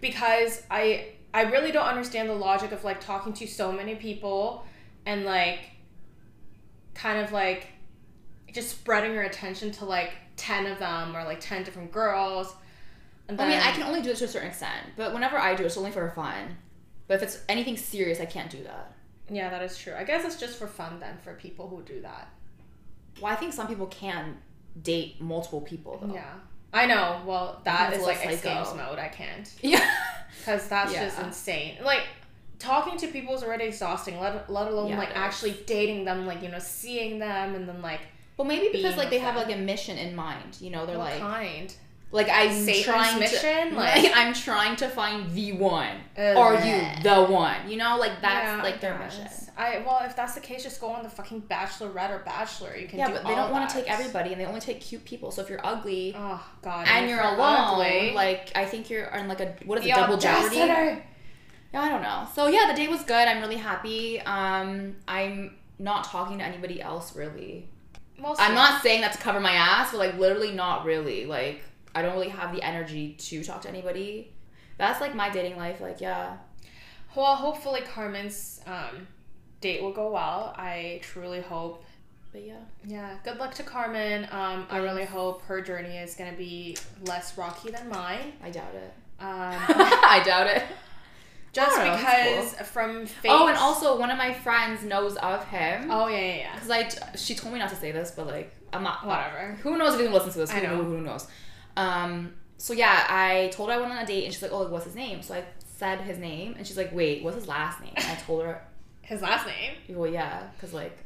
because 0.00 0.62
I 0.70 1.08
I 1.32 1.42
really 1.42 1.72
don't 1.72 1.86
understand 1.86 2.28
the 2.28 2.34
logic 2.34 2.72
of 2.72 2.84
like 2.84 3.00
talking 3.00 3.32
to 3.34 3.46
so 3.46 3.70
many 3.70 3.94
people 3.94 4.64
and 5.06 5.24
like 5.24 5.60
kind 6.94 7.18
of 7.24 7.32
like 7.32 7.68
just 8.52 8.70
spreading 8.70 9.12
your 9.12 9.22
attention 9.22 9.70
to 9.70 9.84
like 9.84 10.12
10 10.36 10.66
of 10.66 10.78
them 10.78 11.16
or 11.16 11.22
like 11.24 11.40
10 11.40 11.62
different 11.62 11.92
girls. 11.92 12.52
And 13.28 13.40
I 13.40 13.46
mean, 13.48 13.60
I 13.60 13.70
can 13.70 13.84
only 13.84 14.02
do 14.02 14.10
it 14.10 14.16
to 14.16 14.24
a 14.24 14.28
certain 14.28 14.48
extent, 14.48 14.86
but 14.96 15.12
whenever 15.14 15.38
I 15.38 15.54
do, 15.54 15.64
it's 15.64 15.76
only 15.76 15.92
for 15.92 16.10
fun. 16.10 16.56
But 17.06 17.14
if 17.14 17.22
it's 17.22 17.40
anything 17.48 17.76
serious, 17.76 18.20
I 18.20 18.24
can't 18.26 18.50
do 18.50 18.62
that. 18.64 18.92
Yeah, 19.28 19.50
that 19.50 19.62
is 19.62 19.78
true. 19.78 19.94
I 19.96 20.02
guess 20.02 20.24
it's 20.24 20.36
just 20.36 20.58
for 20.58 20.66
fun 20.66 20.98
then 20.98 21.16
for 21.22 21.34
people 21.34 21.68
who 21.68 21.82
do 21.82 22.00
that. 22.02 22.28
Well, 23.20 23.32
I 23.32 23.36
think 23.36 23.52
some 23.52 23.66
people 23.66 23.86
can 23.86 24.36
date 24.82 25.20
multiple 25.20 25.60
people 25.60 25.98
though. 26.02 26.14
Yeah. 26.14 26.32
I 26.72 26.86
know. 26.86 27.20
Well, 27.26 27.60
That's 27.64 27.96
is 27.96 28.02
like 28.04 28.24
X 28.24 28.42
Games 28.42 28.74
mode. 28.76 28.98
I 28.98 29.08
can't. 29.08 29.50
Yeah. 29.62 29.84
Because 30.38 30.68
that's 30.68 30.92
Yeah. 30.92 31.04
just 31.06 31.20
insane. 31.20 31.76
Like, 31.82 32.02
talking 32.60 32.96
to 32.98 33.08
people 33.08 33.34
is 33.34 33.42
already 33.42 33.64
exhausting, 33.64 34.20
let, 34.20 34.50
let 34.50 34.68
alone 34.68 34.90
Yeah, 34.90 34.98
like 34.98 35.08
it 35.08 35.12
is. 35.12 35.18
actually 35.18 35.52
dating 35.66 36.04
them, 36.04 36.26
like, 36.26 36.42
you 36.42 36.48
know, 36.48 36.58
seeing 36.60 37.18
them 37.18 37.54
and 37.56 37.68
then 37.68 37.82
like, 37.82 38.00
Well, 38.36 38.46
maybe 38.46 38.68
because 38.72 38.96
like 38.96 39.10
they 39.10 39.16
with 39.16 39.24
have 39.24 39.36
like 39.36 39.52
a 39.52 39.58
mission 39.58 39.98
in 39.98 40.14
mind. 40.14 40.58
You 40.60 40.70
know, 40.70 40.86
they're 40.86 40.96
what 40.98 41.10
like 41.10 41.20
kind? 41.20 41.74
Like 42.12 42.28
I'm 42.30 42.52
Satan's 42.52 42.84
trying 42.84 43.18
mission? 43.20 43.70
to 43.70 43.76
Like- 43.76 44.02
like 44.02 44.12
I'm 44.16 44.32
trying 44.34 44.76
to 44.76 44.88
find 44.88 45.30
the 45.32 45.52
one. 45.52 45.96
Ugh. 46.18 46.36
Are 46.36 46.54
you 46.54 46.80
the 47.02 47.24
one? 47.26 47.68
You 47.70 47.76
know, 47.76 47.96
like 47.98 48.20
that's 48.20 48.44
Yeah, 48.56 48.62
like 48.62 48.80
their 48.80 48.98
mission. 48.98 49.26
I 49.56 49.82
well, 49.84 50.00
if 50.04 50.16
that's 50.16 50.34
the 50.34 50.40
case, 50.40 50.62
just 50.62 50.80
go 50.80 50.88
on 50.88 51.02
the 51.02 51.10
fucking 51.10 51.42
Bachelorette 51.42 52.10
or 52.10 52.20
Bachelor. 52.24 52.74
You 52.76 52.88
can 52.88 52.98
Yeah, 52.98 53.08
do 53.08 53.14
but 53.14 53.24
they 53.26 53.34
don't 53.34 53.50
want 53.50 53.68
to 53.68 53.74
take 53.74 53.90
everybody, 53.90 54.32
and 54.32 54.40
they 54.40 54.46
only 54.46 54.60
take 54.60 54.80
cute 54.80 55.04
people. 55.04 55.30
So 55.30 55.42
if 55.42 55.50
you're 55.50 55.64
ugly 55.64 56.14
Oh 56.16 56.42
God. 56.62 56.86
and 56.88 57.08
you're 57.10 57.20
alone, 57.20 57.72
ugly- 57.74 58.12
like 58.14 58.52
I 58.54 58.64
think 58.64 58.88
you're 58.90 59.12
on 59.14 59.28
like 59.28 59.40
a 59.40 59.54
what 59.66 59.78
is 59.78 59.84
The 59.84 59.90
it, 59.90 59.94
double 59.96 60.16
jeopardy? 60.16 60.56
Yeah, 60.56 61.82
I 61.82 61.88
don't 61.88 62.02
know. 62.02 62.26
So 62.34 62.48
yeah, 62.48 62.66
the 62.68 62.74
day 62.74 62.88
was 62.88 63.02
good. 63.02 63.28
I'm 63.28 63.40
really 63.40 63.56
happy. 63.56 64.20
Um, 64.22 64.96
I'm 65.06 65.56
not 65.78 66.04
talking 66.04 66.38
to 66.38 66.44
anybody 66.44 66.80
else 66.82 67.14
really. 67.14 67.68
Well, 68.18 68.34
I'm 68.38 68.54
not 68.54 68.82
saying 68.82 69.00
that 69.02 69.12
to 69.12 69.18
cover 69.18 69.40
my 69.40 69.52
ass, 69.52 69.92
but 69.92 69.98
like 69.98 70.18
literally 70.18 70.52
not 70.52 70.84
really. 70.84 71.26
Like 71.26 71.62
I 71.94 72.02
don't 72.02 72.12
really 72.14 72.28
have 72.28 72.54
the 72.54 72.62
energy 72.62 73.14
to 73.18 73.42
talk 73.44 73.62
to 73.62 73.68
anybody. 73.68 74.32
That's 74.78 75.00
like 75.00 75.14
my 75.14 75.30
dating 75.30 75.56
life. 75.56 75.80
Like 75.80 76.00
yeah, 76.00 76.36
Well, 77.14 77.34
hopefully 77.36 77.80
Carmen's 77.82 78.60
um, 78.66 79.06
date 79.60 79.82
will 79.82 79.92
go 79.92 80.10
well. 80.12 80.54
I 80.56 81.00
truly 81.02 81.40
hope. 81.40 81.84
but 82.32 82.42
yeah. 82.46 82.54
Yeah, 82.84 83.16
good 83.24 83.38
luck 83.38 83.54
to 83.54 83.62
Carmen. 83.62 84.26
Um, 84.30 84.66
I 84.70 84.78
really 84.78 85.04
hope 85.04 85.42
her 85.42 85.60
journey 85.60 85.96
is 85.98 86.14
gonna 86.14 86.36
be 86.36 86.76
less 87.06 87.36
rocky 87.36 87.70
than 87.70 87.88
mine. 87.88 88.32
I 88.42 88.50
doubt 88.50 88.74
it. 88.74 88.92
Um, 89.20 89.28
I 89.28 90.22
doubt 90.24 90.46
it. 90.46 90.62
just 91.52 91.76
I 91.78 91.84
don't 91.84 91.96
know, 91.96 92.02
that's 92.02 92.54
because 92.54 92.68
from 92.68 93.06
face. 93.06 93.30
Oh, 93.34 93.48
and 93.48 93.58
also 93.58 93.98
one 93.98 94.10
of 94.10 94.16
my 94.16 94.32
friends 94.32 94.82
knows 94.84 95.16
of 95.16 95.44
him. 95.48 95.90
Oh 95.90 96.06
yeah, 96.06 96.18
yeah, 96.20 96.34
yeah. 96.36 96.58
Cause 96.58 96.70
I, 96.70 97.16
she 97.16 97.34
told 97.34 97.52
me 97.52 97.58
not 97.58 97.68
to 97.70 97.76
say 97.76 97.90
this, 97.92 98.12
but 98.12 98.26
like 98.28 98.54
I'm 98.72 98.82
not. 98.84 99.04
Whatever. 99.04 99.58
Who 99.62 99.76
knows 99.76 99.94
if 99.94 100.00
he 100.00 100.08
listens 100.08 100.34
to 100.34 100.38
this? 100.38 100.50
I 100.52 100.60
Who, 100.60 100.76
know. 100.76 100.84
who 100.84 101.00
knows? 101.02 101.26
Um. 101.80 102.34
So 102.58 102.72
yeah, 102.74 103.06
I 103.08 103.48
told 103.52 103.70
her 103.70 103.76
I 103.76 103.78
went 103.80 103.92
on 103.92 103.98
a 103.98 104.06
date, 104.06 104.24
and 104.24 104.32
she's 104.34 104.42
like, 104.42 104.52
"Oh, 104.52 104.66
what's 104.68 104.84
his 104.84 104.94
name?" 104.94 105.22
So 105.22 105.34
I 105.34 105.44
said 105.78 106.00
his 106.00 106.18
name, 106.18 106.54
and 106.58 106.66
she's 106.66 106.76
like, 106.76 106.92
"Wait, 106.94 107.22
what's 107.24 107.36
his 107.36 107.48
last 107.48 107.80
name?" 107.80 107.92
And 107.96 108.04
I 108.06 108.14
told 108.16 108.42
her, 108.44 108.62
His 109.02 109.22
last 109.22 109.46
name. 109.46 109.72
"Well, 109.88 110.10
yeah, 110.10 110.42
cause 110.60 110.72
like, 110.74 110.96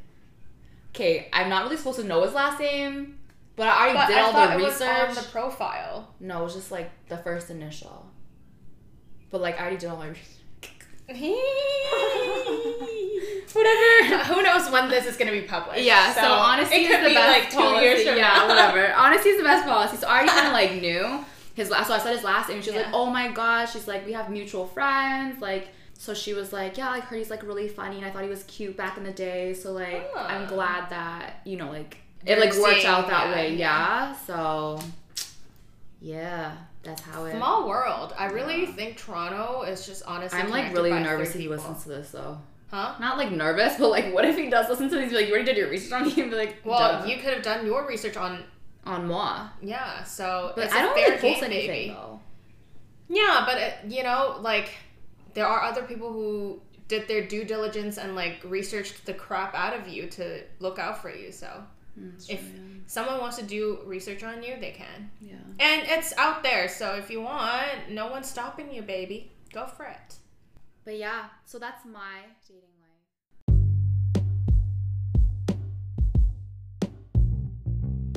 okay, 0.90 1.28
I'm 1.32 1.48
not 1.48 1.64
really 1.64 1.76
supposed 1.76 2.00
to 2.00 2.04
know 2.04 2.22
his 2.24 2.34
last 2.34 2.58
name, 2.58 3.18
but 3.56 3.68
I 3.68 3.72
already 3.90 3.98
But 3.98 4.06
did 4.08 4.18
I 4.18 4.22
all 4.22 4.32
the 4.58 4.64
research. 4.64 5.08
on 5.10 5.14
the 5.14 5.28
profile. 5.30 6.14
no, 6.20 6.40
it 6.40 6.44
was 6.44 6.54
just 6.54 6.70
like 6.72 6.90
the 7.08 7.18
first 7.18 7.50
initial. 7.50 8.06
But 9.30 9.40
like, 9.40 9.56
I 9.58 9.62
already 9.62 9.76
did 9.76 9.90
all 9.90 9.96
my 9.96 10.08
research. 10.08 10.30
Whatever. 13.52 14.24
Who 14.34 14.42
knows 14.42 14.70
when 14.70 14.88
this 14.88 15.06
is 15.06 15.16
gonna 15.16 15.30
be 15.32 15.42
published? 15.42 15.82
Yeah, 15.82 16.12
so, 16.14 16.22
honesty 16.32 16.76
it 16.76 16.82
is 16.82 16.96
could 16.96 17.04
the 17.04 17.08
be 17.10 17.14
best 17.14 17.38
like 17.40 17.50
two 17.50 17.56
policy. 17.58 17.84
years 17.84 18.02
from 18.08 18.16
yeah, 18.16 18.22
now. 18.34 18.48
whatever. 18.48 18.92
Honesty 18.96 19.28
is 19.30 19.36
the 19.38 19.44
best 19.44 19.66
policy. 19.66 19.96
So 19.96 20.06
I 20.08 20.26
kind 20.26 20.46
of 20.46 20.52
like 20.52 20.80
knew 20.80 21.24
his 21.54 21.70
last. 21.70 21.88
So 21.88 21.94
I 21.94 21.98
said 21.98 22.14
his 22.14 22.24
last 22.24 22.48
name. 22.48 22.56
and 22.56 22.64
She's 22.64 22.74
Yeah. 22.74 22.82
like, 22.82 22.90
"Oh 22.94 23.06
my 23.10 23.28
gosh!" 23.28 23.72
She's 23.72 23.86
like, 23.86 24.04
"We 24.06 24.12
have 24.12 24.30
mutual 24.30 24.66
friends." 24.66 25.40
Like, 25.40 25.68
so 25.96 26.14
she 26.14 26.34
was 26.34 26.52
like, 26.52 26.76
"Yeah, 26.76 26.88
I 26.90 27.00
heard 27.00 27.18
he's 27.18 27.30
like 27.30 27.42
really 27.44 27.68
funny, 27.68 27.96
and 27.98 28.04
I 28.06 28.10
thought 28.10 28.22
he 28.24 28.28
was 28.28 28.42
cute 28.44 28.76
back 28.76 28.96
in 28.96 29.04
the 29.04 29.12
day. 29.12 29.54
So 29.54 29.72
like, 29.72 30.10
Ah. 30.16 30.26
I'm 30.28 30.46
glad 30.48 30.90
that 30.90 31.40
you 31.44 31.56
know 31.56 31.70
like 31.70 31.98
it 32.26 32.36
You're 32.38 32.40
like 32.46 32.54
worked 32.56 32.84
out 32.84 33.06
that 33.08 33.26
that, 33.28 33.34
way. 33.36 33.54
yeah. 33.54 34.08
Yeah. 34.08 34.16
So 34.26 34.80
yeah, 36.00 36.52
that's 36.82 37.00
how 37.02 37.24
it. 37.24 37.36
Small 37.36 37.68
world. 37.68 38.12
I 38.18 38.26
really 38.26 38.62
Yeah. 38.64 38.72
think 38.72 38.96
Toronto 38.98 39.62
is 39.62 39.86
just 39.86 40.02
honestly. 40.06 40.38
I'm 40.38 40.50
like 40.50 40.72
really 40.74 40.90
nervous 40.90 41.34
if 41.34 41.40
he 41.40 41.48
listens 41.48 41.82
to 41.84 41.88
this 41.90 42.10
though. 42.10 42.38
Huh? 42.74 42.94
Not 42.98 43.18
like 43.18 43.30
nervous, 43.30 43.76
but 43.78 43.88
like, 43.88 44.12
what 44.12 44.24
if 44.24 44.36
he 44.36 44.50
does 44.50 44.68
listen 44.68 44.88
to 44.90 44.96
these? 44.96 45.10
Be 45.10 45.16
like, 45.16 45.26
you 45.28 45.32
already 45.32 45.44
did 45.46 45.56
your 45.56 45.70
research 45.70 45.92
on 45.92 46.06
me, 46.08 46.20
and 46.20 46.28
be 46.32 46.36
like, 46.36 46.56
Well, 46.64 47.02
duh. 47.02 47.06
you 47.06 47.18
could 47.18 47.32
have 47.32 47.42
done 47.44 47.64
your 47.64 47.86
research 47.86 48.16
on. 48.16 48.42
on 48.84 49.06
moi. 49.06 49.46
Yeah, 49.62 50.02
so 50.02 50.50
But 50.56 50.64
it's 50.64 50.74
I 50.74 50.80
a 50.80 50.82
don't 50.82 50.94
fair 50.96 51.08
really 51.10 51.20
game, 51.22 51.44
anything 51.44 51.68
baby. 51.68 51.88
though. 51.90 52.20
Yeah, 53.08 53.44
but 53.46 53.58
it, 53.58 53.74
you 53.88 54.02
know, 54.02 54.38
like 54.40 54.70
there 55.34 55.46
are 55.46 55.62
other 55.62 55.82
people 55.84 56.12
who 56.12 56.60
did 56.88 57.06
their 57.06 57.24
due 57.24 57.44
diligence 57.44 57.96
and 57.96 58.16
like 58.16 58.40
researched 58.44 59.06
the 59.06 59.14
crap 59.14 59.54
out 59.54 59.78
of 59.78 59.86
you 59.86 60.08
to 60.08 60.42
look 60.58 60.80
out 60.80 61.00
for 61.00 61.14
you. 61.14 61.30
So 61.30 61.62
if 62.28 62.42
someone 62.86 63.20
wants 63.20 63.36
to 63.36 63.44
do 63.44 63.78
research 63.86 64.24
on 64.24 64.42
you, 64.42 64.56
they 64.60 64.72
can, 64.72 65.12
yeah. 65.20 65.34
and 65.60 65.82
it's 65.86 66.12
out 66.16 66.42
there. 66.42 66.68
So 66.68 66.96
if 66.96 67.08
you 67.08 67.20
want, 67.20 67.88
no 67.90 68.08
one's 68.08 68.28
stopping 68.28 68.72
you, 68.74 68.82
baby. 68.82 69.30
Go 69.52 69.66
for 69.66 69.84
it. 69.86 70.16
But 70.84 70.98
yeah, 70.98 71.24
so 71.46 71.58
that's 71.58 71.86
my 71.86 72.24
dating 72.46 72.68
life. 72.78 73.54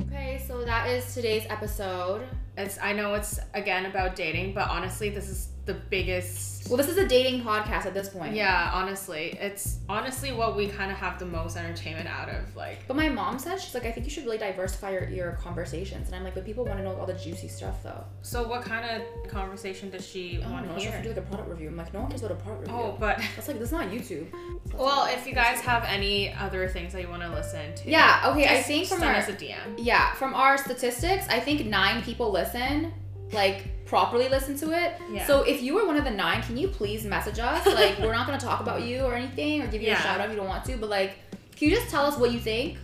Okay, 0.06 0.42
so 0.46 0.62
that 0.64 0.90
is 0.90 1.14
today's 1.14 1.46
episode. 1.48 2.28
It's 2.58 2.78
I 2.78 2.92
know 2.92 3.14
it's 3.14 3.40
again 3.54 3.86
about 3.86 4.16
dating, 4.16 4.52
but 4.52 4.68
honestly, 4.68 5.08
this 5.08 5.30
is 5.30 5.48
the 5.68 5.74
biggest. 5.74 6.68
Well, 6.68 6.76
this 6.76 6.88
is 6.88 6.96
a 6.98 7.06
dating 7.06 7.42
podcast 7.44 7.86
at 7.86 7.94
this 7.94 8.08
point. 8.08 8.34
Yeah, 8.34 8.70
honestly, 8.74 9.38
it's 9.40 9.78
honestly 9.88 10.32
what 10.32 10.56
we 10.56 10.66
kind 10.68 10.90
of 10.90 10.98
have 10.98 11.18
the 11.18 11.24
most 11.24 11.56
entertainment 11.56 12.08
out 12.08 12.28
of. 12.28 12.56
Like, 12.56 12.86
But 12.88 12.96
my 12.96 13.08
mom 13.08 13.38
said 13.38 13.58
she's 13.60 13.72
like, 13.74 13.86
I 13.86 13.92
think 13.92 14.04
you 14.06 14.10
should 14.10 14.24
really 14.24 14.36
diversify 14.38 14.90
your, 14.92 15.08
your 15.08 15.32
conversations, 15.40 16.08
and 16.08 16.16
I'm 16.16 16.24
like, 16.24 16.34
but 16.34 16.44
people 16.44 16.64
want 16.64 16.78
to 16.78 16.84
know 16.84 16.94
all 16.96 17.06
the 17.06 17.14
juicy 17.14 17.48
stuff 17.48 17.82
though. 17.82 18.02
so 18.22 18.46
what 18.48 18.62
kind 18.62 18.84
of 19.02 19.30
conversation 19.30 19.90
does 19.90 20.06
she 20.06 20.40
want 20.50 20.66
to 20.68 20.80
hear? 20.80 21.00
do 21.02 21.08
like 21.10 21.18
a 21.18 21.22
product 21.22 21.48
review. 21.48 21.68
I'm 21.68 21.76
like, 21.76 21.92
no 21.94 22.00
one 22.00 22.08
cares 22.10 22.22
about 22.22 22.38
a 22.38 22.42
product 22.42 22.62
review. 22.66 22.76
Oh, 22.82 22.96
but 22.98 23.18
that's 23.36 23.46
like 23.48 23.58
that's 23.58 23.72
not 23.72 23.88
YouTube. 23.90 24.26
That's 24.66 24.74
well, 24.78 25.04
not- 25.06 25.12
if 25.12 25.26
you 25.26 25.34
guys 25.34 25.60
have 25.60 25.84
any 25.84 26.32
other 26.34 26.66
things 26.68 26.92
that 26.92 27.02
you 27.02 27.08
want 27.08 27.22
to 27.22 27.30
listen 27.30 27.74
to, 27.76 27.90
Yeah. 27.90 28.24
Okay. 28.32 28.58
I 28.58 28.62
think 28.62 28.88
from 28.88 28.98
send 29.00 29.10
our 29.10 29.16
us 29.16 29.28
a 29.28 29.32
DM. 29.32 29.74
Yeah, 29.78 30.12
from 30.14 30.34
our 30.34 30.58
statistics, 30.58 31.26
I 31.28 31.40
think 31.40 31.64
nine 31.66 32.02
people 32.02 32.30
listen, 32.32 32.92
like 33.32 33.84
properly 33.86 34.28
listen 34.28 34.56
to 34.58 34.72
it. 34.72 34.94
Yeah. 35.12 35.26
So 35.26 35.42
if 35.42 35.62
you 35.62 35.74
were 35.74 35.86
one 35.86 35.96
of 35.96 36.04
the 36.04 36.10
nine, 36.10 36.42
can 36.42 36.56
you 36.56 36.68
please 36.68 37.04
message 37.04 37.38
us? 37.38 37.64
Like, 37.78 37.98
we're 37.98 38.12
not 38.12 38.26
gonna 38.26 38.38
talk 38.40 38.60
about 38.60 38.82
you 38.82 39.00
or 39.02 39.14
anything, 39.14 39.62
or 39.62 39.66
give 39.66 39.80
you 39.82 39.88
Yeah. 39.88 39.98
a 39.98 40.02
shout 40.02 40.20
out 40.20 40.26
if 40.26 40.30
you 40.32 40.36
don't 40.36 40.48
want 40.48 40.64
to, 40.66 40.76
but 40.76 40.88
like, 40.90 41.12
can 41.56 41.68
you 41.68 41.74
just 41.76 41.88
tell 41.90 42.04
us 42.04 42.16
what 42.18 42.32
you 42.32 42.40
think? 42.40 42.78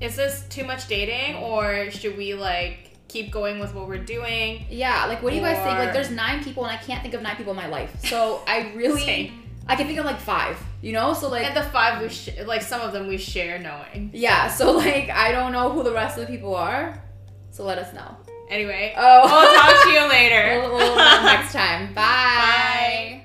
Is 0.00 0.16
this 0.16 0.44
too 0.48 0.64
much 0.64 0.88
dating, 0.88 1.36
or 1.36 1.90
should 1.90 2.16
we 2.16 2.34
like 2.34 2.90
keep 3.08 3.30
going 3.32 3.58
with 3.58 3.74
what 3.74 3.88
we're 3.88 3.98
doing? 3.98 4.64
Yeah, 4.70 5.06
like, 5.06 5.22
what 5.22 5.30
do 5.30 5.36
you 5.36 5.42
guys 5.42 5.56
think? 5.58 5.78
Like, 5.78 5.92
there's 5.92 6.10
nine 6.10 6.42
people, 6.44 6.64
and 6.64 6.72
I 6.72 6.80
can't 6.80 7.02
think 7.02 7.12
of 7.14 7.22
nine 7.22 7.36
people 7.36 7.52
in 7.52 7.56
my 7.56 7.66
life. 7.68 7.94
So 8.06 8.42
I 8.46 8.72
really, 8.76 9.00
Same. 9.04 9.42
I 9.68 9.76
can 9.76 9.86
think 9.86 9.98
of 9.98 10.04
like 10.04 10.20
five. 10.20 10.56
You 10.82 10.92
know, 10.94 11.12
so 11.12 11.28
like, 11.28 11.44
And 11.44 11.54
the 11.56 11.62
five 11.62 12.00
we 12.00 12.08
sh- 12.08 12.30
like 12.46 12.62
some 12.62 12.80
of 12.80 12.92
them 12.92 13.06
we 13.08 13.18
share 13.18 13.58
knowing. 13.58 14.10
yeah. 14.14 14.48
So 14.48 14.72
like, 14.72 15.10
I 15.10 15.30
don't 15.32 15.52
know 15.52 15.70
who 15.70 15.82
the 15.82 15.92
rest 15.92 16.16
of 16.18 16.26
the 16.26 16.32
people 16.32 16.54
are. 16.54 17.02
So 17.50 17.64
let 17.64 17.76
us 17.78 17.92
know. 17.92 18.16
Anyway, 18.50 18.92
Oh, 18.96 19.22
we'll 19.24 19.54
talk 19.54 19.84
to 19.84 19.90
you 19.90 20.08
later. 20.08 20.60
we'll, 20.68 20.76
we'll 20.76 20.96
next 20.96 21.52
time. 21.52 21.86
Bye. 21.94 22.02
Bye. 22.02 23.19